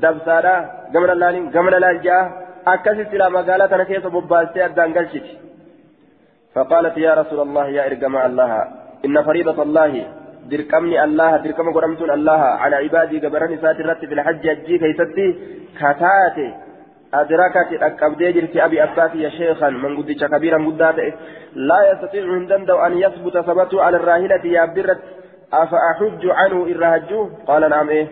دبسارا 0.02 0.56
كما 0.92 1.06
لالين 1.06 1.50
كما 1.50 1.70
لالجا 1.70 2.18
أكثي 2.66 3.04
سلا 3.10 3.28
مقالة 3.28 3.74
أنا 3.74 3.84
كيف 3.84 4.06
ببالتي 4.06 4.64
أدان 4.64 4.94
قلشت 4.96 5.26
فقالت 6.54 6.96
يا 7.06 7.12
رسول 7.20 7.40
الله 7.46 7.66
يا 7.76 7.86
إرقم 7.86 8.16
الله 8.16 8.52
إن 9.06 9.16
فريضة 9.28 9.62
الله 9.62 9.92
دركمني 10.50 11.04
الله 11.04 11.30
دركم 11.44 11.72
قرمتون 11.76 12.10
الله 12.18 12.40
على 12.62 12.76
عبادي 12.76 13.16
قبرني 13.24 13.56
ساترت 13.62 14.04
في 14.08 14.14
الحج 14.14 14.44
أجي 14.48 14.78
كيستي 14.82 15.26
كتاتي 15.78 16.48
أدركت 17.14 17.82
أكبدي 17.82 18.32
جرت 18.32 18.56
أبي 18.56 18.82
أباتي 18.82 19.30
شيخا 19.30 19.68
من 19.70 19.96
قدش 19.96 20.24
كبيرا 20.24 20.66
قدات 20.66 20.96
لا 21.54 21.92
يستطيع 21.92 22.24
هندن 22.24 22.70
أن 22.86 22.98
يثبت 22.98 23.38
ثبته 23.38 23.82
على 23.82 23.96
الراهلة 23.96 24.44
يا 24.44 24.64
برت. 24.64 24.98
أفأحج 25.52 26.26
عنه 26.26 26.66
إن 26.66 27.00
قال 27.46 27.70
نعم 27.70 27.88
إيه. 27.88 28.06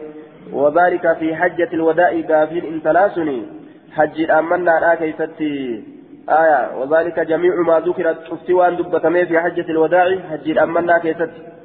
وذلك 0.52 1.12
في 1.12 1.36
حجة 1.36 1.68
الوداع 1.72 2.20
قافين 2.28 2.64
إن 2.64 2.80
ثلاثني 2.80 3.46
حج 3.92 4.20
الأمنا 4.20 4.70
لا 4.80 4.94
كيفتي. 4.94 5.84
آية. 6.28 6.78
وذلك 6.78 7.20
جميع 7.20 7.54
ما 7.54 7.80
ذكرت. 7.80 8.16
شفتوان 8.30 8.76
دبتمي 8.76 9.26
في 9.26 9.40
حجة 9.40 9.70
الوداع. 9.70 10.18
حج 10.30 10.50
الأمنا 10.50 10.98
كيفتي. 10.98 11.57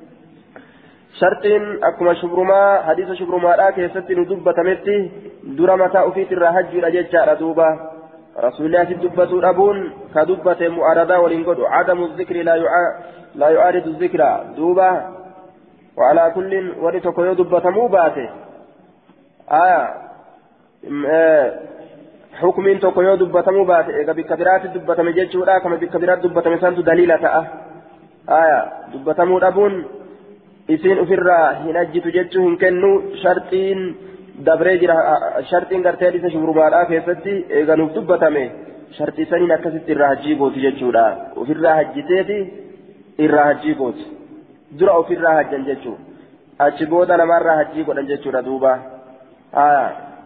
شرطين 1.14 1.84
أكما 1.84 2.14
شبرما 2.14 2.82
حديث 2.82 3.12
شبرما 3.12 3.56
لا 3.56 3.70
كيفتي 3.70 4.16
ندبتمتي 4.16 4.98
dura 5.44 5.78
mataa 5.78 6.04
ofiit 6.08 6.32
irraa 6.32 6.52
hajjuudha 6.56 6.92
jechaadha 6.92 7.36
duuba 7.36 7.68
rasuuliyaasi 8.46 8.96
dubbatu 8.96 9.42
dhabuun 9.42 9.80
ka 10.14 10.26
dubbate 10.26 10.70
mu'aaradaa 10.70 11.20
waliin 11.20 11.44
godhu 11.44 11.68
cadamu 11.74 12.08
zikri 12.18 12.44
laa 12.44 13.50
yu'aaridu 13.56 13.94
zikra 14.00 14.30
duuba 14.56 14.90
وعلى 15.98 16.32
كل 16.36 16.74
ولي 16.82 17.00
تكون 17.00 17.36
دبة 17.36 17.70
موباتة 17.70 18.30
آية 19.52 19.82
حكم 22.34 22.78
تكون 22.78 23.18
دبة 23.18 23.52
موباتة 23.52 24.02
إذا 24.02 24.14
بكبيرات 24.14 24.68
دبة 24.68 25.04
مججورا 25.04 25.58
كما 25.58 25.76
بكبيرات 25.76 26.20
دبة 26.20 26.50
مسانت 26.50 26.80
دليلة 26.80 27.46
آية 28.30 28.60
دبة 28.94 29.24
مودابون 30.70 30.70
إسين 30.70 31.00
أفرا 31.00 31.52
هنجت 31.52 32.08
ججو 32.08 32.48
هنكنو 32.48 33.02
شرطين 33.24 33.96
dabree 34.46 34.80
jira 34.80 34.96
sharxiin 35.50 35.84
gartee 35.84 36.08
hadiisa 36.08 36.30
shubrumaadhaa 36.30 36.86
keessatti 36.86 37.34
eeganuuf 37.50 37.92
dubbatame 37.96 38.44
sharxii 38.98 39.26
saniin 39.26 39.52
akkasitti 39.56 39.92
irraa 39.92 40.08
hajjii 40.08 40.36
gooti 40.36 40.64
jechuudha 40.66 41.04
ofirraa 41.36 41.76
hajjiteeti 41.76 42.38
irraa 43.26 43.46
hajjii 43.46 43.76
gooti 43.82 44.08
dura 44.80 44.94
ofirraa 45.04 45.36
hajjan 45.36 45.66
jechuudha 45.66 46.66
achi 46.68 46.86
booda 46.86 47.18
namarraa 47.18 47.56
hajjii 47.56 47.84
godhan 47.84 48.08
jechuudha 48.08 48.42
duuba 48.48 48.74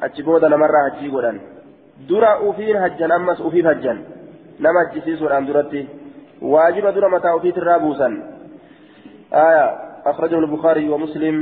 achi 0.07 0.23
booda 0.23 0.49
namarraa 0.49 0.83
hajjii 0.89 1.11
godhan 1.15 1.41
dura 2.09 2.31
ufiin 2.51 2.77
hajjan 2.85 3.11
ammas 3.11 3.39
ufiif 3.39 3.65
hajjan 3.65 4.01
nama 4.59 4.85
hajjisiisuudhaan 4.85 5.47
duratti 5.47 5.87
waajiba 6.41 6.91
dura 6.91 7.09
mataa 7.09 7.35
ufiitirraa 7.35 7.79
buusan 7.79 8.17
أخرجه 10.09 10.39
البخاري 10.39 10.89
ومسلم 10.89 11.35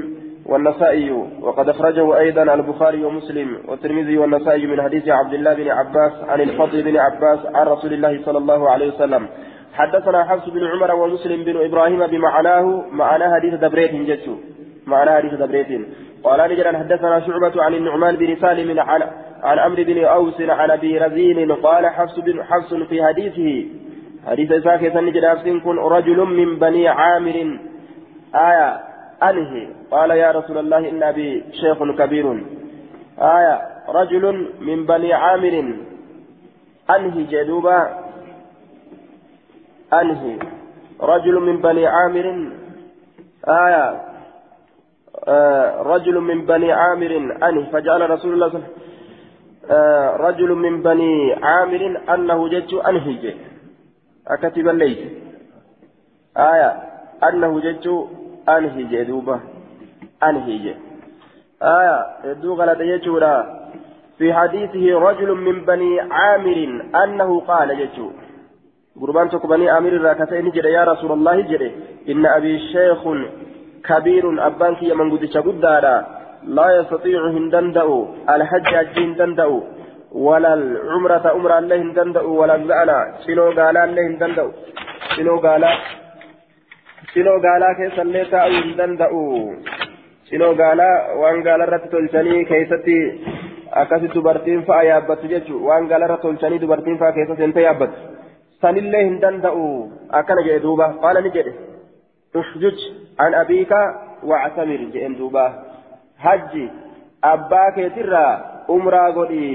والنسائي 0.45 1.11
وقد 1.41 1.69
أخرجه 1.69 2.19
أيضا 2.19 2.43
البخاري 2.53 3.05
ومسلم 3.05 3.57
والترمذي 3.67 4.17
والنسائي 4.17 4.67
من 4.67 4.81
حديث 4.81 5.07
عبد 5.07 5.33
الله 5.33 5.53
بن 5.53 5.67
عباس 5.71 6.13
عن 6.27 6.41
الفضل 6.41 6.83
بن 6.83 6.97
عباس 6.97 7.39
عن 7.55 7.67
رسول 7.67 7.93
الله 7.93 8.21
صلى 8.25 8.37
الله 8.37 8.69
عليه 8.69 8.87
وسلم. 8.93 9.27
حدثنا 9.73 10.23
حفص 10.23 10.49
بن 10.49 10.63
عمر 10.67 10.95
ومسلم 10.95 11.43
بن 11.43 11.65
إبراهيم 11.65 12.07
بمعناه 12.07 12.85
معناه 12.91 13.35
حديث 13.35 13.53
دبريت 13.53 13.91
جتشو 14.09 14.35
معناه 14.87 15.17
حديث 15.17 15.33
دبريت. 15.33 15.67
قال 16.23 16.51
نجرا 16.51 16.77
حدثنا 16.77 17.19
شعبة 17.19 17.63
عن 17.63 17.73
النعمان 17.73 18.15
بن 18.15 18.35
سالم 18.35 18.79
عن 18.79 19.01
عن 19.43 19.59
عمرو 19.59 19.83
بن 19.83 20.03
أوس 20.03 20.41
عن 20.41 20.71
أبي 20.71 20.97
رزين 20.97 21.51
قال 21.51 21.85
حفص 21.85 22.19
بن 22.19 22.43
حفص 22.43 22.73
في 22.73 23.03
حديثه 23.03 23.69
حديث 24.27 24.51
إساك 24.51 24.95
نجد 24.95 25.25
كن 25.65 25.77
رجل 25.77 26.17
من 26.17 26.59
بني 26.59 26.87
عامر 26.87 27.59
آية 28.35 28.69
أنهي 29.23 29.67
قال 29.91 30.11
يا 30.11 30.31
رسول 30.31 30.57
الله 30.57 30.89
إن 30.89 31.03
أبي 31.03 31.43
شيخ 31.61 31.83
كبير. 31.83 32.43
آية 33.19 33.55
رجل 33.89 34.51
من 34.59 34.85
بني 34.85 35.13
عامر. 35.13 35.55
أنهي 36.89 37.23
جدوبا 37.23 37.79
أنهي. 39.93 40.39
رجل 41.01 41.39
من 41.39 41.61
بني 41.61 41.87
عامر. 41.87 42.27
آية 43.47 44.01
آه 45.27 45.81
رجل 45.81 46.19
من 46.19 46.45
بني 46.45 46.71
عامر. 46.71 47.11
أنهي. 47.43 47.65
فجعل 47.71 48.09
رسول 48.09 48.33
الله 48.33 48.49
صلى 48.49 48.57
الله 48.57 48.67
عليه 48.67 48.67
وسلم 48.67 48.85
آه 49.71 50.15
رجل 50.27 50.49
من 50.55 50.81
بني 50.81 51.33
عامر 51.33 52.01
أنه 52.13 52.49
جج 52.49 52.75
أنهي 52.89 53.33
أكتب 54.27 54.67
الليل. 54.67 54.99
آية 56.37 56.69
أنه 57.23 57.59
جج 57.59 57.87
أنهي 58.49 58.83
جدوبة 58.83 59.39
أنهي 60.23 60.75
آية 61.63 62.05
يدو 62.23 62.53
غلط 62.53 62.79
يجورا 62.79 63.35
في 64.17 64.33
حديثه 64.33 64.99
رجل 64.99 65.29
من 65.35 65.65
بني 65.65 65.99
عامر 65.99 66.59
أنه 67.03 67.39
قال 67.39 67.69
يجو 67.81 68.11
قربان 69.01 69.27
بني 69.27 69.69
عامر 69.69 69.93
راكتين 70.01 70.49
جري 70.55 70.71
يا 70.77 70.83
رسول 70.83 71.11
الله 71.11 71.41
جري 71.41 71.71
إن 72.09 72.25
أبي 72.25 72.59
شيخ 72.73 73.01
كبير 73.87 74.25
أبانك 74.47 74.83
يمن 74.83 75.11
قدش 75.11 75.37
قدارا 75.37 75.95
لا 76.57 76.67
يستطيع 76.79 77.21
هندندأ 77.35 77.87
الحج 78.33 78.67
حج 78.75 78.99
هندندأ 78.99 79.49
ولا 80.11 80.53
العمرة 80.53 81.25
عمرة 81.35 81.57
الله 81.59 81.75
هندندأ 81.83 82.21
ولا 82.21 82.55
الزعنا 82.55 82.97
شنو 83.25 83.45
قال 83.57 83.77
الله 83.77 84.01
هندندأ 84.07 84.45
شنو 85.15 85.35
قال 85.45 85.63
cinoo 87.15 87.39
gaalaa 87.47 87.73
keessallee 87.79 88.25
taa'uu 88.31 88.61
hin 88.63 88.77
danda'u 88.79 89.21
cinoo 90.29 90.53
gaalaa 90.61 90.95
waan 91.21 91.43
gaalarratti 91.47 91.91
tolchanii 91.93 92.39
keessatti 92.51 92.97
akkasi 93.83 94.11
dubartiin 94.15 94.65
fa'a 94.69 94.87
yaabbattu 94.89 95.31
jechuun 95.33 95.63
waan 95.69 95.87
gaalarra 95.91 96.17
tolchanii 96.25 96.59
dubartiin 96.63 96.99
fa'a 97.03 97.15
keessa 97.19 97.37
seentee 97.41 97.65
yaabbattu 97.67 97.99
sanillee 98.65 99.03
hin 99.05 99.17
danda'u 99.23 99.63
akkana 100.19 100.45
jedhe 100.49 100.63
duuba 100.67 100.89
qaala 101.05 101.23
ni 101.25 101.33
jedhe 101.37 101.55
uxjuj 102.41 102.85
an 103.25 103.39
abiika 103.43 103.81
wactamir 104.33 104.85
jedhen 104.93 105.17
duuba 105.23 105.47
hajji 106.27 106.69
abbaa 107.33 107.67
keetirraa 107.79 108.31
umraa 108.77 109.09
godhi 109.19 109.49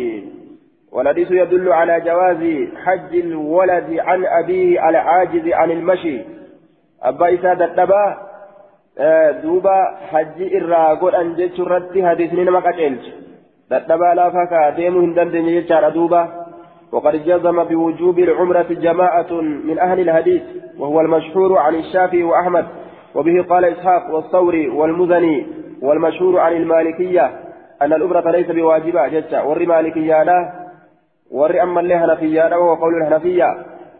والحديث 0.92 1.30
يدل 1.30 1.72
على 1.72 2.00
جواز 2.00 2.42
حج 2.84 3.12
الولد 3.16 3.90
عن 3.98 4.24
أبيه 4.26 4.88
العاجز 4.88 5.48
عن 5.48 5.70
المشي 5.70 6.16
abbaa 7.00 7.28
isaa 7.28 7.54
dadhabaa 7.54 8.16
duuba 9.42 9.74
hajji 10.12 10.44
irraa 10.58 10.96
godhan 10.96 11.34
jechuu 11.36 11.64
irratti 11.64 12.00
hadiisni 12.00 12.44
nama 12.44 12.62
qaceelche. 12.62 13.12
Dadhabaa 13.70 14.14
laafaa 14.14 14.46
kaa 14.46 14.70
deemuu 14.76 15.00
hin 15.00 15.14
dandeenye 15.14 15.52
jechaadha 15.60 15.90
duuba 15.90 16.28
وقد 16.92 17.24
جزم 17.24 17.64
بوجوب 17.64 18.18
العمرة 18.18 18.66
جماعة 18.70 19.32
من 19.40 19.78
أهل 19.78 20.00
الحديث 20.00 20.42
وهو 20.78 21.00
المشهور 21.00 21.58
عن 21.58 21.74
الشافعي 21.74 22.22
وأحمد 22.22 22.66
وبه 23.14 23.42
قال 23.42 23.64
إسحاق 23.64 24.14
والثوري 24.14 24.68
والمزني 24.68 25.46
والمشهور 25.82 26.40
عن 26.40 26.52
المالكية 26.52 27.30
أن 27.82 27.92
العمرة 27.92 28.30
ليس 28.30 28.50
بواجبة 28.50 29.08
جتا 29.08 29.42
ور 29.42 29.66
مالكية 29.66 30.22
لا 30.22 30.52
ور 31.30 31.62
أما 31.62 31.80
اللي 31.80 31.94
هنفية 31.94 32.48
لا 32.48 32.56
وهو 32.56 32.88
الهنفية 32.88 33.48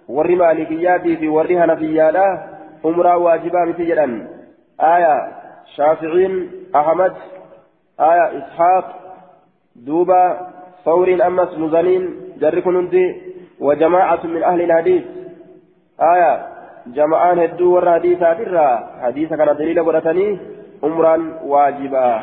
ور 0.09 0.29
مالكيات 0.37 1.03
في 1.03 1.29
ور 1.29 1.53
هنفية 1.53 2.11
لا 2.11 2.39
عمرة 2.85 3.17
واجبة 3.17 3.65
مثل 3.65 4.27
آية 4.81 5.33
شافعين 5.77 6.51
أحمد 6.77 7.13
آية 8.01 8.39
إسحاق 8.39 8.87
دوبا 9.77 10.51
ثور 10.85 11.27
أمس 11.27 11.59
مزنين 11.59 12.03
جر 12.41 12.61
كنندي 12.61 13.23
وجماعة 13.61 14.27
من 14.27 14.43
أهل 14.43 14.61
الحديث 14.61 15.03
آية 16.01 16.47
جماعان 16.87 17.39
هدو 17.39 17.75
ور 17.75 17.93
حديثات 17.95 18.41
الرا 18.41 18.69
حديث 19.03 19.29
كان 19.29 19.57
دليل 19.57 19.85
قرأتني 19.85 20.39
عمرا 20.83 21.17
واجبا 21.45 22.23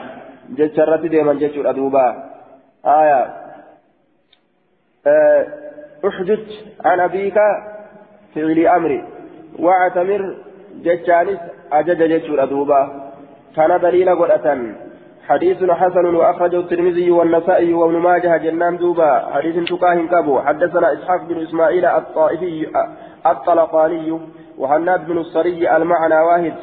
جتشرت 0.50 1.00
ديما 1.00 1.34
جتشر 1.34 1.70
أدوبا 1.70 2.08
آية 2.86 3.22
آه 5.08 5.48
احدث 6.08 6.40
عن 6.86 7.00
أبيك 7.00 7.38
فعل 8.36 8.68
أمري 8.68 9.04
واعتمر 9.60 10.36
جتشانس 10.84 11.40
أجج 11.72 12.04
جتشر 12.04 12.44
أدوبا 12.44 13.12
كان 13.56 13.80
دليل 13.80 14.10
قرأة 14.16 14.58
حديث 15.28 15.64
حسن 15.64 16.16
وأخرجه 16.16 16.60
الترمذي 16.60 17.12
والنسائي 17.12 17.74
وابن 17.74 17.98
ماجه 17.98 18.38
جنان 18.38 18.78
دوبا 18.78 19.30
حديث 19.34 19.70
تقاه 19.70 20.08
كابو 20.12 20.40
حدثنا 20.40 20.94
إسحاق 20.94 21.24
بن 21.24 21.42
إسماعيل 21.42 21.86
الطائفي 21.86 22.68
الطلقاني 23.26 24.20
وهناد 24.58 25.08
بن 25.08 25.18
الصري 25.18 25.76
المعنى 25.78 26.16
واحد 26.16 26.54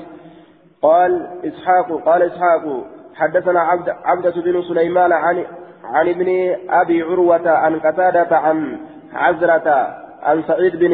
قال 0.82 1.26
إسحاق 1.44 2.02
قال 2.04 2.22
إسحاق 2.22 2.84
حدثنا 3.14 3.60
عبد 3.60 3.88
عبدة 4.04 4.30
بن 4.30 4.62
سليمان 4.62 5.12
عن 5.12 5.44
عن 5.84 6.08
ابن 6.08 6.56
أبي 6.70 7.02
عروة 7.02 7.50
عن 7.50 7.80
قتادة 7.80 8.36
عن 8.36 8.78
عزرة 9.14 10.03
عن 10.24 10.42
سعيد 10.48 10.76
بن 10.76 10.92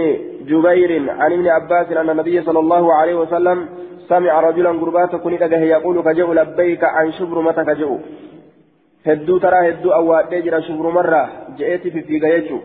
جبير 0.51 1.11
عن 1.11 1.33
ابن 1.33 1.47
عباس 1.49 1.93
أن 1.93 2.11
النبي 2.11 2.43
صلى 2.43 2.59
الله 2.59 2.95
عليه 2.95 3.15
وسلم 3.15 3.69
سمع 4.09 4.41
رجلا 4.41 4.71
قربات 4.71 5.17
كن 5.17 5.33
يقول 5.75 6.03
كجو 6.03 6.33
لبيك 6.33 6.85
عن 6.85 7.13
شبر 7.13 7.41
متى 7.41 7.65
كجو 7.65 7.99
هدو 9.07 9.39
ترى 9.39 9.69
هدو 9.69 9.91
أو 9.91 10.21
تجرى 10.31 10.63
شبر 10.63 10.91
مرة 10.91 11.23
جئت 11.59 11.83
في 11.83 12.01
في 12.03 12.19
جيجو 12.19 12.59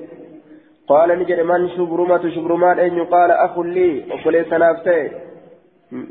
قال 0.87 1.19
نجد 1.19 1.39
من 1.39 1.69
شبر 1.69 1.99
مت 2.01 2.27
شبر 2.35 2.55
مال 2.55 2.79
أن 2.79 2.97
يقال 2.97 3.31
أخ 3.31 3.59
لي 3.59 4.03
وقل 4.11 4.45
سنافته 4.49 5.09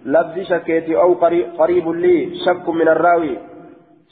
لفظ 0.06 0.38
شكيتي 0.50 0.96
أو 0.96 1.14
قريب 1.58 1.88
لي 1.88 2.16
شك 2.44 2.68
من 2.68 2.88
الراوي. 2.88 3.38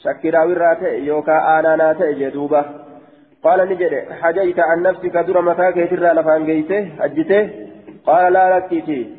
شك 0.03 0.25
راوي 0.25 0.53
راتي 0.53 1.05
يوكا 1.05 1.59
آنا 1.59 1.75
ناتي 1.75 2.13
جدوبة. 2.13 2.65
قال 3.43 3.69
نجد 3.69 3.93
حجيت 4.21 4.59
عن 4.59 4.81
نفسك 4.81 5.17
در 5.27 5.41
متى 5.41 5.71
كيتر 5.71 6.13
لفان 6.13 6.45
جيته 6.45 6.89
أجته؟ 7.05 7.49
قال 8.05 8.33
لا 8.33 8.57
لكيتي 8.57 9.09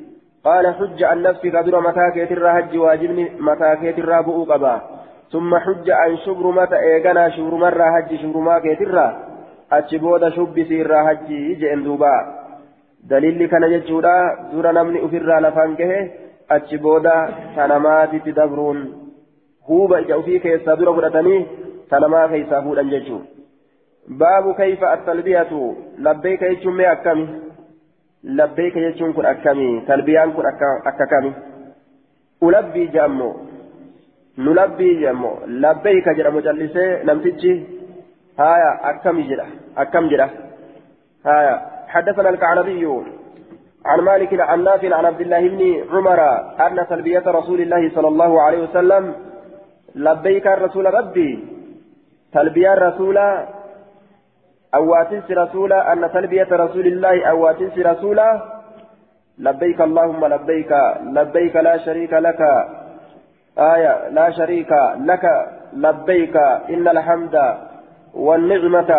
قال 0.45 0.75
حج 0.75 1.03
عن 1.03 1.23
نفسك 1.23 1.57
در 1.67 1.81
متى 1.81 2.11
كيتر 2.15 2.59
هج 2.59 2.77
واجبني 2.77 3.31
متى 3.41 3.77
كيتر 3.81 4.23
بؤ 4.23 4.45
قبا. 4.45 4.81
ثم 5.33 5.59
حج 5.59 5.91
عن 5.91 6.17
شبر 6.17 6.47
متى 6.51 6.77
إيقنا 6.77 7.29
شبر 7.29 7.55
مرة 7.55 7.85
هج 7.97 8.11
شبر 8.23 8.37
ما 8.39 8.59
كيتر 8.59 8.97
أتشبود 9.73 10.29
شب 10.29 10.57
سير 10.69 10.93
هج 11.11 11.29
جئن 11.61 11.83
دوبا. 11.85 12.15
دليل 13.11 13.47
كان 13.47 13.65
جتشودا 13.73 14.17
در 14.53 14.73
نمني 14.73 15.05
أفر 15.05 15.41
لفان 15.41 15.77
كه 15.77 16.11
أتشبود 16.51 17.07
تنمات 17.57 18.13
تدبرون. 18.27 18.79
هوبا 19.71 19.99
إجا 19.99 20.19
أفي 20.19 20.39
كيسا 20.39 20.75
در 20.75 20.93
فرتني 20.93 21.47
تنما 21.91 22.27
كيسا 22.27 22.61
فودا 22.61 22.83
جتشو 22.83 23.19
باب 24.09 24.55
كيف 24.55 24.85
التلبية؟ 24.85 25.75
لبيك 25.99 26.43
يجون 26.43 26.81
أكمي 26.81 27.41
لبيك 28.25 28.77
يجون 28.77 29.27
أكمي 29.27 29.81
تلبيان 29.89 30.33
كن 30.33 30.43
أككمي 30.87 31.33
ألبي 32.43 32.87
جامو. 32.87 33.37
نلبي 34.39 35.01
جمو 35.01 35.33
لبيك 35.47 36.09
جرى 36.09 36.31
مجلسي 36.31 37.03
نمتجي. 37.05 37.55
هايا 38.39 38.71
أكم 38.91 39.21
جرى. 39.29 39.47
أكم 39.79 40.09
جرى. 40.09 40.31
هايا. 41.27 41.55
حدثنا 41.89 42.29
الكعنبي. 42.29 42.87
عن 43.87 44.01
مالك 44.01 44.41
عن 44.41 44.65
نافع 44.65 44.97
عن 44.97 45.05
عبد 45.05 45.21
الله 45.21 45.49
بن 45.49 45.63
عمر 45.93 46.21
أن 46.67 46.87
تلبية 46.91 47.23
رسول 47.27 47.61
الله 47.61 47.91
صلى 47.95 48.09
الله 48.09 48.43
عليه 48.43 48.63
وسلم. 48.63 49.15
لبيك 49.95 50.47
الرسول 50.47 50.95
ربي. 50.95 51.45
تلبية 52.33 52.73
الرسول 52.73 53.19
أواتنس 54.75 55.31
رسولا 55.31 55.93
أن 55.93 56.11
تلبية 56.13 56.49
رسول 56.53 56.87
الله 56.87 57.27
أواتنس 57.31 57.79
رسولا 57.79 58.29
لبيك 59.39 59.81
اللهم 59.81 60.27
لبيك 60.27 60.73
لبيك 61.17 61.57
لا 61.57 61.77
شريك 61.77 62.13
لك. 62.13 62.41
آية 63.59 64.09
لا 64.09 64.31
شريك 64.31 64.73
لك. 65.11 65.25
لبيك 65.73 66.37
إن 66.75 66.89
الحمد 66.89 67.37
والنعمة 68.15 68.91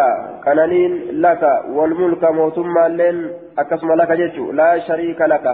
كنانين 0.46 0.92
لك 1.22 1.44
والملك 1.76 2.24
موتما 2.24 2.88
لين 2.88 3.18
أكسم 3.60 3.94
لك 3.94 4.12
جيتشو. 4.12 4.52
لا 4.52 4.80
شريك 4.80 5.22
لك. 5.22 5.46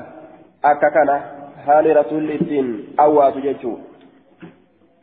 أككنا 0.65 1.21
حال 1.65 1.97
رسول 1.97 2.31
الدين 2.31 2.67
أوات 2.99 3.37
جيتشو. 3.37 3.73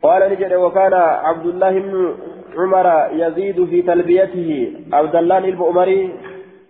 قال 0.03 0.31
نجد 0.31 0.53
وكان 0.53 0.93
عبد 1.27 1.45
الله 1.45 1.79
بن 1.79 2.15
عمر 2.59 2.87
يزيد 3.11 3.65
في 3.65 3.81
تلبيته. 3.81 4.73
عبد 4.93 5.15
الله 5.15 5.37
البؤمري 5.37 6.13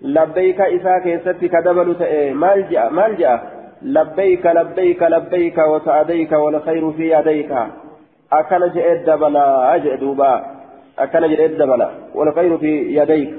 لبيك 0.01 0.61
إساك 0.61 1.05
يستي 1.05 1.47
كدبل 1.47 1.87
مالجأ 2.33 2.89
مالجأ 2.89 3.39
لبيك 3.81 4.45
لبيك 4.45 5.03
لبيك 5.03 5.57
وسعديك 5.57 6.31
والخير 6.31 6.91
في 6.91 7.05
يديك. 7.13 7.51
أكن 8.33 8.61
جئت 8.75 8.99
دبلا 9.09 9.75
أجئ 9.75 9.95
دوبا. 9.95 10.45
أكن 10.99 11.27
جئت 11.27 11.51
دبلا 11.51 11.89
والخير 12.15 12.57
في 12.57 12.73
يديك. 12.99 13.33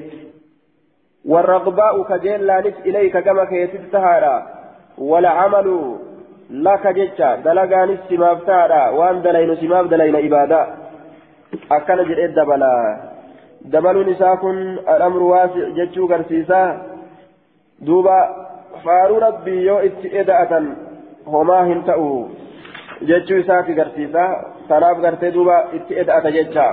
والرغباء 1.29 2.03
كجيل 2.03 2.47
لانت 2.47 2.77
إليك 2.87 3.19
كما 3.19 3.45
كيتب 3.45 3.81
سهارا 3.93 4.47
والعمل 4.99 5.97
لك 6.51 6.87
جتشا 6.87 7.37
دلقان 7.37 7.91
السماب 7.91 8.39
تارا 8.47 8.89
وأن 8.89 9.23
دلين 9.23 9.57
سماب 9.57 9.89
دلين 9.89 10.17
إبادة. 10.17 10.80
أكن 11.73 11.99
جئت 12.09 12.31
دبلا 12.39 12.75
دبل 13.73 13.97
نساكن 14.11 14.57
الأمر 14.95 15.23
واسع 15.23 15.69
جتشو 15.79 16.07
قرسيسا 16.11 16.63
دوبا 17.87 18.19
فارو 18.85 19.19
ربي 19.19 19.57
يو 19.67 19.79
اتئدأة 19.79 20.53
هما 21.27 21.59
هنتأو 21.69 22.29
جتشو 23.09 23.35
إساك 23.41 23.69
قرسيسا 23.79 24.25
تناف 24.69 24.97
قرسي 25.05 25.31
دوبا 25.31 25.57
اتئدأة 25.77 26.25
جتشا 26.37 26.69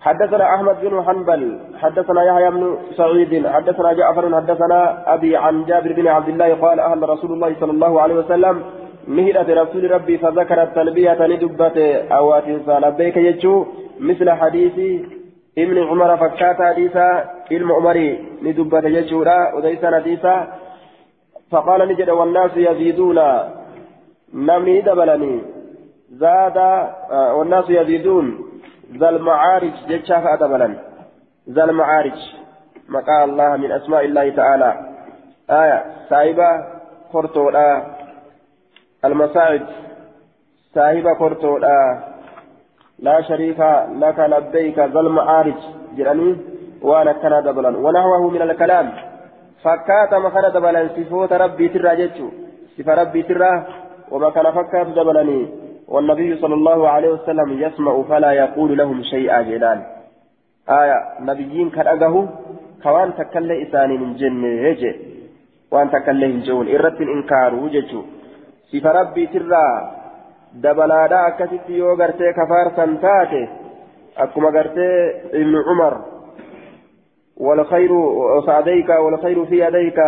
حدثنا 0.00 0.44
أحمد 0.54 0.76
بن 0.82 1.02
حنبل 1.06 1.42
حدثنا 1.82 2.20
يحيى 2.28 2.50
بن 2.50 2.78
سعيد 2.96 3.46
حدثنا 3.46 3.92
جعفر 3.92 4.24
حدثنا 4.36 4.80
أبي 5.14 5.36
عن 5.36 5.64
جابر 5.64 5.92
بن 5.92 6.06
عبد 6.06 6.28
الله 6.28 6.54
قال 6.54 6.80
أهل 6.80 7.08
رسول 7.08 7.30
الله 7.32 7.50
صلى 7.60 7.72
الله 7.72 7.92
عليه 8.02 8.14
وسلم 8.14 8.62
مهلة 9.08 9.62
رسول 9.62 9.90
ربي 9.90 10.18
فذكر 10.18 10.62
التلبية 10.62 11.26
ندبت 11.26 11.76
أوات 12.12 12.44
لبيك 12.84 13.16
يجو 13.16 13.66
مثل 14.00 14.30
حديث 14.30 14.76
ابن 15.58 15.76
عمر 15.88 16.16
فكات 16.16 16.62
حديثا 16.62 17.08
علم 17.50 17.72
عمري 17.72 18.08
ندبت 18.42 18.84
يجورا 18.84 19.54
وديسا 19.54 19.90
حديثا. 19.96 20.36
فقال 21.50 21.88
نجد 21.88 22.10
والناس 22.10 22.50
يزيدون. 22.56 23.18
نمني 24.34 24.80
دبلني. 24.80 25.40
زاد 26.10 26.56
آه 26.56 27.34
والناس 27.34 27.70
يزيدون. 27.70 28.26
ذا 29.00 29.08
المعارج 29.08 29.72
جتشاف 29.88 30.24
أدبلا 30.26 30.68
ذا 31.50 31.64
المعارج. 31.64 32.18
مقال 32.88 33.30
الله 33.30 33.56
من 33.56 33.72
أسماء 33.72 34.04
الله 34.04 34.30
تعالى. 34.30 34.70
آية 35.50 35.84
سايبة 36.08 36.48
قرطو 37.12 37.48
المساعد 39.04 39.66
سايبة 40.74 41.12
قرطو 41.14 41.58
لا 42.98 43.20
شريك 43.20 43.60
لك 44.02 44.18
لبيك 44.18 44.78
ذا 44.78 45.00
المعارج 45.00 45.60
جراني 45.96 46.36
وأنا 46.82 47.12
كان 47.12 47.42
دبلا 47.44 47.68
ونحوه 47.84 48.30
من 48.30 48.42
الكلام 48.42 48.86
فكات 49.62 50.14
ما 50.14 50.28
كان 50.28 50.52
دبلا 50.52 50.88
صفوت 50.96 51.32
ربي 51.32 51.68
ترى 51.68 51.96
جتشو 52.00 52.28
صف 52.78 52.88
ربي 52.88 53.22
ترى 53.22 53.52
وما 54.12 54.30
كان 54.30 54.46
فكات 54.58 54.86
دبلني 54.86 55.40
والنبي 55.88 56.36
صلى 56.42 56.54
الله 56.54 56.88
عليه 56.88 57.08
وسلم 57.08 57.48
يسمع 57.64 58.02
فلا 58.02 58.32
يقول 58.32 58.78
لهم 58.78 59.02
شيئا 59.02 59.42
جلال 59.42 59.80
آية 60.80 60.98
نبيين 61.20 61.70
كرأجه 61.70 62.14
كوان 62.82 63.14
تكلم 63.18 63.56
إساني 63.62 63.96
من 63.98 64.10
جنة 64.20 64.46
يجي 64.66 64.92
وان 65.72 65.90
تكلم 65.90 66.32
جون 66.46 66.66
إرت 66.74 67.00
إنكار 67.00 67.54
وجتشو 67.54 68.02
ربي 68.74 69.26
ترى 69.26 69.98
dabalaadhaa 70.62 71.26
akkasitti 71.26 71.78
yoo 71.78 71.96
gartee 71.96 72.32
kafaarsan 72.32 72.98
taate 72.98 73.48
akkuma 74.16 74.52
gartee 74.52 74.94
ibnu 75.32 75.64
cumar 75.64 75.94
والخير 77.38 77.92
وسعديك 77.92 78.88
والخير 78.88 79.44
في 79.46 79.66
يديك 79.66 79.98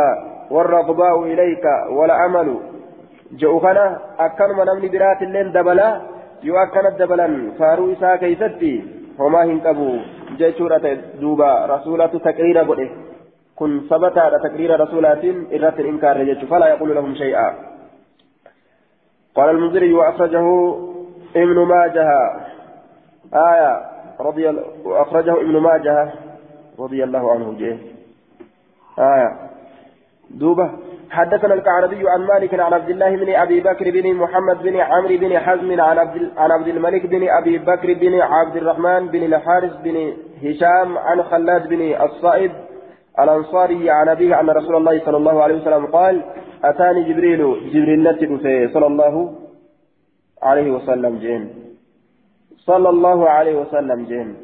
والرغباء 0.50 1.22
إليك 1.22 1.64
والعمل 1.90 2.48
جئوكنا 3.32 3.98
أكنما 4.18 4.64
نمني 4.64 4.88
برات 4.88 5.22
اللين 5.22 5.52
دبلا 5.52 6.00
يؤكن 6.42 6.86
الدبلا 6.86 7.28
فارو 7.58 7.92
إساء 7.92 8.16
كيستي 8.16 8.84
وما 9.18 9.44
هنكبو 9.44 9.90
جيشورة 10.38 10.86
دوبا 11.20 11.66
رسولة 11.66 12.06
تقرير 12.06 12.58
قده 12.58 12.88
كن 13.56 13.80
ثبت 13.90 14.18
على 14.18 14.38
تقرير 14.46 14.80
رسولات 14.80 15.24
إرات 15.54 15.80
الإنكار 15.80 16.16
فلا 16.50 16.66
يقول 16.68 16.94
لهم 16.94 17.14
شيئا 17.14 17.69
قال 19.36 19.50
المنذري 19.50 19.92
وأخرجه 19.92 20.74
ابن 21.36 21.66
ماجه. 21.66 22.08
آية 23.34 23.82
رضي 24.20 24.48
وأخرجه 24.84 25.40
ابن 25.40 25.60
ماجه 25.60 26.12
رضي 26.78 27.04
الله 27.04 27.32
عنه. 27.32 27.52
جيه. 27.52 27.78
آية. 28.98 29.50
دوبة. 30.30 30.70
حدثنا 31.10 31.54
الكعربي 31.54 32.08
عن 32.08 32.20
مالك 32.20 32.60
عن 32.60 32.72
عبد 32.72 32.90
الله 32.90 33.16
بن 33.16 33.34
أبي 33.34 33.60
بكر 33.60 33.90
بن 33.90 34.14
محمد 34.14 34.62
بن 34.62 34.76
عمرو 34.76 35.16
بن 35.16 35.38
حزم 35.38 35.80
عن 35.80 35.98
عبد 35.98 36.30
عن 36.36 36.50
عبد 36.50 36.68
الملك 36.68 37.06
بن 37.06 37.28
أبي 37.28 37.58
بكر 37.58 37.94
بن 37.94 38.20
عبد 38.20 38.56
الرحمن 38.56 39.08
بن 39.08 39.22
الحارث 39.22 39.76
بن 39.84 40.12
هشام 40.44 40.98
عن 40.98 41.22
خلاد 41.22 41.68
بن 41.68 42.02
الصائب 42.02 42.52
الأنصاري 43.24 43.90
عن 43.90 44.08
أبيه 44.08 44.40
أن 44.40 44.50
رسول 44.50 44.76
الله 44.76 45.04
صلى 45.04 45.16
الله 45.16 45.42
عليه 45.42 45.54
وسلم 45.54 45.86
قال 45.86 46.22
أتاني 46.64 47.04
جبريل 47.04 47.40
جبريل 47.72 48.02
نتر 48.02 48.30
صلى 48.74 48.86
الله 48.86 49.34
عليه 50.42 50.70
وسلم 50.70 51.18
جين. 51.18 51.42
صلى 52.58 52.88
الله 52.88 53.28
عليه 53.28 53.54
وسلم 53.56 54.04
جين. 54.04 54.36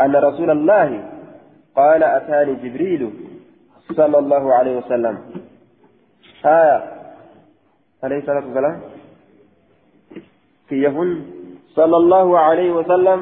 أن 0.00 0.16
رسول 0.16 0.50
الله 0.50 0.88
قال 1.76 2.02
أتاني 2.02 2.54
جبريل 2.54 3.10
صلى 3.96 4.18
الله 4.18 4.54
عليه 4.54 4.76
وسلم. 4.76 5.18
آية 6.44 6.78
عليه 8.04 8.18
الصلاة 8.18 8.44
والسلام 8.46 8.80
في 10.68 10.82
يهن 10.82 11.10
صلى 11.74 11.96
الله 11.96 12.38
عليه 12.38 12.70
وسلم 12.72 13.20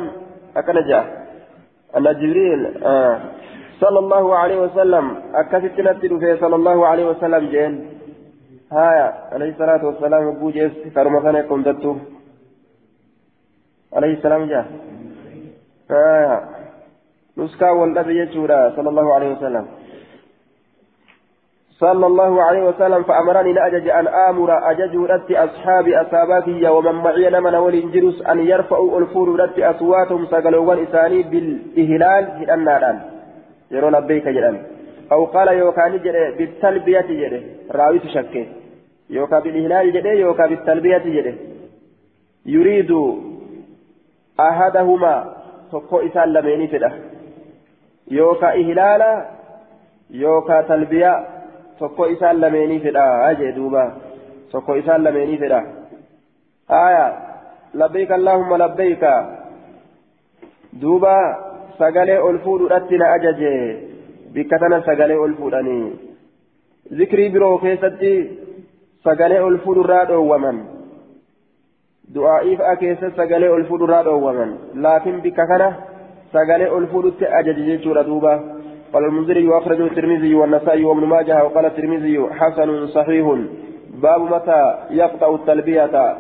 أكل 0.57 0.89
جاء. 0.89 1.05
أن 1.97 2.05
جبريل 2.05 2.85
آه 2.85 3.21
صلى 3.83 3.99
الله 3.99 4.25
عليه 4.41 4.59
وسلم 4.65 5.05
أكثت 5.35 5.77
نتلو 5.81 6.19
في 6.23 6.37
صلى 6.43 6.57
الله 6.57 6.87
عليه 6.87 7.07
وسلم 7.11 7.43
جين 7.55 7.73
هايا 8.73 9.09
عليه 9.33 9.51
الصلاة 9.55 9.83
والسلام 9.87 10.23
أبو 10.29 10.51
جيس 10.51 10.73
كرمثنا 10.95 11.39
يكون 11.39 11.63
دتو 11.63 11.93
عليه 13.97 14.13
السلام 14.19 14.43
جاء 14.53 14.67
هايا 15.91 16.37
نسكا 17.39 17.71
والنبي 17.71 18.19
يجورا 18.19 18.61
صلى 18.77 18.89
الله 18.89 19.15
عليه 19.15 19.31
وسلم 19.35 19.67
صلى 21.83 22.07
الله 22.07 22.43
عليه 22.43 22.63
وسلم 22.69 23.03
فأمرني 23.03 23.53
لأجج 23.53 23.89
أن 23.89 24.07
آمر 24.29 24.71
أجج 24.71 24.97
رت 24.97 25.31
أصحاب 25.31 25.89
أصاباتي 25.89 26.69
ومن 26.69 26.95
معي 26.95 27.31
لمن 27.31 27.55
ولنجرس 27.55 28.23
أن 28.23 28.39
يرفعوا 28.41 29.01
الفور 29.01 29.41
رت 29.41 29.59
أصواتهم 29.59 30.27
سقلوا 30.27 30.83
إساني 30.83 31.23
بالإهلال 31.23 32.25
في 32.39 32.55
النار 32.55 33.12
yeroo 33.75 33.91
labbeeyka 33.97 34.35
jedhan 34.37 34.57
aw 35.15 35.21
qaala 35.35 35.53
yookaan 35.63 35.95
jedhe 36.07 36.23
bittalbiyati 36.39 37.15
jedhe 37.23 37.41
raawitu 37.79 38.09
shakke 38.15 38.43
yookaan 39.17 39.43
bilihlaali 39.47 39.95
jedhe 39.97 40.13
yookaan 40.25 40.51
bittalbiyati 40.55 41.15
jedhe 41.17 41.33
yuriidu 42.55 43.01
ahadahumaa 44.49 45.21
tokko 45.73 46.01
isaan 46.09 46.35
lameenii 46.37 46.71
fedha 46.75 46.91
yookaan 48.19 48.61
ihlaala 48.63 49.11
yookaan 50.23 50.65
talbiyaa 50.71 51.19
tokko 51.83 52.07
isaan 52.15 52.41
lameenii 52.45 52.81
fedha 52.87 53.35
jee 53.43 53.53
duuba 53.59 53.85
tokko 54.55 54.75
isaan 54.85 55.05
lameenii 55.09 55.39
fedha 55.45 55.61
aya 56.85 57.05
لبيك 57.81 58.11
اللهم 58.13 58.51
لبيك 58.63 59.05
دوبا 60.83 61.19
سقالي 61.79 62.31
ألفود 62.31 62.73
أتنا 62.73 63.15
أججي 63.15 63.77
بكتنا 64.35 64.81
سقالي 64.81 65.25
ألفود 65.25 65.55
أني 65.55 65.93
ذكري 66.93 67.29
برو 67.29 67.59
كيستي 67.59 68.15
سقالي 69.05 69.39
ألفود 69.49 69.79
الراد 69.79 70.11
ومن 70.11 70.57
دعائي 72.15 72.57
فأكيس 72.57 72.99
سقالي 73.19 73.57
ألفود 73.57 73.83
الراد 73.83 74.07
ومن 74.07 74.51
لكن 74.75 75.15
بكتنا 75.25 75.69
سقالي 76.33 76.77
ألفود 76.79 77.15
أججي 77.23 77.77
جورا 77.77 78.03
دوبا 78.03 78.35
قال 78.93 79.05
المنذري 79.05 79.49
وأخرجه 79.49 79.87
الترمذي 79.87 80.35
والنسائي 80.35 80.85
وابن 80.85 81.05
ماجه 81.05 81.45
وقال 81.45 81.65
الترمذي 81.67 82.27
حسن 82.39 82.87
صحيح 82.87 83.27
باب 84.03 84.21
متى 84.21 84.79
يقطع 84.91 85.35
التلبية 85.35 86.17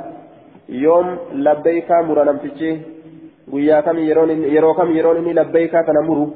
يوم 0.68 1.16
لبيك 1.32 1.90
مرنمتشي 1.90 2.91
guyyaa 3.52 3.82
kam 3.86 3.98
yeroo 3.98 4.74
kam 4.74 4.94
yeroon 4.96 5.18
inni 5.22 5.38
labbeeykaa 5.40 5.84
kana 5.88 6.02
muru 6.08 6.26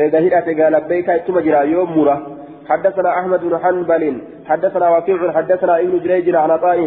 eega 0.00 0.24
hidhate 0.24 0.54
gaa 0.58 0.70
labbeeykaa 0.76 1.20
ittuma 1.20 1.46
jira 1.46 1.68
yoo 1.74 1.86
mura 1.98 2.16
حدثنا 2.70 3.10
أحمد 3.18 3.40
بن 3.40 3.58
حنبل 3.62 4.04
حدثنا 4.46 4.86
وكيع 4.96 5.32
حدثنا 5.32 5.74
ابن 5.80 5.94
جريج 6.04 6.34
عن 6.34 6.50
عطاء 6.50 6.78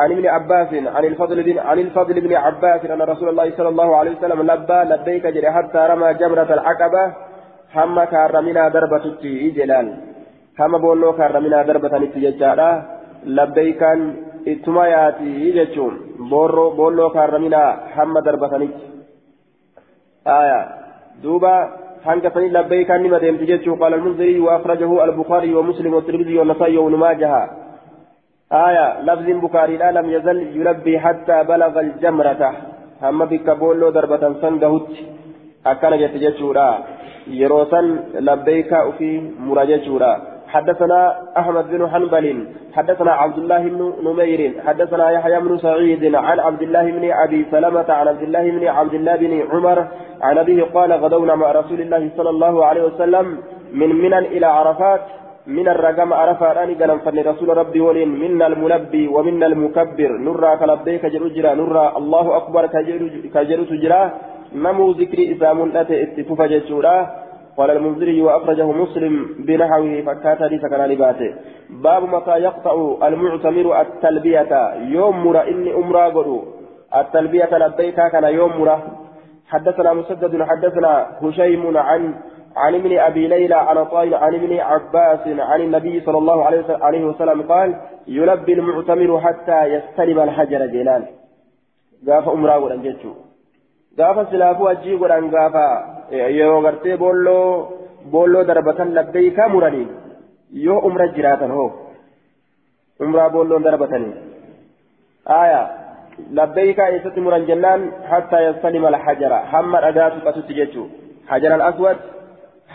عن 0.00 0.12
ابن 0.12 0.26
عباس 0.26 0.70
عن 0.94 1.04
الفضل 1.04 1.42
بن 1.42 1.58
عن 1.58 1.78
الفضل 1.78 2.20
بن 2.20 2.32
عباس 2.34 2.84
أن 2.84 3.02
رسول 3.12 3.28
الله 3.28 3.50
صلى 3.56 3.68
الله 3.68 3.96
عليه 3.96 4.12
وسلم 4.16 4.40
لبى 4.50 4.80
لبيك 4.90 5.26
جري 5.26 5.50
حتى 5.56 5.80
رمى 5.90 6.14
جمرة 6.20 6.50
العقبة 6.56 7.04
هم 7.76 8.04
كارمنا 8.04 8.68
دربة 8.74 9.04
جلال 9.56 9.86
هم 10.60 10.72
بولو 10.84 11.12
كارمنا 11.12 11.62
دربة 11.68 11.98
نتيجة 11.98 12.82
لبيكا 13.36 13.92
ittuma 14.52 14.88
yaati 14.88 15.52
jechuun 15.52 15.94
boolloo 16.30 17.10
kaarraminaa 17.16 17.70
hamma 17.96 18.22
darbatanitti. 18.22 18.89
Aya 20.38 20.58
duuba 21.22 21.52
hanga 22.04 22.30
sanii 22.34 22.54
labbeeykaan 22.56 23.02
nima 23.02 23.20
deemti 23.22 23.48
jechuu 23.50 23.76
qaala 23.80 23.96
almunzirii 23.96 24.44
waafrajahu 24.46 25.00
albukaarii 25.06 25.54
ومسلم 25.54 25.94
والترمذي 25.94 26.38
والنسائي 26.38 26.76
وابن 26.78 26.96
ماجه. 26.96 27.32
آية. 28.52 28.86
لفظ 29.02 29.26
بكاري 29.44 29.76
لا 29.76 29.90
لم 29.92 30.06
يزل 30.10 30.38
يلبي 30.56 30.98
حتى 30.98 31.36
بلغ 31.44 31.80
الجمرة. 31.80 32.42
هم 33.02 33.24
بك 33.24 33.50
بولو 33.50 33.90
ضربة 33.90 34.22
سندهت 34.42 34.88
أكان 35.66 35.92
جت 36.00 36.14
جتشورا 36.24 36.68
يروسا 37.26 37.80
لبيك 38.14 38.72
في 38.98 39.08
مرجتشورا 39.46 40.29
حدثنا 40.52 41.00
أحمد 41.38 41.70
بن 41.70 41.88
حنبل 41.92 42.26
حدثنا 42.76 43.12
عبد 43.12 43.38
الله 43.38 43.58
بن 43.74 43.80
نمير 44.06 44.40
حدثنا 44.66 45.10
يحيى 45.10 45.40
بن 45.40 45.58
سعيد 45.58 46.14
عن 46.14 46.40
عبد 46.40 46.62
الله 46.62 46.90
بن 46.90 47.04
أبي 47.24 47.46
سلمة 47.50 47.88
عن 47.88 48.08
عبد 48.08 48.22
الله 48.22 48.50
بن 48.50 48.66
عبد 48.68 48.94
الله 48.94 49.16
بن 49.16 49.32
عمر 49.52 49.78
عن 50.22 50.38
أبيه 50.38 50.62
قال 50.74 50.92
غدونا 50.92 51.34
مع 51.34 51.52
رسول 51.52 51.80
الله 51.80 52.10
صلى 52.16 52.30
الله 52.30 52.64
عليه 52.66 52.82
وسلم 52.84 53.26
من 53.72 53.88
منى 54.02 54.18
إلى 54.18 54.46
عرفات 54.46 55.00
من 55.46 55.68
الرقم 55.68 56.12
عرفات 56.12 56.56
أني 56.56 56.74
قال 56.74 57.00
فن 57.00 57.18
رسول 57.30 57.48
ربي 57.56 57.80
ولين 57.80 58.08
منا 58.08 58.46
الملبي 58.46 59.08
ومنا 59.08 59.46
المكبر 59.46 60.10
نرى 60.26 60.50
كلبيك 60.60 61.06
جرجرا 61.14 61.54
نرى 61.60 61.84
الله 62.00 62.26
أكبر 62.36 62.62
كجر 63.34 63.60
تجرا 63.70 64.02
نمو 64.64 64.86
ذكر 65.00 65.18
إسام 65.32 65.58
الأتي 65.62 65.94
اتفوف 66.02 66.40
جرجرا 66.52 66.96
قال 67.56 67.70
المنذري 67.70 68.22
وأخرجه 68.22 68.72
مسلم 68.72 69.14
بنحوه 69.38 70.02
فكات 70.06 70.42
حديث 70.42 70.66
كان 70.66 70.82
لباته 70.90 71.34
باب 71.70 72.02
متى 72.02 72.30
يقطع 72.30 72.74
المعتمر 73.08 73.80
التلبية. 73.80 74.52
يوم 74.96 75.26
مرة 75.26 75.38
إني 75.38 75.74
أمرا 75.74 76.04
قدو. 76.08 76.44
التلبية 76.96 77.58
لبيك 77.58 77.94
كان 77.94 78.24
يوم 78.24 78.60
مرة. 78.60 78.78
حدثنا 79.48 79.92
مسدد 79.92 80.42
حدثنا 80.42 81.06
هشيم 81.22 81.76
عن 81.76 82.14
عن 82.56 82.74
ابن 82.74 82.98
أبي 82.98 83.28
ليلى 83.28 83.54
عن 83.54 83.84
طائل 83.84 84.14
عن 84.14 84.34
ابن 84.34 84.56
عباس 84.56 85.24
عن 85.26 85.60
النبي 85.60 86.00
صلى 86.00 86.18
الله 86.18 86.44
عليه 86.82 87.04
وسلم 87.04 87.42
قال 87.42 87.76
يلبي 88.08 88.52
المعتمر 88.52 89.20
حتى 89.20 89.64
يستلم 89.64 90.20
الحجر 90.20 90.66
جلال 90.66 91.02
قاف 92.06 92.28
أمرا 92.28 92.54
قدن 92.54 92.82
جتشو 92.82 93.14
gaafa 93.96 94.26
silaafuu 94.30 94.68
ajjii 94.68 94.98
yeroo 96.10 96.60
gartee 96.62 96.96
boolloo 97.02 97.46
boolloo 98.12 98.46
darbatan 98.50 98.94
labbeeykaa 98.94 99.48
muranii 99.54 99.88
yoo 100.66 100.78
umra 100.88 101.06
jiraatan 101.16 101.52
hoo 101.58 101.68
umraa 103.06 103.30
boolloon 103.34 103.64
darbatanii 103.64 104.14
aya 105.40 105.60
labbeeykaa 106.38 106.88
eessatti 106.94 107.20
muran 107.26 107.46
jennaan 107.50 107.86
hattaa 108.10 108.40
yastalima 108.46 108.88
alhajara 108.92 109.38
hamma 109.52 109.82
dhagaa 109.84 110.10
tuqatutti 110.16 110.58
jechuu 110.60 110.88
hajara 111.30 111.54
alaswad 111.60 111.98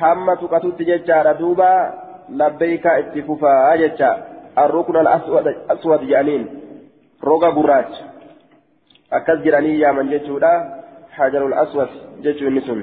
hamma 0.02 0.36
tuqatutti 0.44 0.90
jechaadha 0.92 1.34
duuba 1.42 1.70
labbeeykaa 2.44 2.98
itti 3.04 3.28
fufaa 3.28 3.78
jecha 3.84 4.16
arrukna 4.64 5.00
alaswad 5.06 6.08
jedhaniin 6.10 6.48
roga 7.30 7.52
gurraacha 7.60 8.04
akkas 9.20 9.46
jedhanii 9.46 9.78
yaaman 9.84 10.12
jechuudha 10.16 10.56
حجر 11.18 11.48
الأسود 11.48 11.90
جيش 12.24 12.42
النسم 12.44 12.80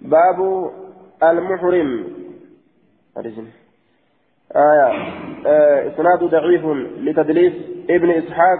باب 0.00 0.70
المحرم. 1.22 2.04
آية. 4.56 4.88
آه 5.46 5.88
إسناد 5.88 6.24
ضعيف 6.24 6.64
لتدليس 6.98 7.52
ابن 7.90 8.10
إسحاق 8.10 8.58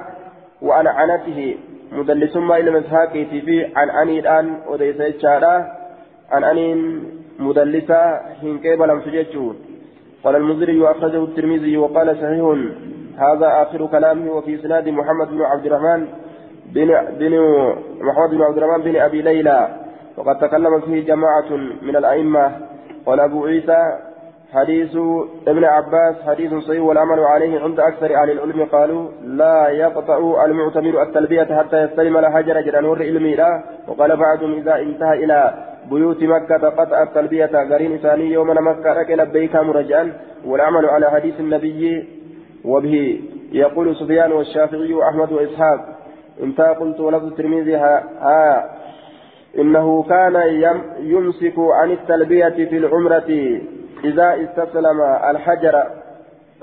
وعن 0.62 0.86
عنته 0.86 1.56
مدلس 1.92 2.36
ما 2.36 2.56
إلى 2.56 2.78
إسحاق 2.78 3.12
في 3.12 3.66
عن 3.76 3.90
أني 3.90 4.18
الآن 4.18 4.60
وديس 4.68 5.00
إشارة 5.00 5.66
عن 6.30 6.44
أني 6.44 7.00
مدلسة 7.38 8.20
هنكيب 8.42 8.82
لم 8.82 9.00
قال 10.24 10.36
المزري 10.36 10.80
وأخرجه 10.80 11.24
الترمذي 11.24 11.76
وقال 11.76 12.16
صحيح 12.16 12.44
هذا 13.18 13.62
آخر 13.62 13.86
كلامه 13.86 14.32
وفي 14.32 14.54
إسناد 14.54 14.88
محمد 14.88 15.28
بن 15.28 15.42
عبد 15.42 15.66
الرحمن 15.66 16.06
بن 16.66 16.86
بن 17.18 17.32
محمد 18.00 18.30
بن 18.30 18.42
عبد 18.42 18.58
الرحمن 18.58 18.84
بن 18.84 18.96
أبي 18.96 19.22
ليلى. 19.22 19.87
وقد 20.18 20.38
تكلم 20.38 20.80
فيه 20.80 21.06
جماعة 21.06 21.50
من 21.82 21.96
الأئمة 21.96 22.52
قال 23.06 23.20
أبو 23.20 23.46
عيسى 23.46 23.98
حديث 24.52 24.96
ابن 25.48 25.64
عباس 25.64 26.16
حديث 26.26 26.54
صحيح 26.54 26.82
والعمل 26.82 27.20
عليه 27.20 27.60
عند 27.60 27.80
أكثر 27.80 28.22
أهل 28.22 28.30
العلم 28.30 28.64
قالوا 28.64 29.08
لا 29.22 29.68
يقطع 29.68 30.44
المعتمر 30.44 31.02
التلبية 31.02 31.44
حتى 31.58 31.82
يستلم 31.82 32.16
الحجر 32.16 32.60
جل 32.60 32.82
نور 32.82 33.02
علمي 33.02 33.34
لا. 33.34 33.62
وقال 33.88 34.16
بعضهم 34.16 34.52
إذا 34.52 34.74
انتهى 34.78 35.24
إلى 35.24 35.54
بيوت 35.90 36.22
مكة 36.22 36.68
قطع 36.68 37.02
التلبية 37.02 37.46
قرين 37.46 37.98
ثاني 37.98 38.32
يوم 38.32 38.50
مكة 38.50 38.92
لك 38.92 39.10
لبيك 39.10 39.56
مرجعا 39.56 40.12
والعمل 40.46 40.86
على 40.86 41.10
حديث 41.10 41.40
النبي 41.40 42.08
وبه 42.64 43.20
يقول 43.52 43.96
سفيان 43.96 44.32
والشافعي 44.32 44.92
وأحمد 44.92 45.32
وإسحاق 45.32 45.80
انتهى 46.42 46.74
قلت 46.74 47.00
ولفظ 47.00 47.26
الترمذي 47.26 47.74
ها 47.76 48.77
إنه 49.58 50.02
كان 50.02 50.36
يمسك 51.00 51.54
عن 51.58 51.90
التلبية 51.90 52.48
في 52.48 52.76
العمرة 52.76 53.60
إذا 54.04 54.36
استسلم 54.44 55.00
الحجر. 55.30 55.84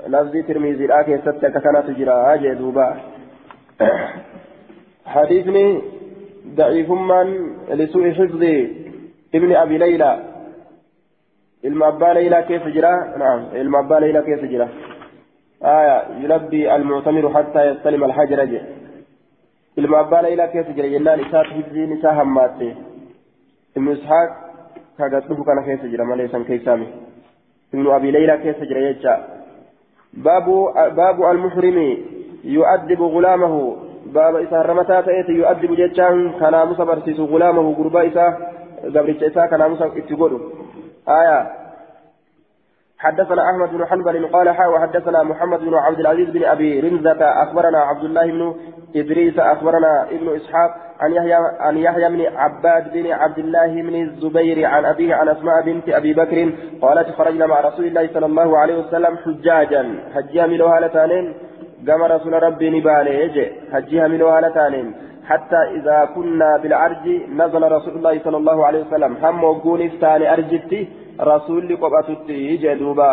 لفظ 0.06 0.36
الترمذي 0.36 0.84
الآكي 0.84 1.18
ستة 1.18 1.48
كانت 1.48 1.86
تجرى. 1.86 2.10
هاجي 2.10 2.54
دوبا. 2.54 2.96
حديثني 5.06 5.82
ضعيف 6.54 6.90
من 6.90 7.56
لسوء 7.70 8.12
حفظ 8.12 8.42
ابن 9.34 9.56
أبي 9.56 9.78
ليلى. 9.78 10.18
المأبى 11.64 12.12
ليلى 12.14 12.42
كيف 12.42 12.66
جرى؟ 12.66 13.14
نعم 13.18 13.44
المأبى 13.54 14.00
ليلى 14.00 14.22
كيف 14.22 14.44
جرى؟ 14.44 14.68
آية 15.64 16.04
يلبي 16.22 16.76
المعتمر 16.76 17.34
حتى 17.34 17.70
يستلم 17.70 18.04
الحجر. 18.04 18.44
جي. 18.44 18.60
Ilma 19.76 19.98
abbaa 19.98 20.22
laylaa 20.22 20.48
keessa 20.48 20.72
jira 20.72 20.88
jennaan 20.88 21.20
isaatu 21.20 21.54
hibziin 21.54 21.92
isaa 21.98 22.14
hammaatte 22.18 22.68
ibnu 23.76 23.92
ishaaq 23.92 24.30
kaga 24.98 25.20
dhufu 25.28 25.44
kana 25.44 25.62
keessa 25.62 25.88
jira 25.94 26.04
malee 26.10 26.28
san 26.34 26.44
keessaami 26.50 26.86
ibnu 27.74 27.92
abii 27.96 28.12
laylaa 28.16 28.36
keessa 28.44 28.68
jira 28.70 28.84
jecha 28.86 29.16
baabu 30.28 30.56
baabu 31.00 31.26
almuhrimi 31.32 31.88
yu'addibu 32.56 33.10
gulaamahu 33.16 33.60
baaba 34.12 34.40
isa 34.46 34.58
harramataa 34.58 35.02
ta'eeti 35.02 35.38
yu'addibu 35.40 35.76
jechaan 35.82 36.24
kanaamusa 36.40 36.86
barsiisu 36.90 37.26
gulaamahu 37.26 37.74
gurbaa 37.80 38.04
isaa 38.10 38.30
gabricha 38.92 39.26
isaa 39.26 39.48
kanaamusa 39.48 39.90
itti 40.02 40.16
godhu 40.16 40.40
aayaa 41.18 41.42
حدثنا 42.98 43.50
أحمد 43.50 43.68
بن 43.72 43.86
حنبل 43.86 44.26
قال 44.26 44.50
حا 44.50 44.66
وحدثنا 44.66 45.22
محمد 45.22 45.60
بن 45.60 45.74
عبد 45.74 46.00
العزيز 46.00 46.30
بن 46.30 46.44
أبي 46.44 46.80
رمزة 46.80 47.42
أخبرنا 47.42 47.78
عبد 47.78 48.04
الله 48.04 48.26
بن 48.26 48.54
إدريس 48.96 49.38
أخبرنا 49.38 50.08
ابن 50.10 50.36
إسحاق 50.36 50.70
عن 51.00 51.12
يحيى 51.12 51.34
عن 51.60 51.76
يحيى 51.76 52.08
بن 52.08 52.36
عباد 52.36 52.92
بن 52.92 53.12
عبد 53.12 53.38
الله 53.38 53.66
بن 53.66 53.94
الزبير 54.02 54.66
عن 54.66 54.84
أبيه 54.84 55.14
عن 55.14 55.28
أسماء 55.28 55.62
بنت 55.66 55.88
أبي 55.88 56.12
بكر 56.14 56.52
قالت 56.82 57.08
خرجنا 57.10 57.46
مع 57.46 57.60
رسول 57.60 57.84
الله 57.86 58.08
صلى 58.14 58.26
الله 58.26 58.58
عليه 58.58 58.78
وسلم 58.78 59.16
حجاجا 59.16 59.98
حجها 60.14 60.46
من 60.46 60.60
هالتانين 60.60 61.34
قام 61.88 62.02
رسول 62.02 62.42
ربي 62.42 62.70
نبالي 62.70 63.52
حجها 63.72 64.08
من 64.08 64.22
هالتانين 64.22 64.94
حتى 65.24 65.56
إذا 65.76 66.08
كنا 66.14 66.56
بالعرج 66.62 67.06
نزل 67.40 67.72
رسول 67.72 67.96
الله 67.96 68.20
صلى 68.24 68.36
الله 68.36 68.66
عليه 68.66 68.80
وسلم 68.84 69.16
هم 69.22 69.44
وقون 69.44 69.80
الثاني 69.80 70.32
أرجتي 70.32 70.88
رسول 71.20 71.76
قبأتتي 71.76 72.56
جدوبا 72.56 73.10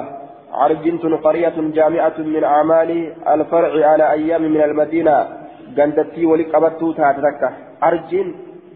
عرج 0.53 0.85
قرية 1.23 1.57
جامعة 1.57 2.17
من 2.17 2.43
أعمال 2.43 3.13
الفرع 3.27 3.71
على 3.89 4.11
أيام 4.11 4.41
من 4.41 4.61
المدينة. 4.61 5.27
قندتي 5.77 6.25
ولقبتو 6.25 6.91
تاتركة 6.91 7.49
عرج 7.81 8.11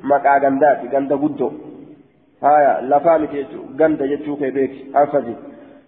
مكا 0.04 0.34
قنداتي 0.44 0.88
قند 0.94 1.14
قدو. 1.14 1.52
هايا 2.44 2.74
لفامت 2.82 3.34
يجو 3.34 3.60
قند 3.80 4.02
يجو 4.02 4.36
كيبيك. 4.36 4.74
أنفذي 4.98 5.36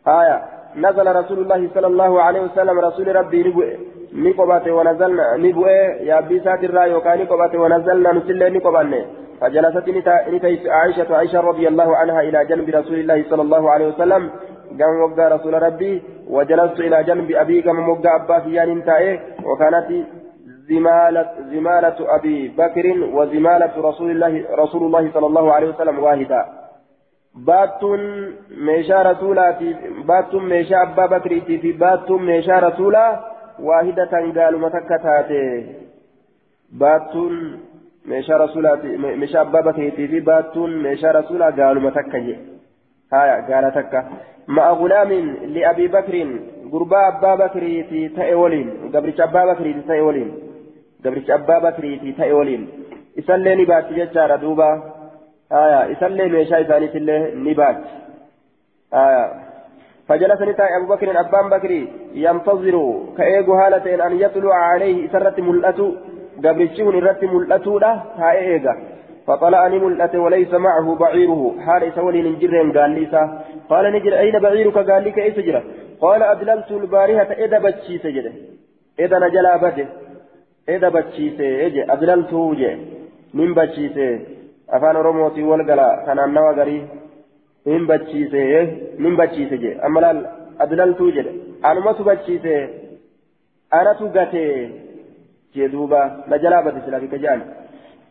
هايا 0.08 0.38
نزل 0.76 1.08
رسول 1.16 1.40
الله 1.44 1.62
صلى 1.76 1.88
الله 1.88 2.22
عليه 2.22 2.42
وسلم 2.42 2.80
رسول 2.80 3.16
ربي 3.16 3.40
نبوئ 3.48 3.72
نقبت 4.14 4.68
ونزلنا 4.68 5.26
نبوئ 5.38 5.78
يا 6.10 6.20
بيسات 6.28 6.64
الرأي 6.64 6.94
وكان 6.94 7.20
نقبت 7.22 7.54
ونزلنا 7.56 8.10
نسل 8.14 8.42
نقبني. 8.54 9.02
فجلست 9.42 9.90
نتيس 10.30 10.68
عائشة 10.68 11.16
عائشة 11.16 11.40
رضي 11.40 11.68
الله 11.68 11.96
عنها 11.98 12.22
إلى 12.22 12.46
جنب 12.46 12.70
رسول 12.70 13.00
الله 13.00 13.24
صلى 13.30 13.42
الله 13.42 13.72
عليه 13.72 13.88
وسلم. 13.88 14.30
قام 14.80 14.94
وقع 15.04 15.28
رسول 15.28 15.54
ربي. 15.64 16.04
وجلست 16.30 16.80
إلى 16.80 17.04
جنب 17.04 17.32
أبي. 17.32 17.62
قام 17.62 17.90
وقع 17.90 18.16
أبا 18.16 18.40
فيان 18.40 18.70
انتهى. 18.70 19.20
وكانت 19.46 19.90
زمالة 20.70 21.30
زمالة 21.54 21.98
أبي 22.16 22.48
بكر 22.58 22.86
وزمالة 23.16 23.74
رسول 23.78 24.12
الله 24.12 24.34
رسول 24.64 24.84
الله 24.84 25.12
صلى 25.14 25.28
الله 25.28 25.54
عليه 25.54 25.70
وسلم 25.70 26.00
واحدة. 26.00 26.46
باتون 27.36 28.02
ميشا 28.66 29.02
رسولاتي 29.02 29.76
باتون 30.08 30.50
ميشا 30.50 30.78
أبا 30.84 31.06
بكريتي 31.06 31.58
في 31.58 31.72
باتون 31.72 32.26
ميشا 32.26 32.60
رسولا 32.60 33.06
واحدة 33.60 34.12
قال 34.36 34.60
متكتاتي. 34.60 35.48
باتون 36.72 37.60
ميشا 38.06 38.38
رسولاتي 38.38 38.88
ميشا 38.98 39.42
أبا 39.42 39.62
بكريتي 39.62 40.08
في 40.08 40.20
باتون 40.20 40.84
ميشا 40.84 41.12
رسولا 41.12 41.46
قالوا 41.46 41.82
متكتي 41.82 42.38
هايا 43.14 43.36
قال 43.50 43.74
تكا 43.74 44.10
مع 44.48 44.72
غلام 44.72 45.12
لأبي 45.54 45.88
بكر 45.88 46.16
قربا 46.72 47.08
أبا 47.08 47.36
بكريتي 47.36 48.10
تأولين 48.10 48.92
قبرش 48.94 49.22
أبا 49.22 49.54
بكريتي 49.54 49.82
تأولين 49.82 50.32
قبرش 51.06 51.30
أبا 51.30 51.60
بكريتي 51.60 52.12
تأولين 52.12 52.70
إسالي 53.20 53.56
نباتي 53.56 53.94
جتشارة 53.96 54.36
دوبا 54.36 54.70
آية 55.52 55.92
إسالي 55.92 56.30
ميشا 56.30 56.62
إسانيت 56.62 56.96
الله 56.96 57.20
نبات 57.36 57.78
آية 58.94 59.50
فجلس 60.08 60.42
نتاي 60.42 60.78
أبو 60.78 60.94
بكر 60.94 61.20
أبان 61.20 61.50
بكري 61.50 61.82
ينتظر 62.14 62.76
كأيغو 63.18 63.54
هالة 63.54 64.06
أن 64.08 64.20
يطلع 64.20 64.56
عليه 64.56 65.06
إسرة 65.06 65.38
ملأتو 66.40 66.48
قبرشون 66.48 66.96
إرة 66.96 67.22
ملأتو 67.34 67.80
له 67.80 68.04
هاي 68.18 68.62
فطلعني 69.28 69.80
ملأت 69.80 70.16
وليس 70.16 70.54
معه 70.54 70.96
بعيره 70.96 71.56
حال 71.66 71.92
سولي 71.96 72.22
نجرين 72.22 72.72
قال 72.78 72.92
ليسا 72.92 73.24
قال 73.70 73.94
نجر 73.94 74.14
أين 74.20 74.40
بعيرك 74.40 74.78
قال 74.90 75.04
لك 75.04 75.20
أي 75.20 75.32
سجرة 75.32 75.64
قال 76.02 76.22
أدللت 76.24 76.72
البارحة 76.72 77.32
إذا 77.46 77.60
بتشي 77.60 77.98
سجرة 77.98 78.34
إذا 79.00 79.18
نجلا 79.20 79.58
بده 79.64 79.88
إذا 80.70 80.90
بتشي 80.90 81.30
سجرة 81.38 81.94
أدللت 81.94 82.34
وجه 82.34 82.78
من 83.34 83.54
بتشي 83.54 83.88
أفان 84.70 84.96
رموتي 84.96 85.44
والقلا 85.44 85.90
كان 86.06 86.20
النوى 86.20 86.52
قري 86.60 86.80
من 87.66 87.88
بتشي 87.88 88.22
من 89.04 89.14
بتشي 89.20 89.44
سجرة 89.52 89.86
أما 89.86 90.00
لا 90.00 90.12
أدللت 90.64 91.02
وجه 91.02 91.26
أنا 91.66 91.80
ما 91.86 91.92
تبتشي 91.98 92.38
أنا 93.74 93.92
تقتي 93.94 94.46
جدوبا 95.56 96.02
نجلا 96.32 96.62
بده 96.66 96.80
سلاكي 96.86 97.08
كجاني. 97.08 97.46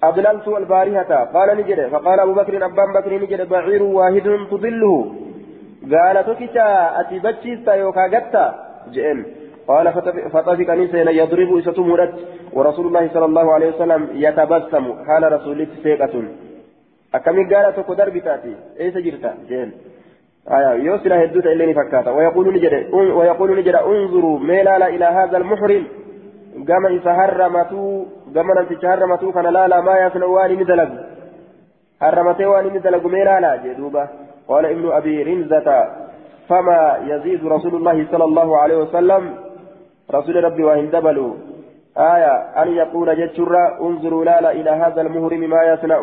أضللت 0.03 0.49
البارحة. 0.49 1.13
قال 1.35 1.49
نجد 1.59 1.89
فقال 1.93 2.21
أبو 2.21 2.33
بكر 2.33 2.65
أبان 2.65 2.93
بكر 2.97 3.13
نجد 3.23 3.41
بعير 3.49 3.83
واحد 3.83 4.27
تضله. 4.51 4.95
قال 5.93 6.17
تكتا 6.27 6.67
أتبتشيستا 7.01 7.73
يوكا 7.75 8.05
قتا. 8.13 8.45
جئن. 8.95 9.19
قال 9.69 9.87
فطفق 10.33 10.71
نسينا 10.81 11.11
يضرب 11.11 11.51
إستمرت 11.59 12.15
ورسول 12.57 12.87
الله 12.87 13.05
صلى 13.15 13.27
الله 13.31 13.47
عليه 13.55 13.69
وسلم 13.73 14.03
يتبسم. 14.25 14.85
قال 15.09 15.23
رسول 15.33 15.59
سيقة. 15.83 16.15
أكمل 17.15 17.55
قال 17.55 17.67
تكو 17.77 17.93
دربتاتي 17.95 18.53
إيس 18.81 18.97
جرتا. 19.05 19.31
جئن. 19.51 19.71
آية. 20.57 20.71
يوصل 20.87 21.13
هدوت 21.13 21.47
إليني 21.47 21.75
فكاتا. 21.75 22.11
ويقول 22.11 22.47
نجد 22.55 22.75
ويقول 23.19 23.49
نجد 23.59 23.75
انظروا 23.75 24.39
ميلا 24.39 24.89
إلى 24.95 25.05
هذا 25.05 25.37
المحرم. 25.37 25.85
هرمتو 27.07 28.05
قام 28.35 28.49
نمتش 28.59 28.85
هرمتو 28.85 29.33
كان 29.33 29.47
لا 29.47 29.69
لا 29.69 29.81
ما 29.81 29.95
يصنع 30.05 30.27
واني 30.27 30.57
مدلق 30.57 30.91
هرمتي 32.03 32.45
واني 32.47 32.71
مدلق 32.71 33.05
ميلا 33.07 33.41
لا 33.41 33.57
جدوبة 33.65 34.09
قال 34.49 34.65
ابن 34.67 34.85
أبي 34.99 35.23
رمزة 35.23 35.69
فما 36.49 36.99
يزيد 37.11 37.47
رسول 37.47 37.75
الله 37.75 38.07
صلى 38.13 38.25
الله 38.25 38.59
عليه 38.59 38.77
وسلم 38.77 39.23
رسول 40.15 40.45
ربي 40.45 40.65
وإن 40.65 40.91
دبلوا 40.91 41.33
آية 41.99 42.35
أن 42.63 42.69
يقول 42.69 43.09
جتشرا 43.21 43.65
انظروا 43.81 44.25
لا 44.25 44.41
لا 44.41 44.51
إلى 44.53 44.71
هذا 44.71 45.01
المهرم 45.01 45.41
ما 45.41 45.63
يصنع 45.65 46.01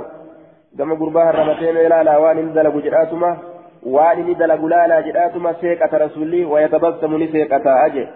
قام 0.79 0.93
قربها 0.99 1.29
هرمتي 1.29 1.71
ميلا 1.71 2.03
لا 2.03 2.17
واني 2.17 2.41
مدلق 2.41 2.75
جراتما 2.85 3.37
واني 3.85 4.23
مدلق 4.29 4.65
لا 4.65 4.87
لا 4.87 5.01
جراتما 5.01 5.53
سيكة 5.61 5.97
رسولي 5.97 6.45
ويتبسم 6.45 7.17
لسيكة 7.17 7.85
أجي 7.85 8.07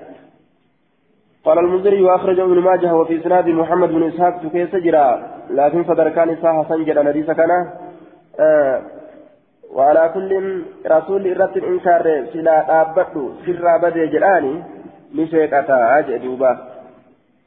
قال 1.49 1.59
المنذري 1.59 2.01
وأخرجه 2.01 2.43
ابن 2.43 2.59
ماجه 2.59 2.95
وفي 2.95 3.19
إسناد 3.19 3.47
محمد 3.49 3.89
بن 3.89 4.03
إسحاق 4.07 4.41
كيس 4.53 4.75
جرا. 4.75 5.07
لكن 5.49 5.83
فدركان 5.83 6.35
ساها 6.41 6.65
سنجد 6.69 6.97
نديس 6.97 7.31
كان 7.31 7.51
آه 8.39 8.81
وعلى 9.73 10.11
كل 10.13 10.31
رسول 10.87 11.27
إرت 11.27 11.57
الإنكار 11.57 12.05
سلا 12.33 12.57
أبدو 12.81 13.23
سر 13.45 13.65
بدي 13.81 14.07
جراني 14.13 14.53
نسيقتا 15.15 15.99
أجدوبا 15.99 16.51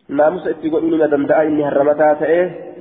ناموس 0.09 0.47
اتقول 0.47 0.83
إني 0.85 0.97
مدمدأ 1.03 1.43
إني 1.43 1.65
هرمتا 1.69 2.15
تأيه 2.21 2.73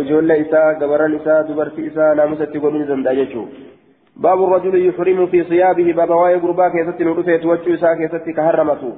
ijoollee 0.00 0.38
isaa 0.44 0.74
gabaran 0.74 1.14
isaa 1.14 1.42
dubartii 1.48 1.86
isaa 1.86 2.14
naamusa 2.14 2.44
itti 2.44 2.60
godhuu 2.60 2.78
ni 2.78 2.86
danda'a 2.86 3.14
jechuudha. 3.14 3.64
باب 4.16 4.44
الرجل 4.44 4.86
يحرم 4.88 5.26
في 5.26 5.44
صيابه 5.44 5.92
باب 5.92 6.10
واي 6.10 6.36
غربا 6.36 6.68
كيستي 6.68 7.04
نرفيت 7.04 7.46
وجه 7.46 7.74
إساء 7.74 7.94
كيستي 7.94 8.32
كهرمته 8.32 8.92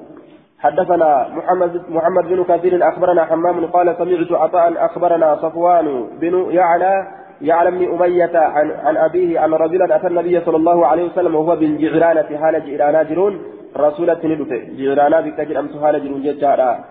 حدثنا 0.58 1.28
محمد 1.28 1.82
محمد 1.88 2.24
بن 2.24 2.44
كثير 2.44 2.88
أخبرنا 2.88 3.24
حمام 3.24 3.66
قال 3.66 3.94
سمعت 3.98 4.32
عطاء 4.32 4.84
أخبرنا 4.86 5.36
صفوان 5.36 6.06
بن 6.20 6.46
يعلى 6.50 7.06
يعلى 7.42 7.70
بن 7.70 7.82
أمية 7.94 8.38
عن, 8.38 8.70
عن 8.70 8.96
أبيه 8.96 9.44
أن 9.44 9.54
رجلا 9.54 9.96
أتى 9.96 10.06
النبي 10.06 10.40
صلى 10.40 10.56
الله 10.56 10.86
عليه 10.86 11.04
وسلم 11.04 11.34
وهو 11.34 11.56
بالجعرانة 11.56 12.38
حال 12.40 12.54
جعرانا 12.66 13.02
جرون 13.02 13.42
رسولة 13.76 14.20
ندفة 14.24 14.60
جعرانا 14.78 15.20
بكجر 15.20 15.58
أمس 15.60 15.76
حال 15.82 16.04
جرون 16.04 16.22
ججارا 16.22 16.84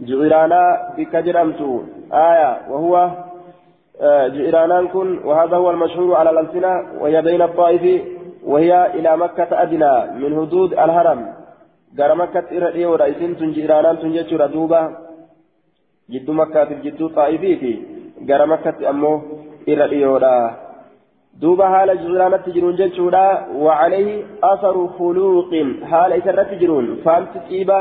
جعرانا 0.00 0.62
بكجر 0.98 1.42
أمس. 1.42 1.60
آية. 2.12 2.50
وهو 2.70 3.10
آه 4.00 4.28
جعرانا 4.28 4.88
كن. 4.92 5.18
وهذا 5.24 5.56
هو 5.56 5.70
المشهور 5.70 6.16
على 6.16 6.30
الألسنة. 6.30 6.72
وهي 7.00 7.22
بين 7.22 7.42
الطائف. 7.42 8.02
وهي 8.44 8.86
إلى 8.86 9.16
مكة 9.16 9.62
أدنى. 9.62 9.94
من 10.20 10.36
حدود 10.36 10.72
الهرم. 10.72 11.41
Gara 11.98 12.14
makkatti 12.22 12.56
irra 12.58 12.70
dhiyoodha 12.76 13.06
isin 13.12 13.32
tun 13.38 13.54
jiraanaan 13.56 13.98
tun 14.02 14.12
jechuudha 14.16 14.48
duuba 14.56 14.80
jidduu 16.12 16.34
makkaatiif 16.40 16.82
jidduu 16.84 17.08
xaa'ifiiti 17.16 17.72
gara 18.28 18.46
makkatti 18.52 18.86
ammoo 18.92 19.16
irra 19.72 19.86
dhiyoodha 19.92 20.32
duuba 21.42 21.68
haala 21.74 21.94
jiraanatti 22.04 22.54
jiruun 22.56 22.76
jechuudha 22.80 23.24
wacalayhi 23.66 24.16
asaru 24.52 24.84
khuluuqin 24.96 25.68
haala 25.90 26.16
isa 26.20 26.32
irratti 26.32 26.60
jiruun 26.62 26.88
faamti 27.04 27.44
xiiba 27.48 27.78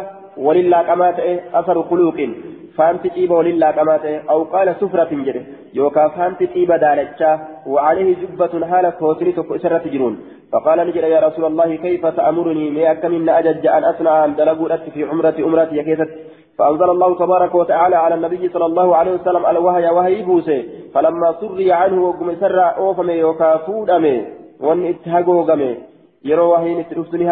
khuluuqin 1.90 2.36
faamti 2.78 3.10
xiiba 3.16 3.36
waliin 3.36 3.60
laaqamaa 3.64 4.00
ta'e 4.04 4.22
aw 4.34 4.40
qaala 4.54 4.76
sufratin 4.82 5.26
jedhe 5.28 5.42
yookaan 5.80 6.12
faamti 6.18 6.48
xiiba 6.54 6.78
daalachaa 6.84 7.40
wacalayhi 7.74 8.20
jubbatun 8.22 8.64
haala 8.72 8.92
kootini 9.02 9.34
tokko 9.34 9.56
isa 9.56 9.68
irratti 9.72 9.96
jiruun 9.96 10.22
فقال 10.52 10.80
نجد 10.88 11.04
يا 11.04 11.20
رسول 11.28 11.46
الله 11.46 11.76
كيف 11.76 12.06
تأمرني 12.06 12.70
ما 12.70 12.92
أكمل 12.92 13.30
أجج 13.30 13.68
أن 13.68 13.84
أصنع 13.84 14.26
أن 14.26 14.36
دلقوا 14.36 14.76
في 14.94 15.04
عمرة 15.04 15.36
أمرتي 15.40 15.78
يكيست 15.78 16.10
فأنزل 16.58 16.90
الله 16.90 17.16
تبارك 17.16 17.56
وتعالى 17.56 17.96
على 17.96 18.16
النبي 18.16 18.50
صلى 18.50 18.66
الله 18.66 18.96
عليه 18.96 19.12
وسلم 19.12 19.46
الوهي 19.46 19.90
وهي 19.90 20.22
بوسي 20.24 20.70
فلما 20.94 21.36
سري 21.42 21.72
عنه 21.72 22.04
وقم 22.08 22.36
سر 22.40 22.60
أوفم 22.78 23.10
يوكافود 23.10 23.90
أمي 23.90 24.26
وان 24.60 24.86
اتهاقو 24.86 25.44
قمي 25.44 25.78
يرو 26.26 26.52
وهي 26.52 26.76
نترفتني 26.80 27.26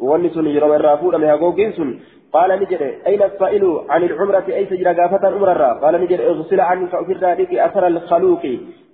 وان 0.00 0.30
سن 0.30 0.46
يرو 0.46 0.74
الرافود 0.74 1.14
أمي 1.14 1.26
هاقو 1.26 1.50
قنسن 1.50 1.98
قال 2.32 2.50
نجد 2.60 2.82
أين 3.06 3.22
السائل 3.22 3.80
عن 3.88 4.02
العمرة 4.02 4.44
أي 4.48 4.66
سجل 4.66 4.88
قافة 5.00 5.28
أمرا 5.28 5.72
قال 5.82 5.94
نجد 6.02 6.20
اغسل 6.20 6.60
عنك 6.60 6.94
أفر 6.94 7.16
ذلك 7.26 7.54
أثر 7.54 7.86
الخلوق 7.86 8.42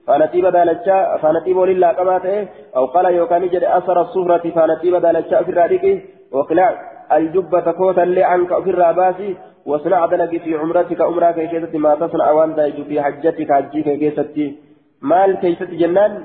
فنتيب 0.06 0.46
دالتشا 0.46 1.16
فنتيب 1.22 1.58
لله 1.58 1.92
كما 1.92 2.46
أو 2.76 2.84
قال 2.86 3.14
يوكان 3.14 3.48
جد 3.48 3.64
أثر 3.64 4.00
الصفرة 4.00 4.44
فنتيب 4.56 4.94
دالتشا 4.96 5.42
في 5.42 5.50
الرادق 5.50 5.84
وقلع 6.32 6.68
الجبة 7.12 7.72
كوتا 7.72 8.02
اللي 8.02 8.22
عنك 8.22 8.62
في 8.62 8.70
الراباسي 8.70 9.36
واصنع 9.66 10.06
دلق 10.06 10.30
في 10.44 10.54
عمرتك 10.54 11.00
عمرك 11.00 11.34
كيستي 11.50 11.78
ما 11.78 11.94
تصنع 11.94 12.30
وان 12.30 12.54
دايج 12.54 12.82
في 12.82 13.02
حجتك 13.02 13.52
حجيك 13.52 13.88
كيستي 13.98 14.56
مال 15.02 15.36
كيستي 15.40 15.76
جنان 15.76 16.22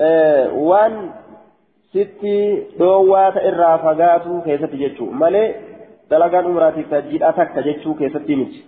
آه 0.00 0.54
وان 0.54 1.10
ستي 1.94 2.38
دوات 2.78 3.36
إرى 3.48 3.70
فقاتو 3.84 4.32
كيستي 4.46 4.76
جتشو 4.82 5.06
مالي 5.20 5.44
دلقان 6.10 6.44
عمراتك 6.50 6.86
تجيد 6.90 7.22
أتك 7.30 7.56
جتشو 7.66 7.90
كيستي 8.00 8.34
مجي 8.40 8.60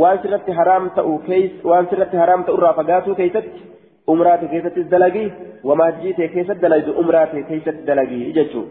وان 0.00 0.16
سرت 0.22 0.46
حرام 0.58 0.84
تأو 0.96 1.18
كيس 1.26 1.52
وان 1.68 1.84
سرت 1.90 2.12
حرام 2.22 2.40
تأو 2.46 2.54
إرى 2.58 2.70
فقاتو 2.78 3.14
كيستي 3.20 3.70
umraate 4.12 4.48
keessatti 4.52 4.84
dalagii 4.92 5.32
wamaajjii 5.68 6.14
ta'e 6.18 6.28
keessatti 6.34 6.62
dalagdu 6.64 6.94
umraate 7.02 7.42
keessatti 7.50 7.86
dalagii 7.90 8.32
jechuun 8.38 8.68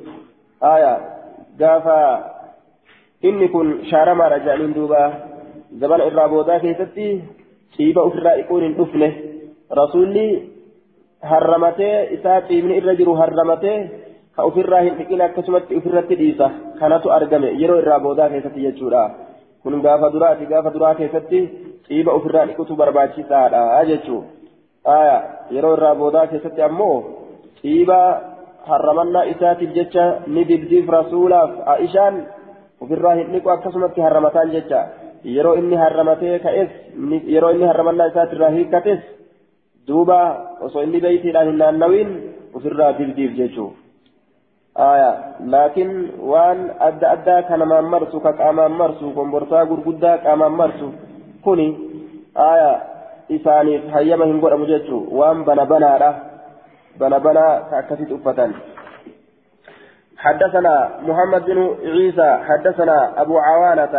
aayaa 0.71 0.97
gaafa 1.61 1.97
inni 3.29 3.47
kun 3.55 3.69
shaaramaadha 3.91 4.39
jedhaniin 4.45 4.75
duuba 4.77 5.01
zabana 5.81 6.07
irraa 6.11 6.29
boodaa 6.33 6.59
keessatti 6.65 7.07
ciiba 7.75 8.07
ofirraa 8.09 8.35
dhiquun 8.39 8.65
hin 8.67 8.77
dhufne 8.79 9.09
rasuulli 9.81 10.25
harramatee 11.31 11.95
isaa 12.17 12.41
ciibni 12.47 12.77
irra 12.81 12.95
jiru 12.95 13.15
harramatee 13.21 13.77
ka 14.35 14.43
ofirraa 14.49 14.81
hin 14.87 14.97
dhiqin 14.99 15.21
akkasumatti 15.27 15.79
ofirratti 15.79 16.15
dhiisa 16.23 16.49
kanatu 16.79 17.11
argame 17.17 17.53
yeroo 17.61 17.79
irraa 17.83 17.99
boodaa 17.99 18.29
keessatti 18.33 18.65
jechuudha 18.67 19.03
kun 19.63 19.81
gaafa 19.81 20.11
duraati 20.13 20.45
gaafa 20.51 20.73
duraa 20.73 20.95
keessatti 20.95 21.39
ciiba 21.87 22.11
ofirraa 22.19 22.45
dhiqutu 22.49 22.75
barbaachisaadha 22.75 23.85
jechuudha. 23.91 24.39
yeroo 25.51 25.73
irraa 25.77 25.95
boodaa 25.95 26.27
keessatti 26.27 26.61
ammoo 26.61 26.95
ciiba 27.61 27.99
harramannaa 28.69 29.23
isaatiif 29.33 29.73
jecha 29.77 30.05
ni 30.27 30.47
dibdiif 30.49 30.89
rasuulaaf 30.97 31.51
aishaan 31.75 32.25
ofirraa 32.81 33.15
hin 33.19 33.31
dhiqu 33.33 33.49
akkasumatti 33.55 34.01
harramataan 34.01 34.51
jecha 34.55 34.81
yeroo 35.35 35.55
inni 35.61 35.75
harramatee 35.83 36.39
ka'es 36.45 36.69
yeroo 37.35 37.51
inni 37.55 37.67
harramannaa 37.71 38.07
isaatirraa 38.13 38.49
hiikkates 38.57 38.99
duuba 39.88 40.18
osoo 40.66 40.82
inni 40.82 41.00
beeytiidhaan 41.06 41.50
hin 41.50 41.58
naannawiin 41.62 42.12
ofirraa 42.54 42.92
dibdiif 42.98 43.32
jechuu 43.40 43.70
aya 44.88 45.10
laakiin 45.54 45.92
waan 46.32 46.62
adda 46.88 47.10
addaa 47.16 47.42
ka 47.48 47.56
namaan 47.62 47.90
marsu 47.94 48.20
ka 48.20 48.32
qaamaan 48.42 48.78
marsu 48.82 49.10
komborsaa 49.18 49.64
gurguddaa 49.72 50.18
qaamaan 50.26 50.56
marsu 50.60 50.92
kuni 51.44 51.66
aya 52.50 52.70
isaaniif 53.38 53.90
hayyama 53.96 54.30
hin 54.30 54.40
godhamu 54.44 54.70
jechuun 54.72 55.08
waan 55.20 55.44
bana 55.50 55.66
banaadha 55.72 56.10
bana 56.98 57.20
banaa 57.20 57.52
ka 57.70 57.82
akkasitti 57.82 58.14
uffatan. 58.20 58.54
حدثنا 60.24 60.90
محمد 61.08 61.44
بن 61.44 61.58
عيسى 61.84 62.28
حدثنا 62.48 63.20
أبو 63.22 63.38
عوانة 63.38 63.94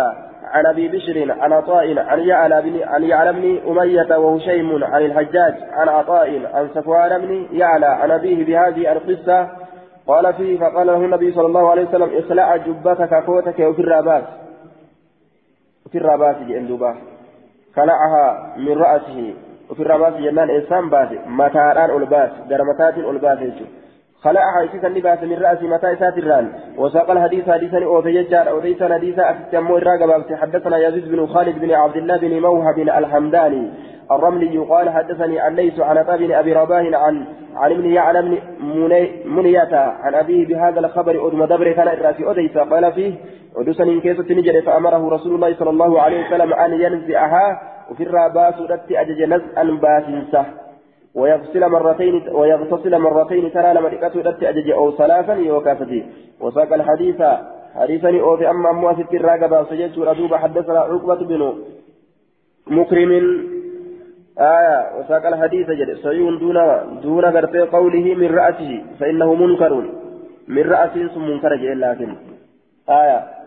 عن 0.51 0.67
أبي 0.67 0.89
بشر 0.89 1.33
عن 1.41 1.53
عطاء 1.53 1.99
عن 1.99 2.21
يعلى 2.21 2.63
بن 2.63 2.83
عن 2.83 3.03
يعلى 3.03 3.33
بن 3.33 3.71
أمية 3.71 4.19
وهشيم 4.19 4.85
عن 4.85 5.03
الحجاج 5.03 5.55
عن 5.73 5.89
عطاء 5.89 6.47
عن 6.55 6.69
صفوان 6.75 7.19
بن 7.19 7.47
يعلى 7.53 7.87
عن 7.87 8.11
أبيه 8.11 8.45
بهذه 8.45 8.93
القصة. 8.93 9.49
قال 10.07 10.35
فيه 10.35 10.59
فقال 10.59 10.87
له 10.87 10.97
النبي 10.97 11.33
صلى 11.33 11.47
الله 11.47 11.71
عليه 11.71 11.89
وسلم 11.89 12.11
اخلع 12.19 12.57
جبتك 12.57 13.25
كوتك 13.25 13.59
وفي 13.59 13.81
الرابات. 13.81 14.25
وفي 15.87 15.99
الرابات 15.99 16.37
جندوبا 16.43 16.97
خلعها 17.77 18.55
من 18.57 18.73
رأسه. 18.73 19.35
وفي 19.71 19.83
الرأس 19.83 20.15
جنان 20.15 20.51
إنسان 20.51 20.91
باس 20.91 21.09
متاران 21.27 22.03
ألباس 22.03 22.31
درمتات 22.49 22.99
ألباس 22.99 23.39
خلعها 24.23 24.65
إسيسا 24.65 24.87
لباس 24.87 25.23
من 25.23 25.39
رأس 25.43 25.63
متى 25.63 25.97
ساتران 25.97 26.53
وساق 26.77 27.11
الحديث 27.11 27.51
حديثا 27.51 27.85
أوفي 27.85 28.23
ججار. 28.23 28.51
أوديسا 28.51 28.95
حديثا 28.95 29.31
أتتمو 29.31 29.77
الراقبة 29.77 30.37
حدثنا 30.37 30.77
يزيد 30.79 31.09
بن 31.13 31.27
خالد 31.27 31.59
بن 31.59 31.71
عبد 31.73 31.97
الله 31.97 32.17
بن 32.17 32.41
موهب 32.41 32.79
الحمداني. 32.79 33.71
الرملي 34.13 34.59
قال 34.59 34.91
حدثني 34.91 35.41
عن 35.41 35.55
ليس 35.55 35.81
عن 35.81 36.03
بن 36.19 36.33
أبي 36.33 36.53
رباه 36.53 36.97
عن 36.97 37.25
عن 37.57 37.71
ابن 37.73 37.85
يعلم 37.85 38.39
منية 39.25 39.75
عن 39.75 40.15
أبيه 40.15 40.47
بهذا 40.47 40.81
الخبر 40.81 41.29
أدم 41.29 41.45
دبر 41.45 41.73
كان 41.73 41.89
الرأس 41.89 42.21
أوديسا 42.21 42.63
قال 42.63 42.93
فيه 42.93 43.15
ودسن 43.57 44.01
كيسة 44.01 44.35
نجد 44.35 44.65
فأمره 44.65 45.11
رسول 45.11 45.35
الله 45.35 45.55
صلى 45.55 45.71
الله 45.71 46.03
عليه 46.03 46.27
وسلم 46.27 46.53
أن 46.53 46.73
ينزعها. 46.73 47.61
وفي 47.91 48.03
الراباس 48.03 48.55
رت 48.71 48.93
أجج 48.93 49.23
نزعا 49.23 49.65
باسنسة. 49.83 50.45
ويغسل 51.15 51.69
مرتين 51.69 52.29
ويغتسل 52.33 52.99
مرتين 52.99 53.53
ترى 53.53 53.75
لما 53.75 53.89
رت 53.89 54.43
أجج 54.43 54.71
أو 54.71 54.91
ثلاثا 54.91 55.35
يوكافتي 55.35 56.05
وساق 56.41 56.73
الحديث 56.75 57.23
حديثني 57.75 58.21
أو 58.21 58.37
في 58.37 58.51
أما 58.51 58.71
أموا 58.71 58.93
في 58.93 59.17
الراقبة 59.17 59.65
سجدت 59.65 59.99
أدوب 59.99 60.35
حدثنا 60.35 60.79
عقبة 60.79 61.15
بن 61.15 61.55
مكرم. 62.67 63.11
آية 64.39 64.99
وساق 64.99 65.27
الحديث 65.27 65.67
جل 65.71 65.99
سيون 66.03 66.39
دون 66.39 66.57
دون 67.03 67.25
غرفة 67.25 67.71
قوله 67.73 68.15
من 68.15 68.35
رأسه 68.35 68.83
فإنه 69.01 69.35
منكر 69.35 69.73
من 70.49 70.63
رأسه 70.63 71.19
منكر 71.19 71.57
جل 71.57 71.81
لكن. 71.81 72.17
آية 72.89 73.40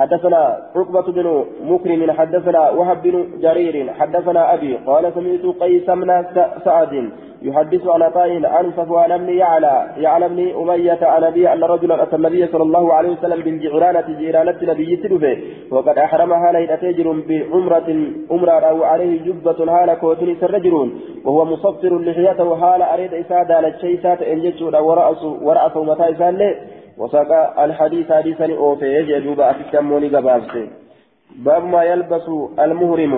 حدثنا 0.00 0.42
عقبة 0.76 1.06
بن 1.12 1.44
مكرم 1.64 2.10
حدثنا 2.18 2.70
وهب 2.70 3.02
بن 3.02 3.14
جرير 3.44 3.92
حدثنا 3.98 4.54
أبي 4.54 4.76
قال 4.86 5.04
سمعت 5.14 5.44
قيس 5.60 5.90
بن 5.90 6.24
سعد 6.64 7.10
يحدث 7.42 7.86
عن 7.86 8.02
عطاء 8.02 8.46
عن 8.46 8.72
صفوان 8.76 9.18
بن 9.18 9.28
يعلى 9.28 9.74
يعلى 9.96 10.28
بن 10.28 10.40
أمية 10.60 10.98
عن 11.02 11.24
أبي 11.24 11.52
أن 11.52 11.64
رجلا 11.64 12.02
أتى 12.02 12.16
النبي 12.16 12.46
صلى 12.46 12.62
الله 12.62 12.94
عليه 12.94 13.10
وسلم 13.10 13.40
بالجعرانة 13.42 14.18
جيرانة 14.18 14.58
نبي 14.62 14.96
تلفه 14.96 15.36
وقد 15.70 15.98
أحرمها 15.98 16.52
ليلة 16.52 16.76
تجر 16.76 17.06
بعمرة 17.28 17.88
أمرة 18.30 18.52
أو 18.52 18.84
عليه 18.84 19.22
جبة 19.26 19.58
هال 19.74 19.94
كوتني 19.94 20.36
سرجل 20.40 20.74
وهو 21.24 21.44
مصفر 21.44 21.98
لحيته 21.98 22.48
هال 22.54 22.82
أريد 22.82 23.14
إسادة 23.14 23.60
للشيسات 23.60 24.22
إن 24.22 24.40
جتشو 24.40 24.66
ورأسه 24.88 25.32
ورأسه 25.42 25.82
متى 25.82 26.10
إسان 26.12 26.54
وساق 27.00 27.60
الحديث 27.60 28.12
حديثا 28.12 28.46
أوفي 28.62 28.86
يجوب 29.14 29.40
أتكموني 29.40 30.08
قبابسي. 30.14 30.64
باب 31.46 31.64
ما 31.64 31.82
يلبس 31.90 32.26
المهرم. 32.64 33.12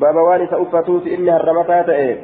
باب 0.00 0.16
وانس 0.16 0.52
أفتوس 0.52 1.06
إنها 1.06 1.36
الرمتات 1.36 1.88
إيه 1.88 2.16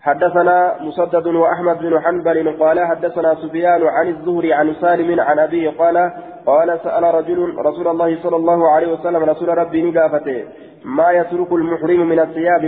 حدثنا 0.00 0.74
مسدد 0.80 1.26
وأحمد 1.26 1.78
بن 1.78 2.00
حنبل 2.00 2.56
قال 2.60 2.86
حدثنا 2.86 3.34
سفيان 3.34 3.86
عن 3.86 4.08
الزهري 4.08 4.52
عن 4.52 4.74
سالم 4.80 5.20
عن 5.20 5.38
أبيه 5.38 5.70
قال 5.70 6.12
قال 6.46 6.80
سأل 6.84 7.14
رجل 7.14 7.54
رسول 7.58 7.88
الله 7.88 8.22
صلى 8.22 8.36
الله 8.36 8.70
عليه 8.70 8.92
وسلم 8.92 9.22
رسول 9.24 9.58
ربي 9.58 9.82
نقافته 9.82 10.44
ما 10.84 11.10
يترك 11.10 11.52
المحرم 11.52 12.08
من 12.08 12.20
الثياب؟ 12.20 12.64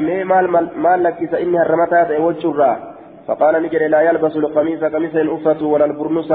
ما 0.77 0.97
لك 0.97 1.35
إنها 1.35 1.63
الرمتات 1.63 2.21
وجرا 2.21 2.77
فقال 3.27 3.63
نجري 3.63 3.89
لا 3.89 4.01
يلبس 4.01 4.37
القميص 4.37 4.85
قميص 4.85 5.15
الأفة 5.15 5.67
ولا 5.67 5.85
البرنس 5.85 6.33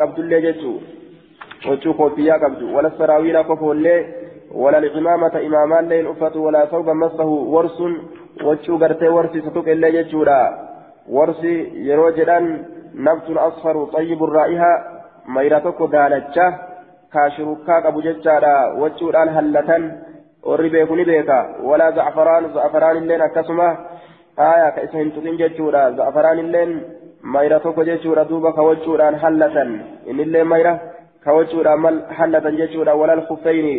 قبض 0.00 0.18
الله 0.18 0.38
جتو 0.38 0.72
وجه 1.68 1.92
كوفيا 1.92 2.34
قبض 2.34 2.62
ولا 2.62 2.88
السراويل 2.88 3.42
كفو 3.42 3.72
الله 3.72 4.06
ولا 4.52 4.78
الإمامة 4.78 5.34
إمامان 5.46 5.88
لين 5.88 6.06
أفة 6.06 6.34
ولا 6.40 6.66
ثوب 6.66 6.88
مسه 6.90 7.24
ورس 7.54 7.78
وجه 8.44 8.72
قرتي 8.82 9.08
ورسي 9.08 9.40
ستوك 9.40 9.68
الله 9.68 9.88
جتورا 9.96 10.40
ورسي 11.08 11.54
يروجدان 11.88 12.44
نبت 12.94 13.28
أصفر 13.30 13.84
طيب 13.84 14.24
الرائحة 14.24 14.72
ميرتك 15.34 15.78
دالتشا 15.92 16.46
كاشروكا 17.12 17.74
قبو 17.84 18.00
جتشارا 18.00 18.56
وجهدان 18.80 19.28
هلة 19.28 19.70
warri 20.48 20.70
beeku 20.70 20.96
ni 20.96 21.04
beeka. 21.04 21.60
Walaa 21.62 21.92
za'afaraan 21.92 22.52
za'afaraan 22.54 22.96
illeen 23.02 23.20
akkasuma 23.20 23.68
aya 24.36 24.72
ka 24.72 24.82
isa 24.86 24.98
hin 24.98 25.12
tuqin 25.12 25.38
jechuudha. 25.38 25.92
Za'afaraan 25.98 26.38
illeen 26.38 26.70
mayra 27.34 27.60
tokko 27.64 27.84
jechuudha 27.88 28.28
duuba 28.30 28.52
kawachuudhaan 28.58 29.20
hallatan 29.24 29.70
innillee 30.10 30.44
mayra 30.52 30.72
kawachuudhaan 31.24 31.98
hallatan 32.18 32.58
jechuudha 32.60 32.98
walal 33.00 33.22
kuffeyni 33.30 33.74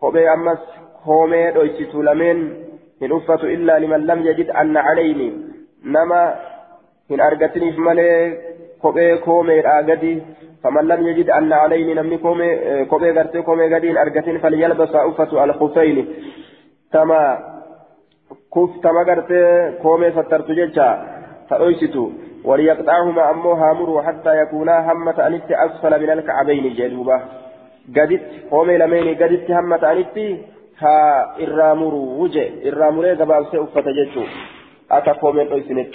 kophee 0.00 0.28
ammas 0.34 0.62
koomee 1.04 1.46
dhoysitu 1.54 2.02
lameen 2.08 2.40
hin 3.00 3.16
uffatu 3.18 3.52
illaa 3.56 3.80
liman 3.84 4.06
lam 4.10 4.26
yajid 4.28 4.52
anna 4.62 4.86
calayni 4.88 5.28
nama 5.96 6.20
hin 7.10 7.24
argatiniif 7.28 7.82
malee 7.88 8.16
kophee 8.84 9.10
koomeedhaa 9.26 9.82
gadi 9.90 10.14
فمن 10.62 10.88
لم 10.88 11.06
يجد 11.06 11.30
أن 11.30 11.52
عليه 11.52 11.94
نمني 11.94 12.18
كومي 12.18 12.84
كومي 12.84 13.10
غرتي 13.10 13.42
كومي 13.42 13.74
غدين 13.74 13.96
أرجتين 13.98 14.38
فليلبس 14.38 14.94
أفة 14.94 15.44
الخفين 15.44 16.06
تما 16.92 17.38
كف 18.54 18.72
تما 18.82 19.02
غرتي 19.08 19.40
كومي 19.82 20.10
سترت 20.10 20.50
جيتشا 20.50 20.88
فأيستو 21.51 22.11
وليقطعهما 22.43 23.31
أمو 23.31 23.51
هامر 23.51 24.03
حتى 24.03 24.41
يكونا 24.41 24.91
همة 24.91 25.27
أنت 25.27 25.51
أسفل 25.51 26.01
من 26.03 26.09
الكعبين 26.09 26.73
جدوبة 26.73 27.17
قدت 27.95 28.21
كومي 28.49 28.77
لمين 28.77 29.15
قدت 29.21 29.51
همة 29.51 29.83
أنت 29.91 30.17
ها 30.79 30.97
إرامر 31.43 31.93
وجه 31.93 32.45
إرامر 32.67 33.05
قبال 33.19 33.45
سيؤفة 33.51 33.85
جيتشو 33.97 34.23
أتا 34.91 35.13
كومي 35.21 35.41
أيسنت 35.53 35.91